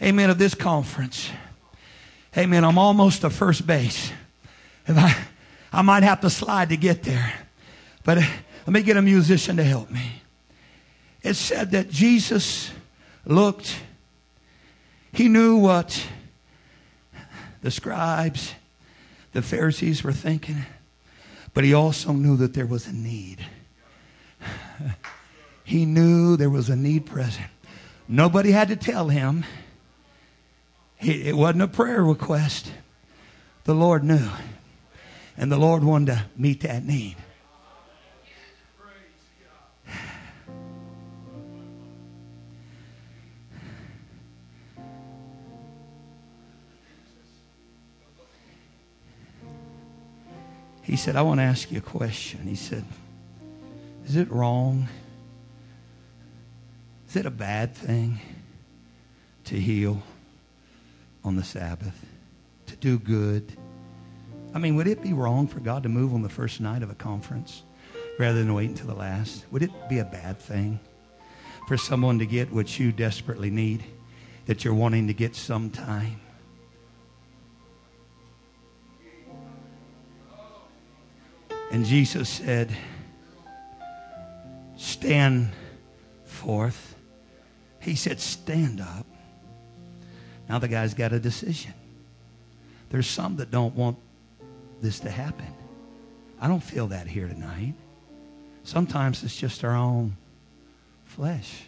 amen, 0.00 0.30
of 0.30 0.38
this 0.38 0.54
conference, 0.54 1.30
amen, 2.38 2.64
I'm 2.64 2.78
almost 2.78 3.22
to 3.22 3.30
first 3.30 3.66
base. 3.66 4.12
And 4.86 4.98
I, 4.98 5.16
I 5.72 5.82
might 5.82 6.04
have 6.04 6.20
to 6.20 6.30
slide 6.30 6.70
to 6.70 6.76
get 6.76 7.02
there. 7.02 7.34
But 8.04 8.18
let 8.66 8.72
me 8.72 8.82
get 8.82 8.96
a 8.96 9.02
musician 9.02 9.56
to 9.56 9.64
help 9.64 9.90
me. 9.90 10.22
It 11.22 11.34
said 11.34 11.70
that 11.72 11.90
Jesus 11.90 12.70
looked, 13.24 13.76
he 15.12 15.28
knew 15.28 15.56
what 15.56 16.06
the 17.62 17.70
scribes, 17.70 18.54
the 19.32 19.42
Pharisees 19.42 20.02
were 20.02 20.12
thinking, 20.12 20.64
but 21.52 21.64
he 21.64 21.74
also 21.74 22.12
knew 22.12 22.36
that 22.38 22.54
there 22.54 22.66
was 22.66 22.86
a 22.86 22.92
need. 22.92 23.44
He 25.64 25.84
knew 25.84 26.36
there 26.36 26.50
was 26.50 26.68
a 26.68 26.76
need 26.76 27.06
present. 27.06 27.46
Nobody 28.08 28.50
had 28.50 28.68
to 28.68 28.76
tell 28.76 29.08
him. 29.08 29.44
It 30.98 31.36
wasn't 31.36 31.62
a 31.62 31.68
prayer 31.68 32.02
request. 32.02 32.72
The 33.64 33.74
Lord 33.74 34.02
knew. 34.02 34.28
And 35.36 35.50
the 35.50 35.58
Lord 35.58 35.84
wanted 35.84 36.14
to 36.14 36.24
meet 36.36 36.60
that 36.62 36.84
need. 36.84 37.16
He 50.90 50.96
said, 50.96 51.14
I 51.14 51.22
want 51.22 51.38
to 51.38 51.44
ask 51.44 51.70
you 51.70 51.78
a 51.78 51.80
question. 51.80 52.40
He 52.48 52.56
said, 52.56 52.84
Is 54.06 54.16
it 54.16 54.28
wrong? 54.28 54.88
Is 57.08 57.14
it 57.14 57.26
a 57.26 57.30
bad 57.30 57.76
thing 57.76 58.18
to 59.44 59.54
heal 59.54 60.02
on 61.22 61.36
the 61.36 61.44
Sabbath? 61.44 61.94
To 62.66 62.74
do 62.74 62.98
good? 62.98 63.52
I 64.52 64.58
mean, 64.58 64.74
would 64.74 64.88
it 64.88 65.00
be 65.00 65.12
wrong 65.12 65.46
for 65.46 65.60
God 65.60 65.84
to 65.84 65.88
move 65.88 66.12
on 66.12 66.22
the 66.22 66.28
first 66.28 66.60
night 66.60 66.82
of 66.82 66.90
a 66.90 66.96
conference 66.96 67.62
rather 68.18 68.40
than 68.40 68.52
wait 68.52 68.70
until 68.70 68.88
the 68.88 68.94
last? 68.94 69.44
Would 69.52 69.62
it 69.62 69.70
be 69.88 70.00
a 70.00 70.04
bad 70.04 70.40
thing 70.40 70.80
for 71.68 71.76
someone 71.76 72.18
to 72.18 72.26
get 72.26 72.52
what 72.52 72.80
you 72.80 72.90
desperately 72.90 73.50
need 73.50 73.84
that 74.46 74.64
you're 74.64 74.74
wanting 74.74 75.06
to 75.06 75.14
get 75.14 75.36
sometime? 75.36 76.20
And 81.70 81.84
Jesus 81.84 82.28
said, 82.28 82.76
Stand 84.76 85.50
forth. 86.24 86.96
He 87.80 87.94
said, 87.94 88.18
Stand 88.18 88.80
up. 88.80 89.06
Now 90.48 90.58
the 90.58 90.68
guy's 90.68 90.94
got 90.94 91.12
a 91.12 91.20
decision. 91.20 91.74
There's 92.90 93.06
some 93.06 93.36
that 93.36 93.52
don't 93.52 93.74
want 93.76 93.98
this 94.80 94.98
to 95.00 95.10
happen. 95.10 95.46
I 96.40 96.48
don't 96.48 96.62
feel 96.62 96.88
that 96.88 97.06
here 97.06 97.28
tonight. 97.28 97.74
Sometimes 98.64 99.22
it's 99.22 99.36
just 99.36 99.62
our 99.62 99.76
own 99.76 100.16
flesh. 101.04 101.62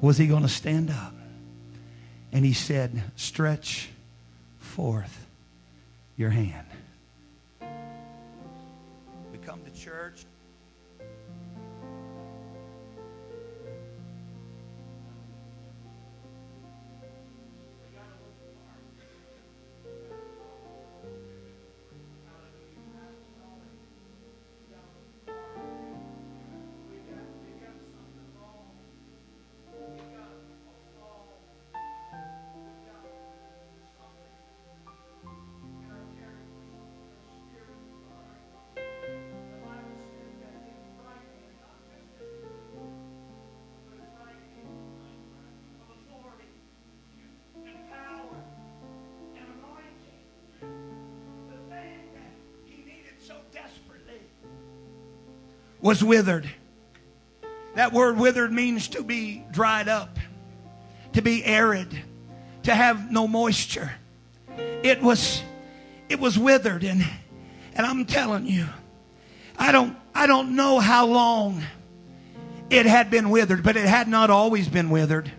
Was 0.00 0.18
he 0.18 0.26
going 0.26 0.42
to 0.42 0.48
stand 0.48 0.90
up? 0.90 1.14
And 2.32 2.44
he 2.44 2.52
said, 2.52 3.02
Stretch 3.14 3.90
forth 4.58 5.23
your 6.16 6.30
hand. 6.30 6.66
We 9.32 9.38
come 9.38 9.62
to 9.64 9.70
church 9.70 10.26
was 55.84 56.02
withered. 56.02 56.48
That 57.74 57.92
word 57.92 58.16
withered 58.16 58.50
means 58.50 58.88
to 58.88 59.02
be 59.02 59.44
dried 59.50 59.86
up, 59.86 60.18
to 61.12 61.20
be 61.20 61.44
arid, 61.44 61.94
to 62.62 62.74
have 62.74 63.12
no 63.12 63.28
moisture. 63.28 63.92
It 64.82 65.02
was 65.02 65.42
it 66.08 66.18
was 66.18 66.38
withered 66.38 66.84
and 66.84 67.04
and 67.74 67.86
I'm 67.86 68.06
telling 68.06 68.46
you, 68.46 68.66
I 69.58 69.72
don't 69.72 69.94
I 70.14 70.26
don't 70.26 70.56
know 70.56 70.78
how 70.78 71.04
long 71.06 71.62
it 72.70 72.86
had 72.86 73.10
been 73.10 73.28
withered, 73.28 73.62
but 73.62 73.76
it 73.76 73.84
had 73.84 74.08
not 74.08 74.30
always 74.30 74.68
been 74.68 74.88
withered. 74.88 75.30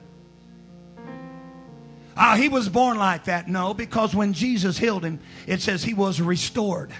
Ah, 2.16 2.36
he 2.36 2.50
was 2.50 2.70
born 2.70 2.98
like 2.98 3.26
that. 3.26 3.48
No, 3.48 3.74
because 3.74 4.14
when 4.14 4.32
Jesus 4.34 4.78
healed 4.78 5.04
him, 5.04 5.20
it 5.48 5.62
says 5.62 5.84
he 5.84 5.96
was 5.96 6.22
restored. 6.22 6.91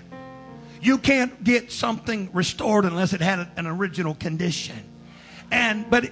You 0.82 0.98
can't 0.98 1.44
get 1.44 1.72
something 1.72 2.30
restored 2.34 2.86
unless 2.86 3.14
it 3.14 3.22
had 3.22 3.48
an 3.58 3.66
original 3.68 4.16
condition. 4.16 4.92
And, 5.52 5.90
but, 5.90 6.10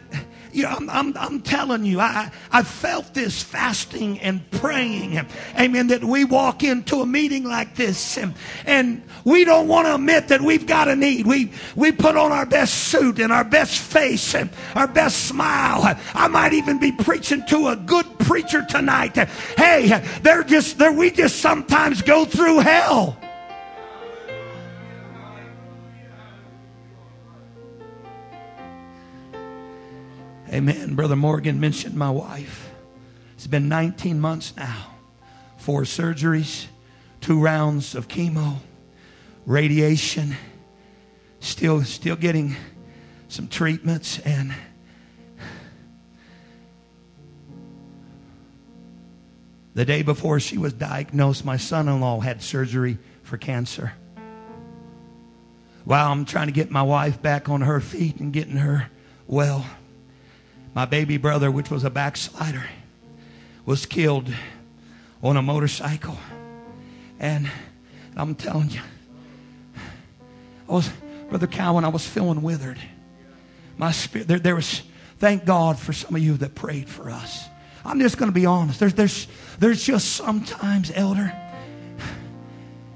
you 0.52 0.64
know, 0.64 0.70
I'm, 0.70 0.90
I'm, 0.90 1.18
I'm, 1.18 1.42
telling 1.42 1.86
you, 1.86 2.00
I, 2.00 2.32
I 2.52 2.64
felt 2.64 3.14
this 3.14 3.42
fasting 3.42 4.20
and 4.20 4.50
praying. 4.52 5.26
Amen. 5.60 5.88
That 5.88 6.04
we 6.04 6.24
walk 6.24 6.64
into 6.64 7.02
a 7.02 7.06
meeting 7.06 7.44
like 7.44 7.76
this 7.76 8.18
and, 8.18 8.36
and 8.66 9.02
we 9.26 9.44
don't 9.44 9.68
want 9.68 9.88
to 9.88 9.96
admit 9.96 10.28
that 10.28 10.42
we've 10.42 10.68
got 10.68 10.88
a 10.88 10.96
need. 10.96 11.26
We, 11.26 11.52
we 11.76 11.92
put 11.92 12.16
on 12.16 12.32
our 12.32 12.46
best 12.46 12.74
suit 12.86 13.20
and 13.20 13.34
our 13.34 13.44
best 13.44 13.80
face 13.80 14.36
and 14.36 14.50
our 14.76 14.88
best 14.88 15.26
smile. 15.26 15.98
I 16.14 16.28
might 16.28 16.54
even 16.54 16.80
be 16.80 16.92
preaching 16.92 17.46
to 17.48 17.70
a 17.70 17.76
good 17.76 18.20
preacher 18.20 18.66
tonight. 18.70 19.16
Hey, 19.58 20.04
they're 20.22 20.44
just, 20.44 20.78
they're, 20.78 20.92
we 20.92 21.10
just 21.10 21.38
sometimes 21.38 22.02
go 22.02 22.26
through 22.26 22.60
hell. 22.60 23.18
Amen. 30.54 30.94
Brother 30.94 31.16
Morgan 31.16 31.60
mentioned 31.60 31.96
my 31.96 32.12
wife. 32.12 32.70
It's 33.34 33.48
been 33.48 33.68
19 33.70 34.20
months 34.20 34.56
now. 34.56 34.92
Four 35.58 35.82
surgeries, 35.82 36.68
two 37.22 37.42
rounds 37.42 37.96
of 37.96 38.08
chemo, 38.08 38.58
radiation, 39.48 40.36
still 41.40 41.84
still 41.84 42.16
getting 42.16 42.56
some 43.30 43.48
treatments 43.48 44.20
and 44.20 44.54
the 49.74 49.86
day 49.86 50.04
before 50.04 50.40
she 50.40 50.60
was 50.60 50.72
diagnosed 50.72 51.44
my 51.44 51.58
son-in-law 51.58 52.20
had 52.20 52.44
surgery 52.44 53.00
for 53.24 53.38
cancer 53.38 53.92
while 55.84 56.12
i'm 56.12 56.24
trying 56.26 56.46
to 56.48 56.54
get 56.54 56.70
my 56.70 56.84
wife 56.84 57.22
back 57.22 57.50
on 57.50 57.62
her 57.62 57.80
feet 57.82 58.18
and 58.18 58.32
getting 58.32 58.58
her 58.58 58.88
well 59.28 59.66
my 60.74 60.86
baby 60.86 61.18
brother 61.18 61.52
which 61.52 61.70
was 61.70 61.84
a 61.84 61.90
backslider 61.90 62.66
was 63.66 63.86
killed 63.86 64.28
on 65.22 65.38
a 65.38 65.42
motorcycle 65.42 66.18
and 67.20 67.50
i'm 68.16 68.36
telling 68.36 68.70
you 68.70 68.82
i 70.70 70.72
was 70.72 70.90
brother 71.30 71.48
cowan 71.48 71.86
i 71.86 71.90
was 71.90 72.06
feeling 72.06 72.42
withered 72.42 72.80
my 73.78 73.92
spirit, 73.92 74.28
there, 74.28 74.40
there 74.40 74.56
was, 74.56 74.82
thank 75.20 75.46
God 75.46 75.80
for 75.80 75.94
some 75.94 76.16
of 76.16 76.22
you 76.22 76.38
that 76.38 76.56
prayed 76.56 76.90
for 76.90 77.10
us. 77.10 77.48
I'm 77.86 78.00
just 78.00 78.18
going 78.18 78.32
to 78.32 78.36
be 78.36 78.46
honest. 78.46 78.80
There's, 78.80 78.94
there's, 78.94 79.28
there's 79.60 79.84
just 79.84 80.14
sometimes, 80.14 80.92
elder, 80.94 81.34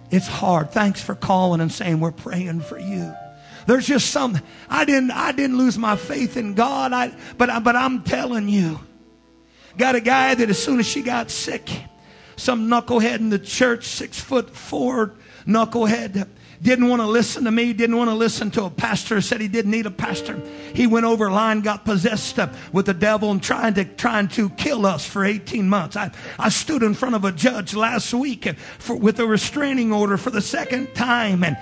it's 0.10 0.28
hard. 0.28 0.72
Thanks 0.72 1.02
for 1.02 1.16
calling 1.16 1.62
and 1.62 1.72
saying 1.72 2.00
we're 2.00 2.12
praying 2.12 2.62
for 2.62 2.80
you. 2.80 3.14
There's 3.68 3.86
just 3.86 4.12
some, 4.12 4.40
I 4.70 4.86
didn't, 4.86 5.12
I 5.12 5.34
didn't 5.34 5.58
lose 5.58 5.78
my 5.78 5.98
faith 5.98 6.38
in 6.38 6.54
God. 6.54 6.94
I, 6.94 7.14
but, 7.38 7.64
but 7.64 7.76
I'm 7.76 8.02
telling 8.02 8.48
you, 8.48 8.80
got 9.78 9.96
a 9.96 10.00
guy 10.00 10.34
that 10.34 10.50
as 10.50 10.58
soon 10.58 10.80
as 10.80 10.88
she 10.88 11.02
got 11.02 11.30
sick, 11.30 11.70
some 12.38 12.70
knucklehead 12.70 13.18
in 13.18 13.30
the 13.30 13.38
church, 13.38 13.86
six 13.86 14.20
foot 14.20 14.56
four 14.56 15.16
knucklehead, 15.46 16.30
didn't 16.62 16.88
want 16.88 17.02
to 17.02 17.08
listen 17.08 17.44
to 17.44 17.52
me, 17.52 17.74
didn't 17.74 17.98
want 17.98 18.10
to 18.10 18.16
listen 18.16 18.52
to 18.52 18.64
a 18.64 18.70
pastor, 18.70 19.20
said 19.20 19.42
he 19.42 19.50
didn't 19.50 19.72
need 19.72 19.86
a 19.86 19.92
pastor. 19.92 20.42
He 20.74 20.88
went 20.88 21.06
over 21.06 21.30
line, 21.30 21.60
got 21.60 21.84
possessed 21.84 22.40
with 22.72 22.86
the 22.86 22.94
devil 22.94 23.32
and 23.32 23.44
trying 23.44 23.74
to, 23.76 23.84
trying 23.84 24.30
to 24.30 24.50
kill 24.52 24.86
us 24.86 25.06
for 25.06 25.26
18 25.26 25.68
months. 25.68 25.98
I, 25.98 26.12
I 26.40 26.50
stood 26.50 26.84
in 26.84 26.94
front 26.94 27.16
of 27.16 27.26
a 27.26 27.34
judge 27.34 27.76
last 27.76 28.14
week 28.14 28.48
for, 28.80 28.96
with 28.96 29.20
a 29.20 29.28
restraining 29.28 29.92
order 29.92 30.18
for 30.18 30.30
the 30.30 30.42
second 30.42 30.96
time 30.96 31.44
and 31.44 31.58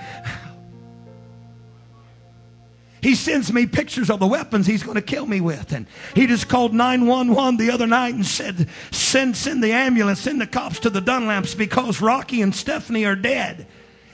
he 3.02 3.14
sends 3.14 3.52
me 3.52 3.66
pictures 3.66 4.10
of 4.10 4.20
the 4.20 4.26
weapons 4.26 4.66
he's 4.66 4.82
going 4.82 4.96
to 4.96 5.02
kill 5.02 5.26
me 5.26 5.40
with. 5.40 5.72
And 5.72 5.86
he 6.14 6.26
just 6.26 6.48
called 6.48 6.74
911 6.74 7.56
the 7.58 7.70
other 7.70 7.86
night 7.86 8.14
and 8.14 8.26
said, 8.26 8.68
send, 8.90 9.36
send 9.36 9.62
the 9.62 9.72
ambulance, 9.72 10.20
send 10.20 10.40
the 10.40 10.46
cops 10.46 10.80
to 10.80 10.90
the 10.90 11.00
Dunlaps 11.00 11.56
because 11.56 12.00
Rocky 12.00 12.42
and 12.42 12.54
Stephanie 12.54 13.04
are 13.04 13.16
dead 13.16 13.66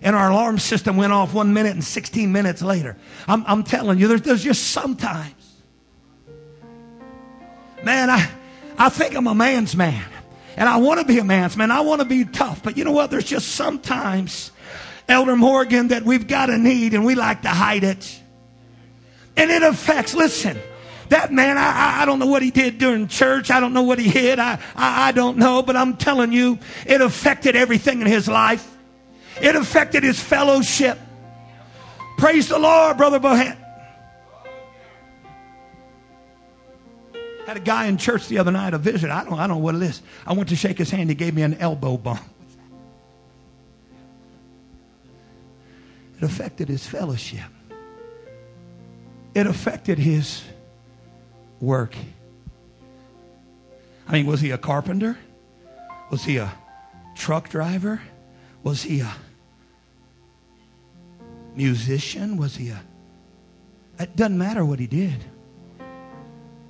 and 0.02 0.16
our 0.16 0.30
alarm 0.30 0.58
system 0.58 0.96
went 0.96 1.12
off 1.12 1.32
one 1.32 1.54
minute 1.54 1.72
and 1.72 1.84
16 1.84 2.32
minutes 2.32 2.60
later. 2.60 2.96
I'm, 3.28 3.44
I'm 3.46 3.62
telling 3.62 3.98
you, 3.98 4.08
there's, 4.08 4.22
there's 4.22 4.42
just 4.42 4.70
sometimes. 4.70 5.34
Man, 7.84 8.10
I, 8.10 8.28
I 8.78 8.88
think 8.88 9.14
I'm 9.14 9.26
a 9.26 9.34
man's 9.34 9.76
man. 9.76 10.04
And 10.56 10.68
I 10.68 10.76
want 10.76 11.00
to 11.00 11.06
be 11.06 11.18
a 11.18 11.24
man's 11.24 11.56
man. 11.56 11.70
I 11.70 11.80
want 11.80 12.00
to 12.00 12.04
be 12.04 12.24
tough. 12.24 12.62
But 12.62 12.76
you 12.76 12.84
know 12.84 12.92
what? 12.92 13.10
There's 13.10 13.24
just 13.24 13.48
sometimes, 13.50 14.50
Elder 15.08 15.36
Morgan, 15.36 15.88
that 15.88 16.02
we've 16.02 16.26
got 16.26 16.50
a 16.50 16.58
need 16.58 16.94
and 16.94 17.04
we 17.04 17.14
like 17.14 17.42
to 17.42 17.48
hide 17.48 17.84
it. 17.84 18.21
And 19.36 19.50
it 19.50 19.62
affects, 19.62 20.14
listen, 20.14 20.58
that 21.08 21.32
man, 21.32 21.58
I, 21.58 22.02
I 22.02 22.04
don't 22.06 22.18
know 22.18 22.26
what 22.26 22.42
he 22.42 22.50
did 22.50 22.78
during 22.78 23.08
church. 23.08 23.50
I 23.50 23.60
don't 23.60 23.72
know 23.72 23.82
what 23.82 23.98
he 23.98 24.08
hid. 24.08 24.38
I, 24.38 24.58
I, 24.74 25.08
I 25.08 25.12
don't 25.12 25.38
know. 25.38 25.62
But 25.62 25.76
I'm 25.76 25.96
telling 25.96 26.32
you, 26.32 26.58
it 26.86 27.00
affected 27.00 27.56
everything 27.56 28.00
in 28.00 28.06
his 28.06 28.28
life. 28.28 28.68
It 29.40 29.56
affected 29.56 30.02
his 30.02 30.20
fellowship. 30.20 30.98
Praise 32.18 32.48
the 32.48 32.58
Lord, 32.58 32.96
Brother 32.96 33.18
Bohan. 33.18 33.56
Had 37.46 37.56
a 37.56 37.60
guy 37.60 37.86
in 37.86 37.98
church 37.98 38.28
the 38.28 38.38
other 38.38 38.52
night, 38.52 38.72
a 38.72 38.78
visit. 38.78 39.10
I 39.10 39.24
don't, 39.24 39.34
I 39.34 39.46
don't 39.46 39.58
know 39.58 39.64
what 39.64 39.74
it 39.74 39.82
is. 39.82 40.00
I 40.26 40.32
went 40.32 40.50
to 40.50 40.56
shake 40.56 40.78
his 40.78 40.90
hand. 40.90 41.08
He 41.08 41.14
gave 41.14 41.34
me 41.34 41.42
an 41.42 41.54
elbow 41.54 41.96
bump. 41.96 42.22
It 46.16 46.22
affected 46.22 46.68
his 46.68 46.86
fellowship. 46.86 47.48
It 49.34 49.46
affected 49.46 49.98
his 49.98 50.42
work. 51.60 51.94
I 54.06 54.12
mean, 54.12 54.26
was 54.26 54.40
he 54.40 54.50
a 54.50 54.58
carpenter? 54.58 55.16
Was 56.10 56.24
he 56.24 56.36
a 56.36 56.52
truck 57.14 57.48
driver? 57.48 58.02
Was 58.62 58.82
he 58.82 59.00
a 59.00 59.14
musician? 61.54 62.36
Was 62.36 62.56
he 62.56 62.68
a. 62.70 62.82
It 63.98 64.16
doesn't 64.16 64.36
matter 64.36 64.64
what 64.64 64.78
he 64.78 64.86
did, 64.86 65.24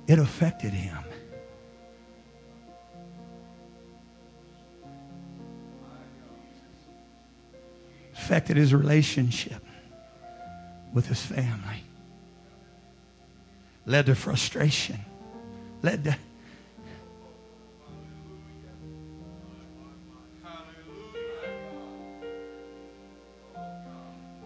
it 0.07 0.19
affected 0.19 0.71
him. 0.71 0.97
Affected 8.13 8.55
his 8.55 8.73
relationship 8.73 9.65
with 10.93 11.07
his 11.07 11.21
family, 11.21 11.83
led 13.85 14.05
to 14.05 14.15
frustration, 14.15 14.99
led 15.81 16.03
to 16.05 16.15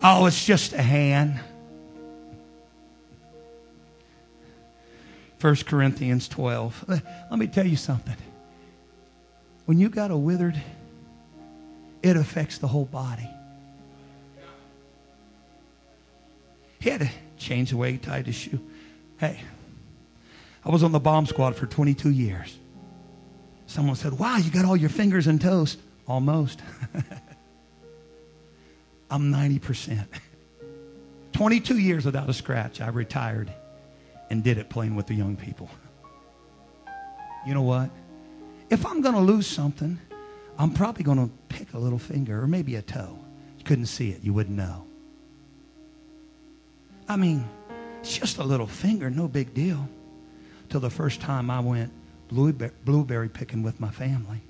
Oh, 0.09 0.25
it's 0.25 0.45
just 0.45 0.71
a 0.71 0.81
hand. 0.81 1.37
1 5.41 5.55
Corinthians 5.65 6.27
12. 6.29 6.85
Let 6.87 7.37
me 7.37 7.47
tell 7.47 7.67
you 7.67 7.75
something. 7.75 8.15
When 9.65 9.79
you 9.79 9.89
got 9.89 10.11
a 10.11 10.17
withered, 10.17 10.59
it 12.01 12.15
affects 12.15 12.57
the 12.57 12.67
whole 12.67 12.85
body. 12.85 13.29
He 16.79 16.89
had 16.89 17.01
to 17.01 17.09
change 17.37 17.71
the 17.71 17.77
way 17.77 17.91
he 17.91 17.97
tied 17.97 18.27
his 18.27 18.35
shoe. 18.35 18.61
Hey, 19.19 19.41
I 20.63 20.69
was 20.69 20.83
on 20.83 20.91
the 20.91 20.99
bomb 20.99 21.25
squad 21.25 21.55
for 21.55 21.65
22 21.65 22.11
years. 22.11 22.57
Someone 23.65 23.95
said, 23.95 24.19
Wow, 24.19 24.37
you 24.37 24.51
got 24.51 24.65
all 24.65 24.77
your 24.77 24.89
fingers 24.89 25.27
and 25.27 25.41
toes. 25.41 25.77
Almost. 26.07 26.61
I'm 29.09 29.31
90%. 29.31 30.05
22 31.33 31.77
years 31.77 32.05
without 32.05 32.29
a 32.29 32.33
scratch. 32.33 32.81
I 32.81 32.89
retired 32.89 33.53
and 34.29 34.43
did 34.43 34.57
it 34.57 34.69
playing 34.69 34.95
with 34.95 35.07
the 35.07 35.13
young 35.13 35.35
people. 35.35 35.69
You 37.45 37.53
know 37.53 37.61
what? 37.61 37.89
If 38.69 38.85
I'm 38.85 39.01
going 39.01 39.15
to 39.15 39.21
lose 39.21 39.47
something, 39.47 39.99
I'm 40.57 40.71
probably 40.73 41.03
going 41.03 41.25
to 41.25 41.33
pick 41.49 41.73
a 41.73 41.77
little 41.77 41.99
finger 41.99 42.41
or 42.41 42.47
maybe 42.47 42.75
a 42.75 42.81
toe. 42.81 43.17
You 43.57 43.63
couldn't 43.63 43.85
see 43.85 44.11
it, 44.11 44.23
you 44.23 44.33
wouldn't 44.33 44.57
know. 44.57 44.85
I 47.07 47.15
mean, 47.15 47.47
it's 48.07 48.17
just 48.17 48.37
a 48.37 48.43
little 48.43 48.67
finger, 48.67 49.09
no 49.09 49.27
big 49.27 49.53
deal. 49.53 49.85
Till 50.69 50.79
the 50.79 50.89
first 50.89 51.19
time 51.19 51.51
I 51.51 51.59
went 51.59 51.91
blueberry 52.29 53.27
picking 53.27 53.63
with 53.63 53.81
my 53.81 53.89
family. 53.89 54.41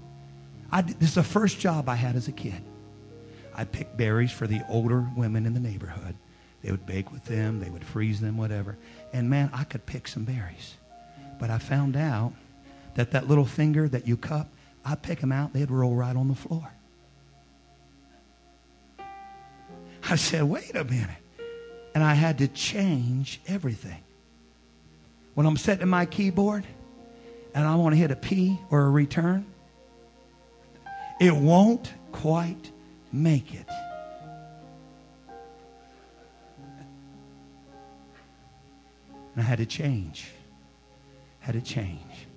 I, 0.72 0.84
this 0.84 1.10
is 1.10 1.16
the 1.16 1.24
first 1.24 1.60
job 1.60 1.90
I 1.90 1.96
had 1.96 2.16
as 2.16 2.28
a 2.28 2.32
kid. 2.32 2.62
I 3.56 3.66
picked 3.66 3.98
berries 3.98 4.32
for 4.32 4.46
the 4.46 4.62
older 4.70 5.08
women 5.16 5.48
in 5.48 5.56
the 5.56 5.60
neighborhood. 5.60 6.16
They 6.62 6.70
would 6.70 6.86
bake 6.86 7.12
with 7.12 7.26
them, 7.26 7.60
they 7.60 7.70
would 7.72 7.84
freeze 7.84 8.22
them, 8.22 8.38
whatever. 8.38 8.78
And 9.12 9.28
man, 9.28 9.50
I 9.52 9.64
could 9.64 9.88
pick 9.88 10.08
some 10.08 10.24
berries. 10.24 10.76
But 11.40 11.50
I 11.50 11.58
found 11.58 11.96
out 11.96 12.34
that 12.94 13.12
that 13.12 13.28
little 13.28 13.46
finger 13.46 13.90
that 13.90 14.08
you 14.08 14.18
cup, 14.18 14.50
I 14.86 14.94
pick 14.94 15.20
them 15.20 15.32
out, 15.32 15.54
they'd 15.54 15.72
roll 15.72 15.96
right 15.96 16.16
on 16.16 16.28
the 16.28 16.36
floor. 16.36 16.72
I 20.08 20.16
said, 20.16 20.44
wait 20.44 20.76
a 20.76 20.84
minute. 20.84 21.10
And 21.98 22.04
I 22.04 22.14
had 22.14 22.38
to 22.38 22.48
change 22.48 23.42
everything. 23.48 24.04
When 25.34 25.48
I'm 25.48 25.58
setting 25.58 25.88
my 25.88 26.06
keyboard 26.06 26.64
and 27.56 27.68
I 27.68 27.74
want 27.74 27.94
to 27.94 27.98
hit 27.98 28.12
a 28.12 28.16
P 28.16 28.60
or 28.70 28.84
a 28.84 28.90
return, 28.92 29.48
it 31.20 31.36
won't 31.36 31.92
quite 32.12 32.72
make 33.12 33.56
it. 33.56 33.66
And 39.34 39.40
I 39.40 39.42
had 39.42 39.58
to 39.58 39.66
change. 39.66 40.30
Had 41.40 41.54
to 41.54 41.62
change. 41.62 42.28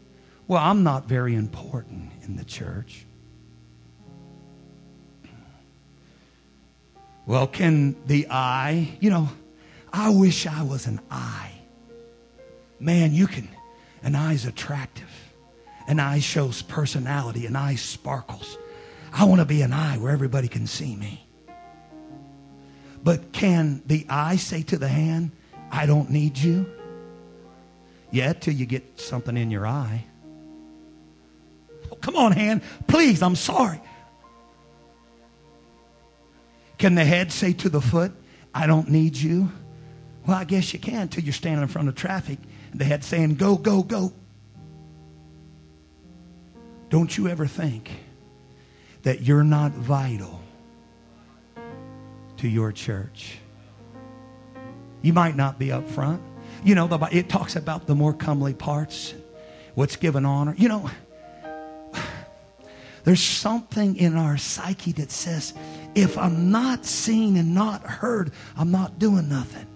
Well, 0.48 0.62
I'm 0.62 0.82
not 0.82 1.04
very 1.04 1.34
important 1.34 2.12
in 2.22 2.36
the 2.36 2.46
church. 2.46 3.04
Well, 7.26 7.46
can 7.46 7.94
the 8.06 8.26
eye, 8.30 8.96
you 9.00 9.10
know, 9.10 9.28
I 9.92 10.10
wish 10.10 10.46
I 10.46 10.62
was 10.62 10.86
an 10.86 11.00
eye. 11.10 11.52
Man, 12.78 13.12
you 13.12 13.26
can 13.26 13.48
An 14.02 14.14
eye's 14.14 14.46
attractive. 14.46 15.10
An 15.86 16.00
eye 16.00 16.20
shows 16.20 16.62
personality. 16.62 17.46
An 17.46 17.56
eye 17.56 17.74
sparkles. 17.74 18.56
I 19.12 19.24
want 19.24 19.40
to 19.40 19.44
be 19.44 19.62
an 19.62 19.72
eye 19.72 19.98
where 19.98 20.12
everybody 20.12 20.48
can 20.48 20.66
see 20.66 20.96
me. 20.96 21.26
But 23.02 23.32
can 23.32 23.82
the 23.86 24.06
eye 24.08 24.36
say 24.36 24.62
to 24.62 24.78
the 24.78 24.88
hand, 24.88 25.32
I 25.70 25.86
don't 25.86 26.10
need 26.10 26.38
you? 26.38 26.66
Yeah, 28.10 28.32
till 28.32 28.54
you 28.54 28.66
get 28.66 29.00
something 29.00 29.36
in 29.36 29.50
your 29.50 29.66
eye. 29.66 30.04
Oh, 31.90 31.96
come 31.96 32.16
on, 32.16 32.32
hand. 32.32 32.62
Please, 32.86 33.22
I'm 33.22 33.36
sorry. 33.36 33.80
Can 36.78 36.94
the 36.94 37.04
head 37.04 37.30
say 37.30 37.52
to 37.54 37.68
the 37.68 37.80
foot, 37.80 38.12
I 38.54 38.66
don't 38.66 38.88
need 38.88 39.16
you? 39.16 39.50
Well, 40.26 40.36
I 40.36 40.44
guess 40.44 40.72
you 40.72 40.78
can 40.78 41.02
until 41.02 41.24
you're 41.24 41.32
standing 41.32 41.62
in 41.62 41.68
front 41.68 41.88
of 41.88 41.94
traffic 41.94 42.38
and 42.72 42.80
the 42.80 42.84
head 42.84 43.04
saying, 43.04 43.36
Go, 43.36 43.56
go, 43.56 43.82
go. 43.82 44.12
Don't 46.90 47.16
you 47.16 47.28
ever 47.28 47.46
think 47.46 47.90
that 49.02 49.22
you're 49.22 49.44
not 49.44 49.72
vital 49.72 50.42
to 52.38 52.48
your 52.48 52.72
church? 52.72 53.38
You 55.02 55.12
might 55.12 55.36
not 55.36 55.58
be 55.58 55.72
up 55.72 55.88
front. 55.88 56.20
You 56.64 56.74
know, 56.74 56.88
it 57.10 57.28
talks 57.28 57.56
about 57.56 57.86
the 57.86 57.94
more 57.94 58.12
comely 58.12 58.52
parts, 58.52 59.14
what's 59.74 59.96
given 59.96 60.26
honor. 60.26 60.54
You 60.58 60.68
know, 60.68 60.90
there's 63.04 63.22
something 63.22 63.96
in 63.96 64.16
our 64.16 64.36
psyche 64.36 64.92
that 64.92 65.10
says, 65.10 65.54
if 65.94 66.18
I'm 66.18 66.50
not 66.50 66.84
seen 66.84 67.36
and 67.36 67.54
not 67.54 67.82
heard, 67.82 68.32
I'm 68.56 68.70
not 68.70 68.98
doing 68.98 69.28
nothing. 69.28 69.66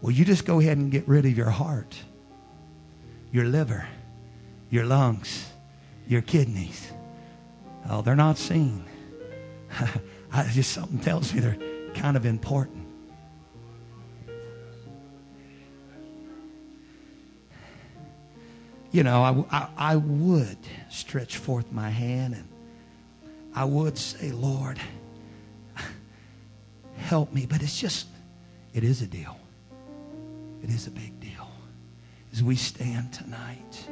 Well, 0.00 0.12
you 0.12 0.24
just 0.24 0.44
go 0.44 0.60
ahead 0.60 0.76
and 0.76 0.90
get 0.90 1.06
rid 1.08 1.24
of 1.24 1.36
your 1.36 1.50
heart, 1.50 1.96
your 3.32 3.44
liver, 3.44 3.86
your 4.70 4.84
lungs, 4.84 5.50
your 6.06 6.22
kidneys. 6.22 6.92
Oh, 7.88 8.02
they're 8.02 8.14
not 8.14 8.36
seen. 8.36 8.84
I 10.32 10.44
just 10.48 10.72
something 10.72 10.98
tells 10.98 11.32
me 11.32 11.40
they're 11.40 11.92
kind 11.94 12.16
of 12.16 12.26
important. 12.26 12.86
You 18.92 19.02
know, 19.02 19.22
I, 19.50 19.56
I, 19.56 19.68
I 19.76 19.96
would 19.96 20.58
stretch 20.90 21.36
forth 21.36 21.70
my 21.70 21.90
hand 21.90 22.34
and 22.34 22.48
I 23.54 23.64
would 23.64 23.98
say, 23.98 24.32
Lord, 24.32 24.78
help 26.96 27.32
me. 27.32 27.46
But 27.46 27.62
it's 27.62 27.78
just, 27.78 28.06
it 28.72 28.84
is 28.84 29.02
a 29.02 29.06
deal. 29.06 29.38
It 30.66 30.74
is 30.74 30.88
a 30.88 30.90
big 30.90 31.20
deal. 31.20 31.48
As 32.32 32.42
we 32.42 32.56
stand 32.56 33.12
tonight, 33.12 33.86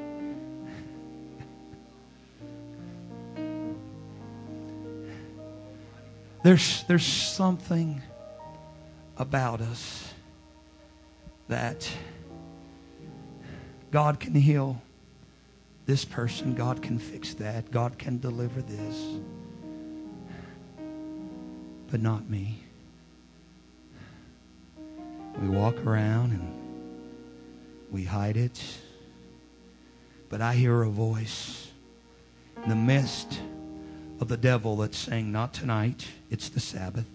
there's, 6.43 6.83
there's 6.89 7.07
something 7.07 8.03
about 9.17 9.61
us 9.61 10.13
that 11.47 11.89
God 13.93 14.19
can 14.19 14.35
heal 14.35 14.83
this 15.87 16.05
person, 16.05 16.57
God 16.57 16.83
can 16.83 16.99
fix 16.99 17.35
that, 17.35 17.71
God 17.71 17.99
can 18.01 18.19
deliver 18.19 18.61
this 18.61 19.21
but 21.89 22.03
not 22.03 22.29
me. 22.29 22.59
We 25.41 25.49
walk 25.49 25.77
around 25.87 26.33
and 26.33 26.54
we 27.95 28.03
hide 28.03 28.37
it. 28.37 28.61
But 30.29 30.41
I 30.41 30.55
hear 30.55 30.83
a 30.83 30.89
voice 30.89 31.69
in 32.65 32.69
the 32.69 32.75
midst 32.75 33.39
of 34.21 34.27
the 34.27 34.37
devil 34.37 34.77
that's 34.77 34.99
saying, 34.99 35.31
Not 35.31 35.55
tonight, 35.55 36.05
it's 36.29 36.49
the 36.49 36.59
Sabbath. 36.59 37.07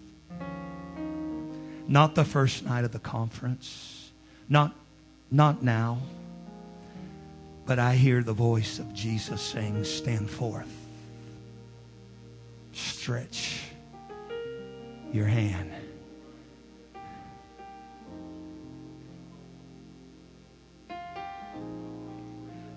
Not 1.86 2.14
the 2.14 2.24
first 2.24 2.64
night 2.64 2.84
of 2.84 2.92
the 2.92 2.98
conference. 2.98 4.10
Not, 4.48 4.74
not 5.30 5.62
now. 5.62 5.98
But 7.66 7.78
I 7.78 7.94
hear 7.94 8.22
the 8.22 8.32
voice 8.32 8.78
of 8.78 8.94
Jesus 8.94 9.42
saying, 9.42 9.84
Stand 9.84 10.30
forth. 10.30 10.72
Stretch 12.72 13.64
your 15.12 15.26
hand. 15.26 15.70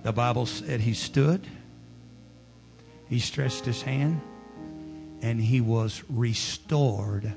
The 0.04 0.12
Bible 0.12 0.46
said 0.46 0.82
he 0.82 0.94
stood, 0.94 1.48
he 3.10 3.20
stretched 3.20 3.64
his 3.64 3.82
hand, 3.82 4.20
and 5.22 5.40
he 5.40 5.62
was 5.62 6.04
restored 6.10 7.34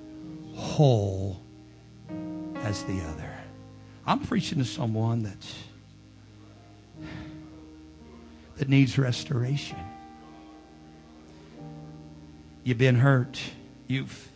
whole 0.55 1.41
as 2.57 2.83
the 2.85 3.01
other. 3.03 3.33
I'm 4.05 4.21
preaching 4.21 4.59
to 4.59 4.65
someone 4.65 5.23
that 5.23 5.47
that 8.57 8.69
needs 8.69 8.99
restoration. 8.99 9.79
You've 12.65 12.79
been 12.79 12.97
hurt. 12.97 13.41
You've 13.87 14.29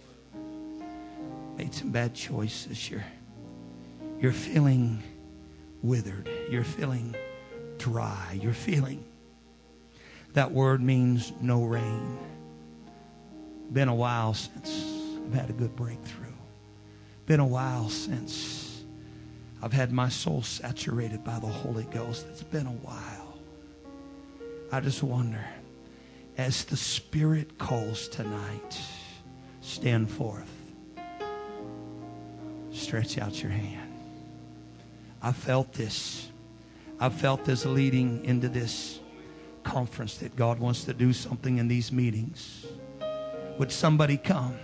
made 1.56 1.74
some 1.74 1.90
bad 1.90 2.14
choices. 2.14 2.90
You're, 2.90 3.04
you're 4.20 4.32
feeling 4.32 5.02
withered. 5.82 6.28
You're 6.50 6.64
feeling 6.64 7.16
dry. 7.80 8.38
You're 8.40 8.52
feeling. 8.52 9.04
That 10.34 10.52
word 10.52 10.80
means 10.80 11.32
no 11.40 11.64
rain. 11.64 12.18
Been 13.72 13.88
a 13.88 13.94
while 13.94 14.34
since 14.34 14.84
I've 15.26 15.34
had 15.34 15.50
a 15.50 15.52
good 15.52 15.74
breakthrough. 15.74 16.26
Been 17.26 17.40
a 17.40 17.46
while 17.46 17.88
since 17.88 18.84
I've 19.62 19.72
had 19.72 19.90
my 19.90 20.08
soul 20.08 20.42
saturated 20.42 21.24
by 21.24 21.38
the 21.38 21.48
Holy 21.48 21.84
Ghost. 21.84 22.26
It's 22.30 22.42
been 22.42 22.66
a 22.66 22.70
while. 22.70 23.38
I 24.70 24.80
just 24.80 25.02
wonder, 25.02 25.44
as 26.38 26.64
the 26.64 26.76
Spirit 26.76 27.58
calls 27.58 28.06
tonight, 28.06 28.80
stand 29.60 30.08
forth 30.08 30.60
stretch 32.80 33.18
out 33.18 33.42
your 33.42 33.52
hand. 33.52 33.92
I 35.22 35.32
felt 35.32 35.72
this. 35.72 36.28
I 37.00 37.08
felt 37.08 37.46
this 37.46 37.64
leading 37.64 38.24
into 38.26 38.50
this 38.50 39.00
conference 39.64 40.18
that 40.18 40.36
God 40.36 40.58
wants 40.58 40.84
to 40.84 40.92
do 40.92 41.14
something 41.14 41.56
in 41.56 41.66
these 41.66 41.90
meetings. 41.90 42.66
Would 43.58 43.72
somebody 43.72 44.18
come? 44.18 44.56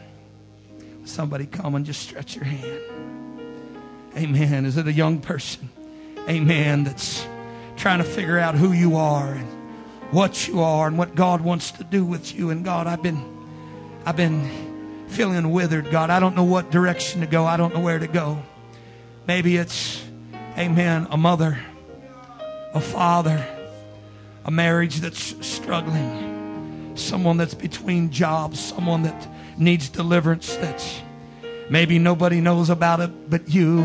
Somebody 1.06 1.46
come 1.46 1.74
and 1.74 1.86
just 1.86 2.02
stretch 2.02 2.36
your 2.36 2.44
hand? 2.44 2.80
Amen. 4.16 4.66
Is 4.66 4.76
it 4.76 4.86
a 4.86 4.92
young 4.92 5.18
person? 5.20 5.70
Amen. 6.28 6.84
That's 6.84 7.26
trying 7.76 7.98
to 7.98 8.04
figure 8.04 8.38
out 8.38 8.54
who 8.54 8.72
you 8.72 8.96
are 8.96 9.32
and 9.32 9.46
what 10.10 10.46
you 10.46 10.60
are 10.60 10.88
and 10.88 10.98
what 10.98 11.14
God 11.14 11.40
wants 11.40 11.70
to 11.72 11.84
do 11.84 12.04
with 12.04 12.34
you. 12.34 12.50
And 12.50 12.64
God, 12.64 12.86
I've 12.86 13.02
been, 13.02 13.22
I've 14.04 14.16
been 14.16 15.06
feeling 15.08 15.52
withered, 15.52 15.90
God. 15.90 16.10
I 16.10 16.20
don't 16.20 16.36
know 16.36 16.44
what 16.44 16.70
direction 16.70 17.20
to 17.22 17.26
go. 17.26 17.44
I 17.44 17.56
don't 17.56 17.72
know 17.72 17.80
where 17.80 17.98
to 17.98 18.06
go. 18.06 18.42
Maybe 19.26 19.56
it's, 19.56 20.02
amen, 20.58 21.08
a 21.10 21.16
mother, 21.16 21.58
a 22.74 22.80
father, 22.80 23.44
a 24.44 24.50
marriage 24.50 24.96
that's 24.96 25.34
struggling, 25.46 26.96
someone 26.96 27.36
that's 27.36 27.54
between 27.54 28.10
jobs, 28.10 28.60
someone 28.60 29.02
that 29.02 29.28
needs 29.58 29.88
deliverance, 29.88 30.56
that 30.56 30.84
maybe 31.70 31.98
nobody 31.98 32.40
knows 32.40 32.70
about 32.70 33.00
it 33.00 33.30
but 33.30 33.48
you. 33.48 33.82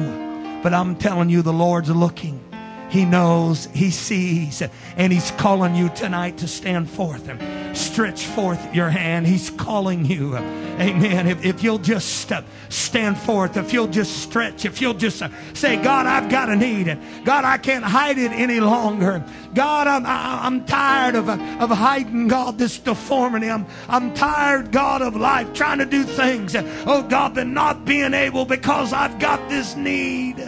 But 0.63 0.73
I'm 0.73 0.95
telling 0.95 1.29
you, 1.29 1.41
the 1.41 1.53
Lord's 1.53 1.89
looking. 1.89 2.43
He 2.89 3.05
knows, 3.05 3.67
He 3.73 3.89
sees, 3.89 4.61
and 4.97 5.13
He's 5.13 5.31
calling 5.31 5.75
you 5.75 5.89
tonight 5.89 6.37
to 6.39 6.47
stand 6.47 6.89
forth 6.89 7.27
and 7.29 7.60
stretch 7.73 8.25
forth 8.25 8.73
your 8.73 8.89
hand. 8.89 9.27
He's 9.27 9.49
calling 9.49 10.05
you. 10.05 10.35
Amen. 10.35 11.27
If, 11.27 11.45
if 11.45 11.63
you'll 11.63 11.77
just 11.77 12.31
uh, 12.31 12.41
stand 12.69 13.17
forth, 13.17 13.57
if 13.57 13.73
you'll 13.73 13.87
just 13.87 14.23
stretch, 14.23 14.65
if 14.65 14.81
you'll 14.81 14.93
just 14.93 15.21
uh, 15.21 15.29
say, 15.53 15.75
God, 15.75 16.05
I've 16.05 16.29
got 16.29 16.49
a 16.49 16.55
need. 16.55 16.97
God, 17.23 17.45
I 17.45 17.57
can't 17.57 17.83
hide 17.83 18.17
it 18.17 18.31
any 18.31 18.59
longer. 18.59 19.23
God, 19.53 19.87
I'm, 19.87 20.05
I'm 20.05 20.65
tired 20.65 21.15
of, 21.15 21.29
of 21.29 21.69
hiding, 21.69 22.27
God, 22.27 22.57
this 22.57 22.79
deformity. 22.79 23.49
I'm, 23.49 23.65
I'm 23.87 24.13
tired, 24.13 24.71
God, 24.71 25.01
of 25.01 25.15
life, 25.15 25.53
trying 25.53 25.79
to 25.79 25.85
do 25.85 26.03
things, 26.03 26.55
oh 26.55 27.05
God, 27.07 27.35
but 27.35 27.47
not 27.47 27.85
being 27.85 28.13
able 28.13 28.45
because 28.45 28.93
I've 28.93 29.19
got 29.19 29.49
this 29.49 29.75
need. 29.75 30.43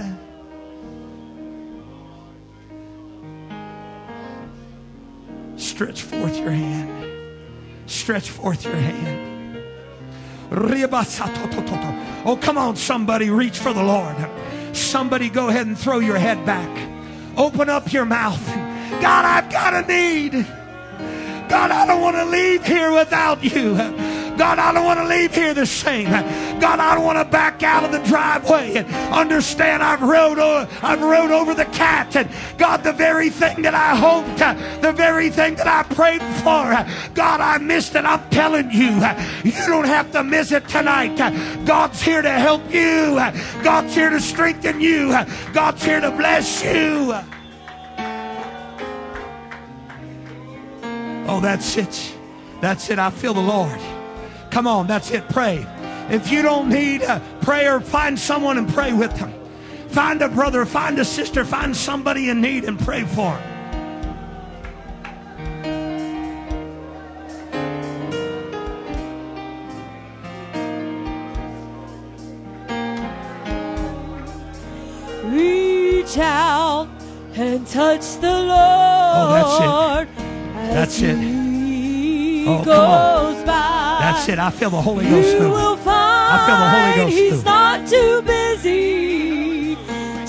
Stretch 5.58 6.02
forth 6.02 6.38
your 6.38 6.52
hand. 6.52 7.13
Stretch 7.94 8.32
forth 8.32 8.66
your 8.66 8.76
hand. 8.76 9.64
Oh, 12.26 12.38
come 12.42 12.58
on, 12.58 12.76
somebody, 12.76 13.30
reach 13.30 13.60
for 13.60 13.72
the 13.72 13.84
Lord. 13.84 14.16
Somebody, 14.76 15.30
go 15.30 15.50
ahead 15.50 15.68
and 15.68 15.78
throw 15.78 16.00
your 16.00 16.18
head 16.18 16.44
back. 16.46 16.70
Open 17.38 17.70
up 17.70 17.94
your 17.94 18.06
mouth. 18.06 18.46
God, 19.02 19.26
I've 19.26 19.52
got 19.52 19.74
a 19.74 19.88
need. 19.88 20.32
God, 21.50 21.72
I 21.72 21.86
don't 21.86 22.02
want 22.02 22.16
to 22.16 22.26
leave 22.26 22.66
here 22.66 22.92
without 22.92 23.44
you. 23.44 23.76
God, 24.38 24.60
I 24.60 24.74
don't 24.74 24.86
want 24.86 25.00
to 25.00 25.08
leave 25.08 25.34
here 25.34 25.54
the 25.54 25.66
same. 25.66 26.10
God, 26.60 26.80
I 26.80 26.96
don't 26.96 27.06
want 27.06 27.20
to 27.20 27.26
back 27.26 27.64
out 27.64 27.84
of 27.84 27.92
the 27.92 28.00
driveway 28.10 28.76
and 28.76 28.88
understand 29.14 29.84
I've 29.84 30.02
rode 30.02 30.40
over, 30.40 30.70
I've 30.82 31.02
rode 31.02 31.32
over 31.32 31.54
the 31.54 31.66
cat. 31.66 32.16
And 32.16 32.30
God, 32.58 32.84
the 32.84 32.94
very 32.94 33.30
thing 33.30 33.62
that 33.64 33.74
I 33.74 33.96
hoped, 33.96 34.40
the 34.82 34.92
very 34.92 35.30
thing 35.30 35.56
that 35.56 35.68
I 35.68 35.84
prayed 35.94 36.22
for, 36.22 37.14
God, 37.14 37.42
I 37.42 37.58
missed 37.60 37.96
it. 37.96 38.06
I'm 38.06 38.28
telling 38.30 38.72
you, 38.72 38.92
you 39.44 39.66
don't 39.68 39.86
have 39.86 40.12
to 40.14 40.24
miss 40.24 40.52
it 40.52 40.68
tonight. 40.68 41.18
God's 41.66 42.02
here 42.02 42.22
to 42.22 42.32
help 42.32 42.64
you. 42.74 43.16
God's 43.64 43.94
here 43.94 44.10
to 44.10 44.20
strengthen 44.20 44.82
you. 44.82 45.10
God's 45.54 45.84
here 45.84 46.02
to 46.02 46.12
bless 46.12 46.64
you. 46.64 47.14
Oh, 51.26 51.40
that's 51.42 51.78
it. 51.78 52.16
That's 52.60 52.90
it. 52.90 53.00
I 53.00 53.10
feel 53.10 53.34
the 53.34 53.42
Lord. 53.42 53.80
Come 54.54 54.68
on, 54.68 54.86
that's 54.86 55.10
it. 55.10 55.28
Pray. 55.30 55.66
If 56.12 56.32
you 56.32 56.44
don't 56.44 56.70
need 56.70 57.02
a 57.02 57.20
prayer, 57.42 57.82
find 57.82 58.20
someone 58.20 58.60
and 58.60 58.72
pray 58.72 58.94
with 58.94 59.12
them. 59.18 59.34
Find 59.88 60.22
a 60.22 60.30
brother, 60.30 60.64
find 60.64 61.00
a 61.00 61.06
sister, 61.06 61.44
find 61.44 61.76
somebody 61.76 62.30
in 62.30 62.40
need 62.40 62.64
and 62.66 62.80
pray 62.80 63.04
for 63.04 63.32
them. 63.32 63.50
Reach 75.34 76.20
out 76.20 76.88
and 77.34 77.66
touch 77.66 78.18
the 78.18 78.30
Lord. 78.30 78.50
Oh, 79.18 80.06
that's 80.76 81.00
it. 81.00 81.02
That's 81.02 81.02
it. 81.02 82.48
Oh, 82.48 82.62
come 82.64 82.92
on. 82.92 83.73
Goes 84.14 84.20
by. 84.20 84.26
That's 84.26 84.30
it. 84.30 84.40
I 84.40 84.50
feel 84.52 84.70
the 84.70 84.82
Holy 84.82 85.06
Ghost 85.06 85.28
You 85.30 85.40
moving. 85.40 85.52
will 85.52 85.78
find 85.78 86.34
I 86.34 86.46
feel 86.46 86.58
the 86.58 86.70
Holy 86.70 86.94
Ghost 86.96 87.18
He's 87.18 87.32
moving. 87.32 87.46
not 87.46 87.88
too 87.88 88.22
busy 88.22 89.76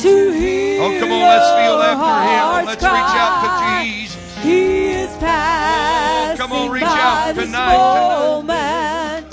to 0.05 0.33
hear 0.33 0.83
Oh, 0.83 0.99
come 1.01 1.13
on, 1.13 1.21
let's 1.21 1.51
feel 1.59 1.79
after 1.83 2.21
him. 2.29 2.67
Let's 2.67 2.83
reach 2.83 3.17
out 3.23 3.35
to 3.43 3.49
Jesus. 3.85 4.37
He 4.43 4.61
is 4.93 5.11
passing 5.19 6.37
come 6.39 6.53
on, 6.53 6.71
reach 6.71 6.83
by 6.83 6.89
out 7.01 7.35
this 7.35 7.47
tonight, 7.47 7.77
moment. 7.77 9.27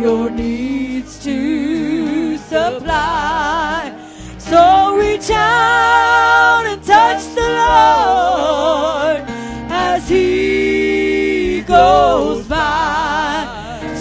Your 0.00 0.30
needs 0.30 1.18
to 1.24 2.36
supply. 2.38 3.92
So 4.38 4.96
reach 4.96 5.30
out 5.30 6.64
and 6.66 6.82
touch 6.82 7.22
the 7.34 7.40
Lord 7.42 9.24
as 9.70 10.08
He 10.08 11.62
goes 11.62 12.46
by. 12.46 13.55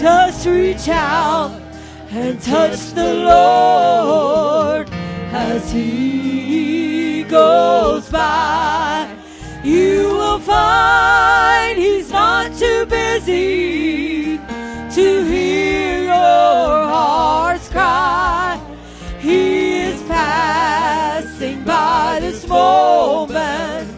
Just 0.05 0.45
reach 0.45 0.87
out 0.87 1.59
and 2.11 2.39
touch 2.39 2.91
the 2.93 3.11
Lord 3.15 4.87
as 5.31 5.71
He 5.71 7.23
goes 7.23 8.07
by. 8.09 9.09
You 9.63 10.09
will 10.09 10.37
find 10.37 11.79
He's 11.79 12.11
not 12.11 12.53
too 12.53 12.85
busy 12.85 14.37
to 14.93 15.23
hear 15.25 16.03
your 16.03 16.85
heart's 16.93 17.67
cry. 17.69 18.61
He 19.19 19.79
is 19.89 20.03
passing 20.03 21.63
by 21.63 22.19
this 22.21 22.47
moment. 22.47 23.89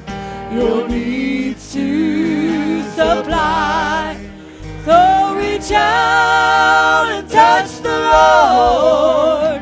Your 0.53 0.88
needs 0.88 1.74
to 1.74 2.82
supply. 2.91 4.16
So 4.86 5.26
reach 5.68 5.76
out 5.76 7.07
and 7.11 7.30
touch 7.30 7.82
the 7.82 7.89
Lord 7.89 9.61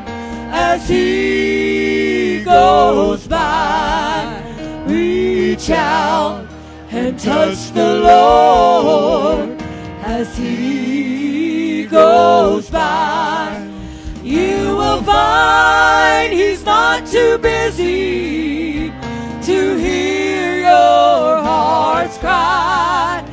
as 0.52 0.88
He 0.88 2.44
goes 2.44 3.26
by. 3.26 4.40
Reach 4.86 5.68
out 5.70 6.46
and 6.90 7.18
touch 7.18 7.72
the 7.72 7.94
Lord 8.04 9.60
as 10.04 10.38
He 10.38 11.86
goes 11.86 12.70
by. 12.70 13.68
You 14.22 14.76
will 14.76 15.02
find 15.02 16.32
He's 16.32 16.64
not 16.64 17.04
too 17.08 17.36
busy 17.38 18.90
to 19.42 19.76
hear 19.76 20.58
your 20.58 21.42
heart's 21.42 22.16
cry. 22.18 23.24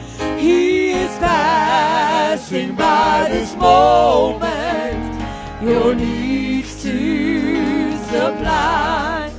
This 3.43 3.55
moment. 3.57 5.21
Your 5.61 5.93
needs 5.93 6.81
to 6.83 7.97
supply. 7.97 9.33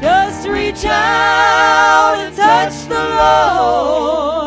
Just 0.00 0.46
reach 0.46 0.84
out 0.84 2.14
and 2.18 2.36
touch 2.36 2.86
the 2.88 2.94
Lord 2.94 4.41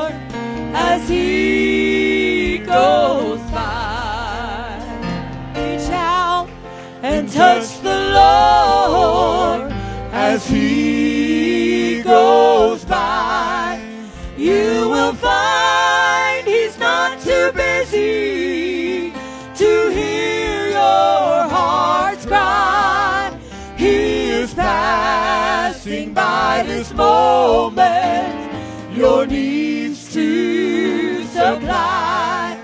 by 25.85 26.63
this 26.65 26.91
moment. 26.93 28.51
Your 28.91 29.27
needs 29.27 30.11
to 30.13 31.23
supply. 31.25 32.57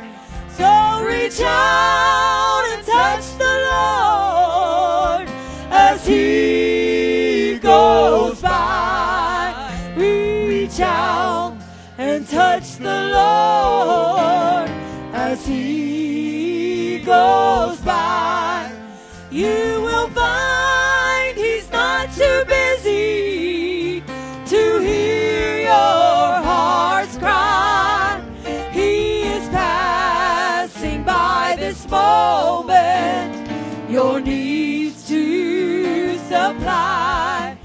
So 0.50 1.06
reach 1.06 1.40
out 1.42 2.64
and 2.74 2.84
touch 2.84 3.26
the 3.38 3.54
Lord 3.70 5.30
as 5.70 6.08
He 6.08 7.60
goes 7.60 8.42
by. 8.42 9.72
Reach 9.96 10.80
out 10.80 11.56
and 12.00 12.28
touch 12.28 12.78
the 12.78 13.12
Lord 13.14 14.70
as 15.14 15.46
He 15.46 17.04
goes 17.06 17.80
by. 17.82 18.72
You 19.30 19.91
to. 36.50 37.58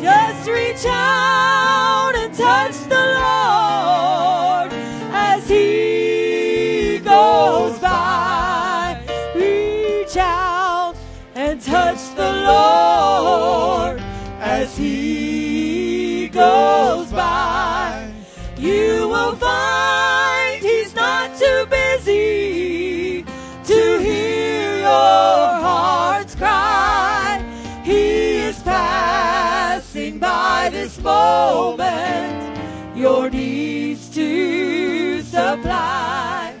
Just 0.00 0.48
reach 0.48 0.84
out 0.86 2.12
and 2.16 2.34
touch 2.34 2.76
the 2.88 3.04
Lord 3.20 4.72
as 5.12 5.48
He 5.48 6.98
goes 6.98 7.78
by. 7.78 9.00
Reach 9.34 10.16
out 10.16 10.94
and 11.34 11.60
touch 11.60 12.14
the 12.16 12.32
Lord 12.48 14.00
as 14.40 14.76
He 14.76 16.28
goes 16.28 17.12
by. 17.12 18.10
You 18.56 19.08
will 19.08 19.36
find 19.36 20.31
moment. 31.02 32.58
Your 32.96 33.28
needs 33.30 34.08
to 34.10 35.22
supply. 35.22 36.54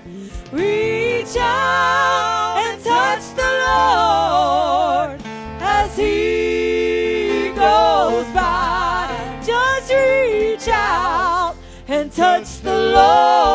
Reach 0.50 1.36
out 1.38 2.56
and 2.58 2.82
touch 2.82 3.24
the 3.36 3.52
Lord 3.66 5.20
as 5.60 5.96
He 5.96 7.52
goes 7.54 8.26
by. 8.34 9.40
Just 9.46 9.92
reach 9.92 10.68
out 10.68 11.54
and 11.88 12.10
touch 12.12 12.60
the 12.60 12.76
Lord 12.76 13.51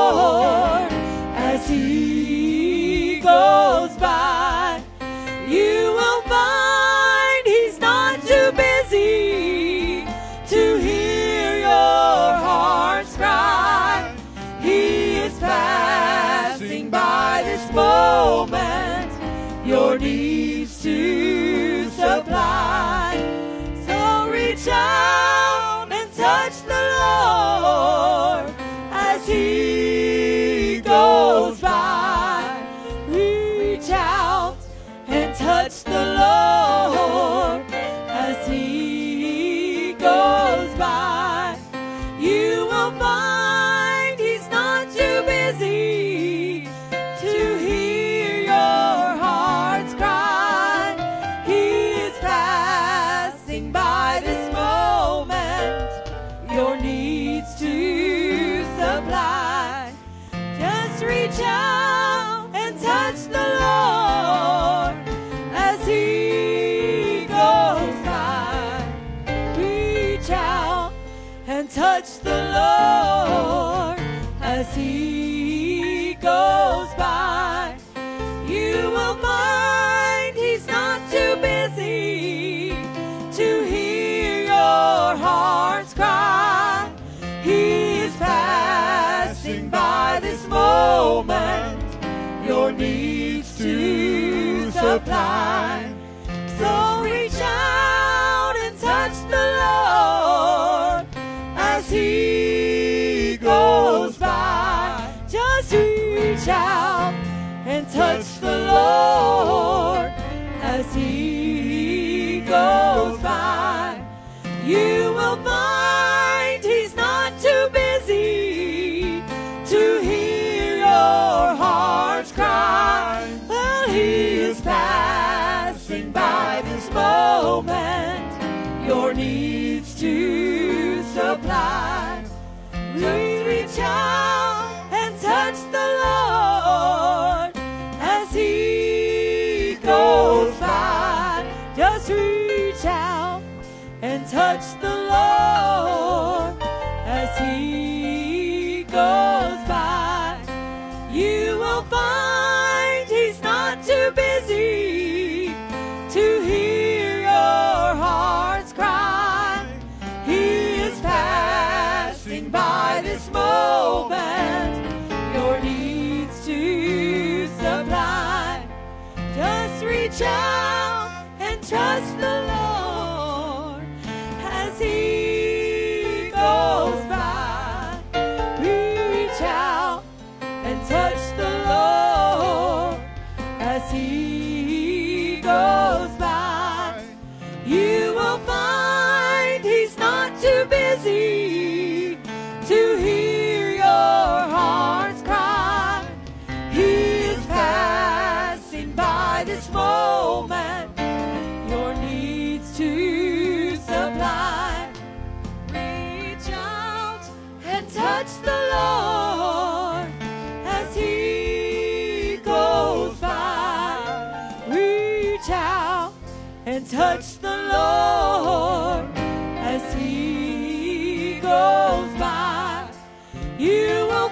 and 170.26 171.62
trust 171.68 172.17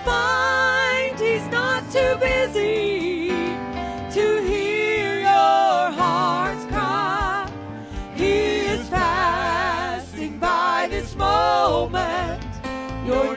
find 0.05 1.19
he's 1.19 1.47
not 1.47 1.83
too 1.91 2.15
busy 2.19 3.29
to 4.11 4.25
hear 4.43 5.19
your 5.19 5.91
heart's 5.99 6.65
cry. 6.65 7.51
He 8.15 8.33
is 8.73 8.87
passing 8.89 10.39
by 10.39 10.87
this 10.89 11.15
moment. 11.15 12.43
Your 13.05 13.35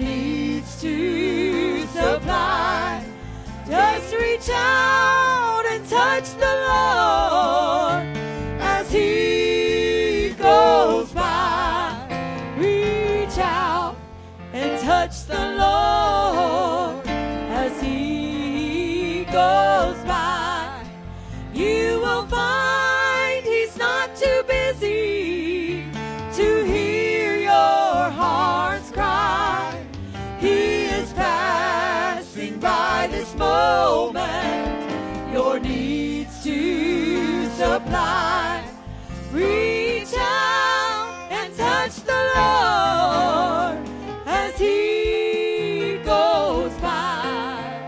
Reach 39.32 40.14
out 40.18 41.28
and 41.30 41.54
touch 41.56 41.96
the 42.02 42.20
Lord 42.36 43.78
as 44.26 44.58
He 44.58 45.98
goes 46.04 46.72
by. 46.80 47.86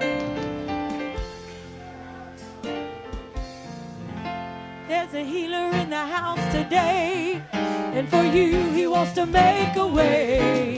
There's 4.88 5.14
a 5.14 5.24
healer 5.24 5.70
in 5.72 5.90
the 5.90 5.96
house 5.96 6.52
today, 6.52 7.42
and 7.52 8.08
for 8.08 8.22
you, 8.22 8.70
He 8.70 8.86
wants 8.86 9.12
to 9.12 9.26
make 9.26 9.76
a 9.76 9.86
way. 9.86 10.76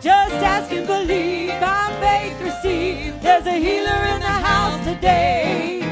Just 0.00 0.34
ask 0.34 0.72
and 0.72 0.86
believe, 0.86 1.60
by 1.60 1.92
faith 2.00 2.40
receive. 2.40 3.22
There's 3.22 3.46
a 3.46 3.52
healer 3.52 4.04
in 4.14 4.20
the 4.20 4.26
house 4.26 4.84
today. 4.84 5.83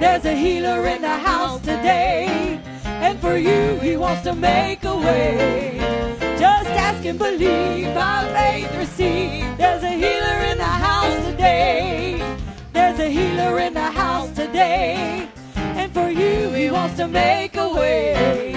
There's 0.00 0.24
a 0.24 0.34
healer 0.34 0.86
in 0.86 1.02
the 1.02 1.08
house 1.08 1.60
today, 1.60 2.60
and 2.84 3.18
for 3.18 3.36
you, 3.36 3.80
he 3.80 3.96
wants 3.96 4.22
to 4.22 4.32
make 4.32 4.84
a 4.84 4.96
way. 4.96 5.76
Just 6.38 6.70
ask 6.70 7.04
and 7.04 7.18
believe 7.18 7.92
by 7.96 8.28
faith 8.32 8.72
receive. 8.76 9.58
There's 9.58 9.82
a 9.82 9.90
healer 9.90 10.38
in 10.52 10.58
the 10.58 10.64
house 10.64 11.24
today. 11.26 12.38
There's 12.72 13.00
a 13.00 13.08
healer 13.08 13.58
in 13.58 13.74
the 13.74 13.90
house 13.90 14.30
today, 14.30 15.28
and 15.56 15.92
for 15.92 16.08
you, 16.08 16.50
he 16.50 16.70
wants 16.70 16.96
to 16.98 17.08
make 17.08 17.56
a 17.56 17.68
way. 17.68 18.54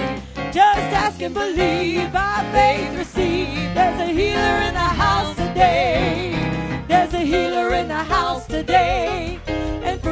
Just 0.52 0.92
ask 0.94 1.20
and 1.22 1.34
believe 1.34 2.12
by 2.12 2.48
faith 2.52 2.96
receive. 2.96 3.74
There's 3.74 4.00
a 4.00 4.06
healer 4.06 4.56
in 4.68 4.74
the 4.74 4.90
house 5.04 5.34
today. 5.34 6.84
There's 6.86 7.14
a 7.14 7.24
healer 7.24 7.74
in 7.74 7.88
the 7.88 8.04
house 8.04 8.46
today. 8.46 9.41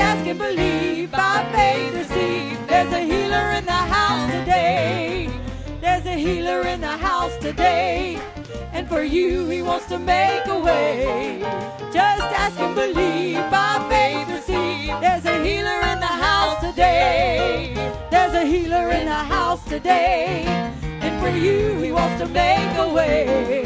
Ask 0.00 0.26
and 0.26 0.38
believe 0.38 1.10
by 1.12 1.46
faith 1.52 1.94
receive. 1.94 2.66
There's 2.66 2.92
a 2.92 3.00
healer 3.00 3.52
in 3.58 3.64
the 3.66 3.82
house 3.96 4.30
today. 4.32 5.30
There's 5.80 6.06
a 6.06 6.14
healer 6.14 6.62
in 6.62 6.80
the 6.80 6.96
house 6.96 7.36
today. 7.38 8.18
And 8.72 8.88
for 8.88 9.02
you, 9.02 9.48
he 9.48 9.60
wants 9.62 9.86
to 9.86 9.98
make 9.98 10.46
a 10.46 10.58
way. 10.58 11.40
Just 11.92 12.22
ask 12.42 12.58
and 12.58 12.74
believe 12.74 13.42
by 13.50 13.74
faith 13.90 14.28
receive. 14.28 14.98
There's 15.00 15.26
a 15.26 15.44
healer 15.44 15.80
in 15.92 16.00
the 16.00 16.14
house 16.26 16.60
today. 16.60 17.74
There's 18.10 18.34
a 18.34 18.44
healer 18.44 18.90
in 18.90 19.04
the 19.04 19.22
house 19.36 19.62
today. 19.64 20.44
And 21.04 21.20
for 21.20 21.28
you, 21.28 21.78
he 21.82 21.92
wants 21.92 22.22
to 22.22 22.28
make 22.28 22.74
a 22.78 22.88
way. 22.92 23.62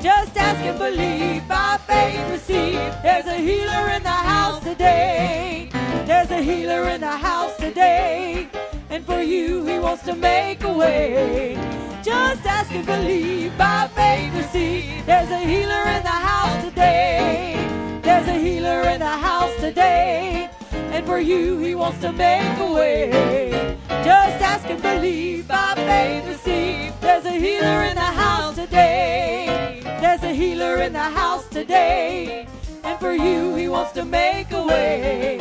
Just 0.00 0.36
ask 0.36 0.60
and 0.60 0.78
believe 0.78 1.46
by 1.48 1.78
faith 1.86 2.30
receive. 2.30 2.80
There's 3.02 3.26
a 3.26 3.36
healer 3.36 3.90
in 3.96 4.02
the 4.04 4.18
house 4.32 4.62
today. 4.62 5.71
There's 6.06 6.30
a 6.32 6.42
healer 6.42 6.88
in 6.88 7.00
the 7.00 7.16
house 7.16 7.56
today. 7.56 8.48
And 8.90 9.06
for 9.06 9.22
you, 9.22 9.64
he 9.64 9.78
wants 9.78 10.02
to 10.04 10.14
make 10.14 10.64
a 10.64 10.72
way. 10.72 11.54
Just 12.02 12.44
ask 12.44 12.72
and 12.72 12.84
believe 12.84 13.56
by 13.56 13.88
faith 13.94 14.34
receive. 14.34 15.06
There's 15.06 15.30
a 15.30 15.38
healer 15.38 15.84
in 15.96 16.02
the 16.02 16.08
house 16.08 16.64
today. 16.64 18.00
There's 18.02 18.26
a 18.26 18.34
healer 18.34 18.82
in 18.90 18.98
the 18.98 19.06
house 19.06 19.54
today. 19.60 20.50
And 20.72 21.06
for 21.06 21.20
you, 21.20 21.58
he 21.58 21.74
wants 21.76 22.00
to 22.00 22.12
make 22.12 22.58
a 22.58 22.72
way. 22.72 23.78
Just 23.88 24.42
ask 24.42 24.68
and 24.68 24.82
believe 24.82 25.46
by 25.46 25.74
faith 25.76 26.26
receive. 26.26 27.00
There's 27.00 27.24
a 27.24 27.30
healer 27.30 27.84
in 27.84 27.94
the 27.94 28.00
house 28.00 28.56
today. 28.56 29.80
There's 30.00 30.22
a 30.24 30.34
healer 30.34 30.78
in 30.78 30.92
the 30.92 30.98
house 30.98 31.48
today. 31.48 32.48
And 32.84 32.98
for 32.98 33.12
you, 33.12 33.54
he 33.54 33.68
wants 33.68 33.92
to 33.92 34.04
make 34.04 34.50
a 34.52 34.62
way. 34.64 35.38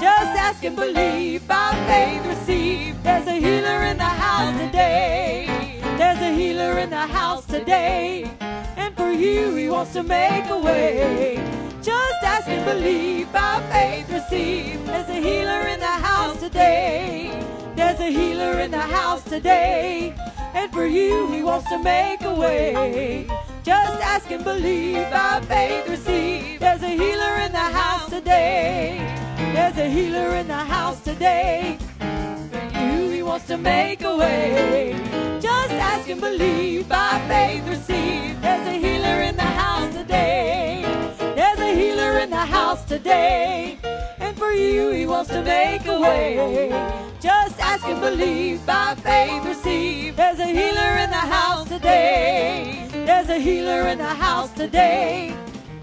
Just 0.00 0.32
ask 0.38 0.64
and 0.64 0.76
believe 0.76 1.46
by 1.46 1.72
faith 1.86 2.26
receive. 2.26 3.02
There's 3.02 3.26
a 3.26 3.32
healer 3.32 3.82
in 3.84 3.98
the 3.98 4.04
house 4.04 4.58
today. 4.58 5.80
There's 5.98 6.18
a 6.18 6.32
healer 6.34 6.78
in 6.78 6.90
the 6.90 7.06
house 7.06 7.44
today. 7.46 8.30
And 8.40 8.96
for 8.96 9.10
you, 9.10 9.54
he 9.54 9.68
wants 9.68 9.92
to 9.92 10.02
make 10.02 10.48
a 10.48 10.58
way. 10.58 11.36
Just 11.82 12.22
ask 12.22 12.48
and 12.48 12.64
believe 12.64 13.32
by 13.32 13.62
faith 13.70 14.10
receive. 14.10 14.84
There's 14.86 15.08
a 15.08 15.20
healer 15.20 15.68
in 15.68 15.80
the 15.80 15.86
house 15.86 16.40
today. 16.40 17.44
There's 17.76 18.00
a 18.00 18.10
healer 18.10 18.60
in 18.60 18.70
the 18.70 18.80
house 18.80 19.24
today. 19.24 20.14
And 20.54 20.72
for 20.72 20.86
you, 20.86 21.30
he 21.32 21.42
wants 21.42 21.68
to 21.68 21.78
make 21.82 22.22
a 22.22 22.34
way. 22.34 23.28
Just 23.68 24.00
ask 24.00 24.30
and 24.30 24.42
believe 24.42 25.10
by 25.10 25.42
faith 25.42 25.86
receive. 25.90 26.58
There's 26.58 26.82
a 26.82 26.88
healer 26.88 27.34
in 27.44 27.52
the 27.52 27.68
house 27.80 28.08
today. 28.08 28.96
There's 29.52 29.76
a 29.76 29.90
healer 29.90 30.36
in 30.36 30.48
the 30.48 30.54
house 30.54 31.02
today. 31.02 31.76
For 31.98 32.78
you, 32.78 33.10
he 33.10 33.22
wants 33.22 33.46
to 33.48 33.58
make 33.58 34.00
a 34.04 34.16
way. 34.16 34.96
Just 35.38 35.72
ask 35.72 36.08
and 36.08 36.18
believe 36.18 36.88
by 36.88 37.22
faith 37.28 37.68
receive. 37.68 38.40
There's 38.40 38.66
a 38.68 38.72
healer 38.72 39.20
in 39.28 39.36
the 39.36 39.42
house 39.42 39.94
today. 39.94 41.07
A 41.68 41.74
healer 41.74 42.18
in 42.20 42.30
the 42.30 42.46
house 42.58 42.82
today. 42.86 43.78
And 44.20 44.34
for 44.38 44.52
you, 44.52 44.90
he 44.90 45.04
wants 45.04 45.28
to 45.28 45.42
make 45.42 45.84
a 45.84 46.00
way. 46.00 46.70
Just 47.20 47.60
ask 47.60 47.84
and 47.86 48.00
believe 48.00 48.64
by 48.64 48.94
faith 48.94 49.44
receive. 49.44 50.16
There's 50.16 50.38
a 50.38 50.46
healer 50.46 50.92
in 51.04 51.10
the 51.10 51.24
house 51.36 51.68
today. 51.68 52.88
There's 52.90 53.28
a 53.28 53.38
healer 53.38 53.86
in 53.88 53.98
the 53.98 54.14
house 54.26 54.50
today. 54.52 55.36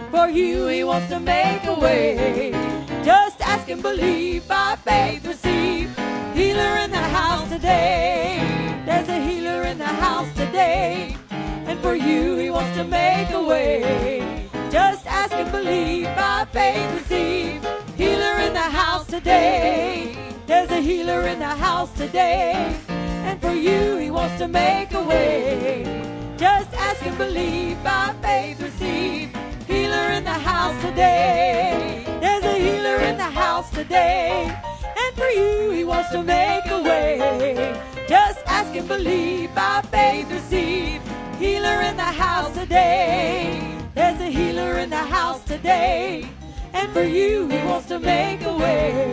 For 0.10 0.28
you, 0.28 0.66
he 0.66 0.84
wants 0.84 1.10
to 1.10 1.20
make 1.20 1.64
a 1.66 1.80
way. 1.80 2.50
Just 3.04 3.40
ask 3.42 3.70
and 3.70 3.84
believe 3.84 4.48
by 4.48 4.78
faith 4.84 5.24
receive. 5.28 5.96
Healer 6.34 6.78
in 6.84 6.90
the 6.90 7.08
house 7.20 7.48
today. 7.48 8.42
There's 8.88 9.08
a 9.08 9.20
healer 9.24 9.62
in 9.62 9.78
the 9.78 9.94
house 10.06 10.34
today. 10.34 11.16
And 11.30 11.80
for 11.80 11.94
you, 11.94 12.38
he 12.38 12.50
wants 12.50 12.76
to 12.76 12.84
make 12.84 13.30
a 13.30 13.44
way. 13.44 14.45
Faith 16.56 16.90
receive. 16.94 17.62
Healer 17.98 18.36
in 18.48 18.54
the 18.54 18.70
house 18.82 19.06
today. 19.08 20.16
There's 20.48 20.72
a 20.72 20.80
healer 20.80 21.28
in 21.28 21.40
the 21.40 21.54
house 21.68 21.92
today. 21.98 22.54
And 23.28 23.42
for 23.42 23.52
you, 23.52 23.98
he 23.98 24.10
wants 24.10 24.38
to 24.38 24.48
make 24.48 24.94
a 24.94 25.04
way. 25.04 25.84
Just 26.38 26.74
ask 26.76 27.06
and 27.06 27.18
believe 27.18 27.84
by 27.84 28.16
faith 28.22 28.62
receive. 28.62 29.36
Healer 29.68 30.08
in 30.18 30.24
the 30.24 30.40
house 30.52 30.80
today. 30.82 32.06
There's 32.22 32.46
a 32.46 32.58
healer 32.58 33.00
in 33.10 33.18
the 33.18 33.32
house 33.44 33.70
today. 33.72 34.58
And 35.02 35.12
for 35.18 35.32
you, 35.40 35.72
he 35.72 35.84
wants 35.84 36.10
to 36.12 36.24
make 36.24 36.68
a 36.68 36.82
way. 36.82 37.76
Just 38.08 38.40
ask 38.48 38.74
and 38.78 38.88
believe 38.88 39.54
by 39.54 39.82
faith 39.92 40.32
receive. 40.32 41.02
Healer 41.38 41.82
in 41.90 41.98
the 41.98 42.12
house 42.24 42.54
today. 42.54 43.60
There's 43.94 44.22
a 44.22 44.30
healer 44.30 44.78
in 44.78 44.90
the 44.90 45.06
house 45.18 45.44
today. 45.44 46.30
And 46.76 46.92
for 46.92 47.04
you, 47.04 47.48
he 47.48 47.58
wants 47.64 47.88
to 47.88 48.00
make 48.00 48.42
a 48.42 48.54
way. 48.54 49.10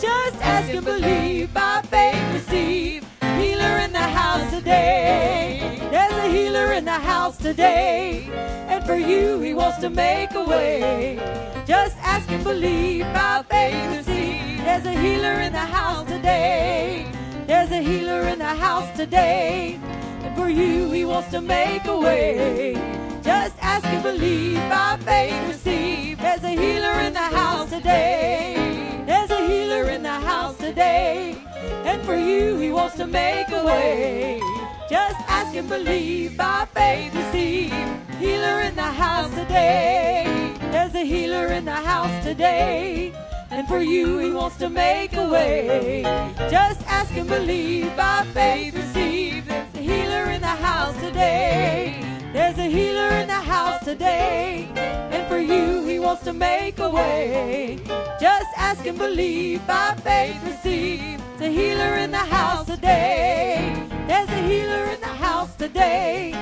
Just 0.00 0.36
ask 0.42 0.72
and 0.72 0.82
believe 0.82 1.52
by 1.52 1.82
faith 1.82 2.32
receive. 2.32 3.04
Healer 3.20 3.76
in 3.84 3.92
the 3.92 3.98
house 3.98 4.50
today. 4.50 5.78
There's 5.90 6.18
a 6.24 6.28
healer 6.30 6.72
in 6.72 6.86
the 6.86 7.00
house 7.12 7.36
today. 7.36 8.30
And 8.72 8.82
for 8.86 8.96
you, 8.96 9.38
he 9.40 9.52
wants 9.52 9.78
to 9.80 9.90
make 9.90 10.32
a 10.32 10.42
way. 10.42 11.18
Just 11.66 11.98
ask 11.98 12.30
and 12.30 12.42
believe 12.42 13.04
by 13.12 13.44
faith 13.50 13.98
receive. 13.98 14.64
There's 14.64 14.86
a 14.86 14.98
healer 14.98 15.40
in 15.46 15.52
the 15.52 15.68
house 15.78 16.08
today. 16.08 17.06
There's 17.46 17.72
a 17.72 17.82
healer 17.82 18.22
in 18.28 18.38
the 18.38 18.54
house 18.66 18.96
today. 18.96 19.78
And 20.24 20.34
for 20.34 20.48
you, 20.48 20.90
he 20.90 21.04
wants 21.04 21.30
to 21.32 21.42
make 21.42 21.84
a 21.84 21.98
way. 21.98 23.05
Just 23.26 23.56
ask 23.60 23.84
and 23.86 24.04
believe 24.04 24.58
by 24.70 24.96
faith 25.04 25.48
receive. 25.48 26.16
There's 26.18 26.44
a 26.44 26.50
healer 26.50 27.00
in 27.00 27.12
the 27.12 27.18
house 27.18 27.68
today. 27.70 29.02
There's 29.04 29.30
a 29.32 29.44
healer 29.44 29.90
in 29.90 30.04
the 30.04 30.20
house 30.20 30.56
today. 30.58 31.36
And 31.84 32.00
for 32.06 32.14
you, 32.14 32.56
he 32.56 32.70
wants 32.70 32.94
to 32.98 33.06
make 33.08 33.48
a 33.48 33.64
way. 33.66 34.40
Just 34.88 35.16
ask 35.26 35.56
and 35.56 35.68
believe 35.68 36.36
by 36.36 36.68
faith 36.72 37.12
receive. 37.16 37.74
Healer 38.20 38.60
in 38.60 38.76
the 38.76 38.92
house 39.04 39.34
today. 39.34 40.54
There's 40.70 40.94
a 40.94 41.04
healer 41.04 41.48
in 41.48 41.64
the 41.64 41.80
house 41.92 42.24
today. 42.24 43.12
And 43.50 43.66
for 43.66 43.80
you, 43.80 44.18
he 44.18 44.30
wants 44.30 44.56
to 44.58 44.70
make 44.70 45.16
a 45.16 45.28
way. 45.28 46.02
Just 46.48 46.80
ask 46.86 47.12
and 47.16 47.28
believe 47.28 47.96
by 47.96 48.24
faith 48.32 48.76
receive. 48.76 49.48
There's 49.48 49.74
a 49.74 49.78
healer 49.78 50.30
in 50.30 50.40
the 50.42 50.56
house 50.68 50.96
today. 51.00 52.05
There's 52.36 52.58
a 52.58 52.68
healer 52.68 53.08
in 53.16 53.28
the 53.28 53.32
house 53.32 53.82
today. 53.82 54.68
And 54.76 55.26
for 55.26 55.38
you, 55.38 55.86
he 55.86 55.98
wants 55.98 56.22
to 56.24 56.34
make 56.34 56.78
a 56.78 56.90
way. 56.90 57.78
Just 58.20 58.48
ask 58.58 58.84
and 58.86 58.98
believe 58.98 59.66
by 59.66 59.94
faith 60.04 60.36
receive. 60.44 61.18
There's 61.38 61.50
a 61.50 61.60
healer 61.60 61.96
in 61.96 62.10
the 62.10 62.26
house 62.36 62.66
today. 62.66 63.74
There's 64.06 64.28
a 64.28 64.42
healer 64.42 64.84
in 64.92 65.00
the 65.00 65.16
house 65.26 65.56
today. 65.56 66.34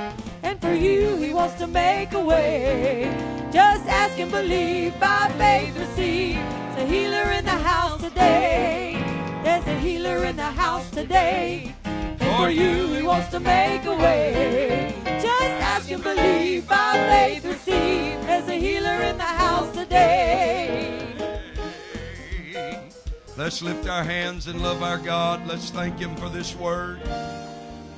And 0.43 0.61
for 0.61 0.75
you, 0.75 1.15
he 1.15 1.33
wants 1.33 1.55
to 1.61 1.69
make 1.69 2.13
a 2.13 2.21
way. 2.21 3.09
Just 3.53 3.87
ask 3.87 4.19
and 4.19 4.33
believe 4.33 4.99
by 4.99 5.33
faith 5.39 5.79
receive. 5.79 6.35
There's 6.35 6.91
a 6.91 6.93
healer 6.93 7.31
in 7.39 7.45
the 7.45 7.61
house 7.71 8.01
today. 8.03 9.01
There's 9.45 9.67
a 9.69 9.79
healer 9.79 10.25
in 10.25 10.35
the 10.35 10.51
house 10.51 10.91
today. 10.91 11.73
For 12.37 12.51
you, 12.51 12.93
he 12.95 13.03
wants 13.03 13.29
to 13.29 13.41
make 13.41 13.85
a 13.85 13.97
way. 13.97 14.95
Just 15.05 15.55
ask 15.73 15.91
and 15.91 16.03
believe 16.03 16.69
by 16.69 16.93
faith 16.93 17.45
receive. 17.45 18.21
There's 18.27 18.49
a 18.49 18.55
healer 18.55 19.03
in 19.03 19.17
the 19.17 19.23
house 19.23 19.73
today. 19.75 21.15
Let's 23.37 23.63
lift 23.63 23.89
our 23.89 24.05
hands 24.05 24.47
and 24.47 24.63
love 24.63 24.83
our 24.83 24.99
God. 24.99 25.47
Let's 25.47 25.71
thank 25.71 25.99
Him 25.99 26.15
for 26.17 26.29
this 26.29 26.55
word. 26.55 27.01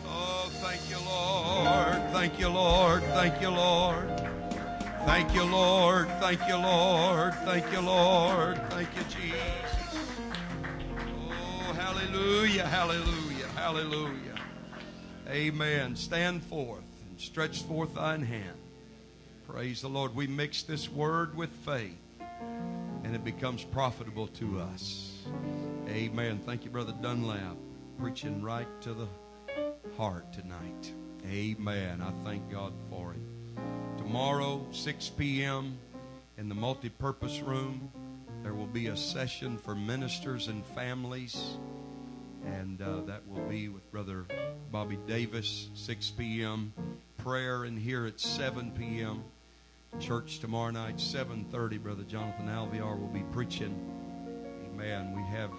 Oh, 0.07 0.49
thank 0.63 0.89
you, 0.89 0.99
Lord. 1.05 2.11
Thank 2.13 2.41
you, 2.41 2.49
Lord. 2.49 3.03
Thank 3.03 3.43
you, 3.43 3.51
Lord. 3.51 4.09
Thank 5.05 5.35
you, 5.35 5.45
Lord. 5.45 6.09
Thank 6.21 6.41
you, 6.49 6.57
Lord. 6.57 7.35
Thank 7.45 7.71
you, 7.71 7.81
Lord. 7.81 8.57
Thank 8.71 8.89
you, 8.97 9.03
Jesus. 9.03 9.41
Oh, 10.99 11.73
hallelujah, 11.75 12.67
hallelujah, 12.67 13.26
hallelujah. 13.67 14.37
Amen. 15.29 15.97
Stand 15.97 16.41
forth 16.45 16.85
and 17.11 17.21
stretch 17.21 17.63
forth 17.63 17.97
thine 17.97 18.23
hand. 18.23 18.57
Praise 19.49 19.83
the 19.83 19.89
Lord. 19.89 20.15
We 20.15 20.29
mix 20.29 20.63
this 20.63 20.89
word 20.89 21.37
with 21.37 21.51
faith, 21.51 21.99
and 23.03 23.13
it 23.13 23.25
becomes 23.25 23.65
profitable 23.65 24.29
to 24.29 24.61
us. 24.61 25.19
Amen. 25.89 26.39
Thank 26.47 26.65
you, 26.65 26.71
Brother 26.71 26.95
Dunlap, 27.03 27.57
preaching 27.99 28.41
right 28.41 28.69
to 28.83 28.95
the 28.95 29.09
heart 29.97 30.33
tonight. 30.33 30.93
Amen. 31.29 32.01
I 32.01 32.13
thank 32.25 32.49
God 32.49 32.73
for 32.89 33.15
it. 33.15 33.59
Tomorrow, 33.99 34.65
6 34.71 35.09
p.m., 35.09 35.77
in 36.39 36.49
the 36.49 36.55
multi-purpose 36.55 37.41
room, 37.41 37.91
there 38.45 38.55
will 38.55 38.67
be 38.67 38.87
a 38.87 38.97
session 38.97 39.59
for 39.59 39.75
ministers 39.75 40.47
and 40.47 40.65
families, 40.67 41.57
and 42.47 42.81
uh, 42.81 43.01
that 43.07 43.27
will 43.29 43.45
be 43.49 43.69
with 43.69 43.91
Brother 43.91 44.27
Bobby 44.71 44.99
Davis, 45.07 45.69
6 45.75 46.11
p.m. 46.11 46.73
Prayer 47.19 47.65
in 47.65 47.77
here 47.77 48.07
at 48.07 48.21
7 48.21 48.73
p.m. 48.73 49.25
Church 49.99 50.41
tomorrow 50.41 50.71
night, 50.71 50.97
7:30. 50.97 51.83
Brother 51.83 52.03
Jonathan 52.03 52.49
Alviar 52.49 52.99
will 52.99 53.09
be 53.09 53.25
preaching. 53.33 53.75
Amen. 54.67 55.17
We 55.17 55.23
have 55.37 55.51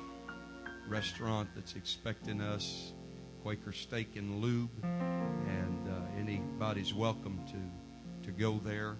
restaurant 0.87 1.49
that's 1.55 1.75
expecting 1.75 2.39
us, 2.39 2.93
Quaker 3.41 3.71
Steak 3.71 4.15
and 4.15 4.39
Lube, 4.41 4.69
and 4.83 5.89
uh, 5.89 6.19
anybody's 6.19 6.93
welcome 6.93 7.39
to 7.47 8.27
to 8.27 8.31
go 8.31 8.59
there, 8.63 8.97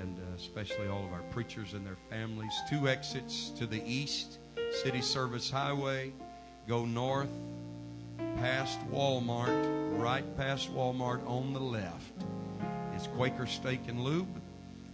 and 0.00 0.18
uh, 0.18 0.36
especially 0.36 0.86
all 0.86 1.04
of 1.04 1.12
our 1.12 1.24
preachers 1.32 1.72
and 1.72 1.84
their 1.84 1.98
families. 2.08 2.52
Two 2.70 2.88
exits 2.88 3.50
to 3.58 3.66
the 3.66 3.82
east, 3.84 4.38
Cities 4.70 5.06
Service 5.06 5.50
Highway, 5.50 6.12
go 6.66 6.84
north, 6.84 7.30
past 8.36 8.78
Walmart, 8.90 10.00
right 10.00 10.24
past 10.36 10.72
Walmart 10.74 11.26
on 11.28 11.52
the 11.52 11.60
left. 11.60 12.12
It's 12.94 13.06
Quaker 13.08 13.46
Steak 13.46 13.80
and 13.88 14.00
Lube, 14.00 14.40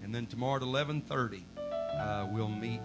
and 0.03 0.15
then 0.15 0.27
tomorrow 0.27 0.57
at 0.57 0.63
11:30, 0.63 1.45
uh, 1.59 2.27
we'll 2.33 2.49
meet 2.49 2.81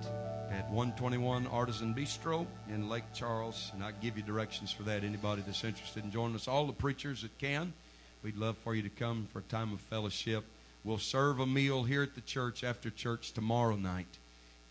at 0.52 0.70
121 0.70 1.48
Artisan 1.48 1.94
Bistro 1.94 2.46
in 2.70 2.90
Lake 2.90 3.06
Charles, 3.14 3.72
and 3.74 3.84
I'll 3.84 3.94
give 4.02 4.18
you 4.18 4.24
directions 4.24 4.72
for 4.72 4.84
that. 4.84 5.04
Anybody 5.04 5.42
that's 5.46 5.64
interested 5.64 6.04
in 6.04 6.12
joining 6.12 6.36
us, 6.36 6.48
all 6.48 6.68
the 6.68 6.74
preachers 6.74 7.22
that 7.22 7.38
can, 7.40 7.74
we'd 8.22 8.38
love 8.38 8.58
for 8.58 8.76
you 8.76 8.84
to 8.84 8.90
come 8.90 9.28
for 9.32 9.40
a 9.40 9.44
time 9.44 9.72
of 9.74 9.80
fellowship. 9.80 10.44
We'll 10.84 10.98
serve 10.98 11.40
a 11.40 11.46
meal 11.46 11.84
here 11.84 12.04
at 12.04 12.16
the 12.16 12.22
church 12.22 12.64
after 12.64 12.90
church 12.90 13.32
tomorrow 13.32 13.78
night. 13.78 14.18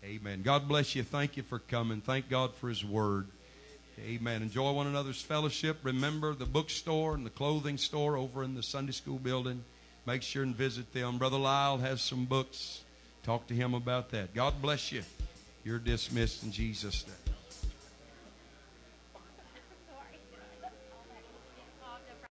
Amen. 0.03 0.43
God 0.43 0.67
bless 0.67 0.95
you. 0.95 1.01
Thank 1.03 1.37
you 1.37 1.43
for 1.43 1.57
coming. 1.57 2.01
Thank 2.01 2.29
God 2.29 2.53
for 2.53 2.69
His 2.69 2.85
Word. 2.85 3.27
Amen. 3.99 4.41
Enjoy 4.41 4.71
one 4.71 4.87
another's 4.87 5.21
fellowship. 5.21 5.77
Remember 5.83 6.33
the 6.33 6.45
bookstore 6.45 7.13
and 7.13 7.25
the 7.25 7.29
clothing 7.29 7.77
store 7.77 8.17
over 8.17 8.43
in 8.43 8.55
the 8.55 8.63
Sunday 8.63 8.91
school 8.91 9.19
building. 9.19 9.63
Make 10.05 10.23
sure 10.23 10.43
and 10.43 10.55
visit 10.55 10.91
them. 10.93 11.17
Brother 11.17 11.37
Lyle 11.37 11.77
has 11.77 12.01
some 12.01 12.25
books. 12.25 12.81
Talk 13.23 13.47
to 13.47 13.53
him 13.53 13.73
about 13.73 14.09
that. 14.11 14.33
God 14.33 14.61
bless 14.61 14.91
you. 14.91 15.03
You're 15.63 15.79
dismissed 15.79 16.43
in 16.43 16.51
Jesus' 16.51 17.05
name. 17.07 17.22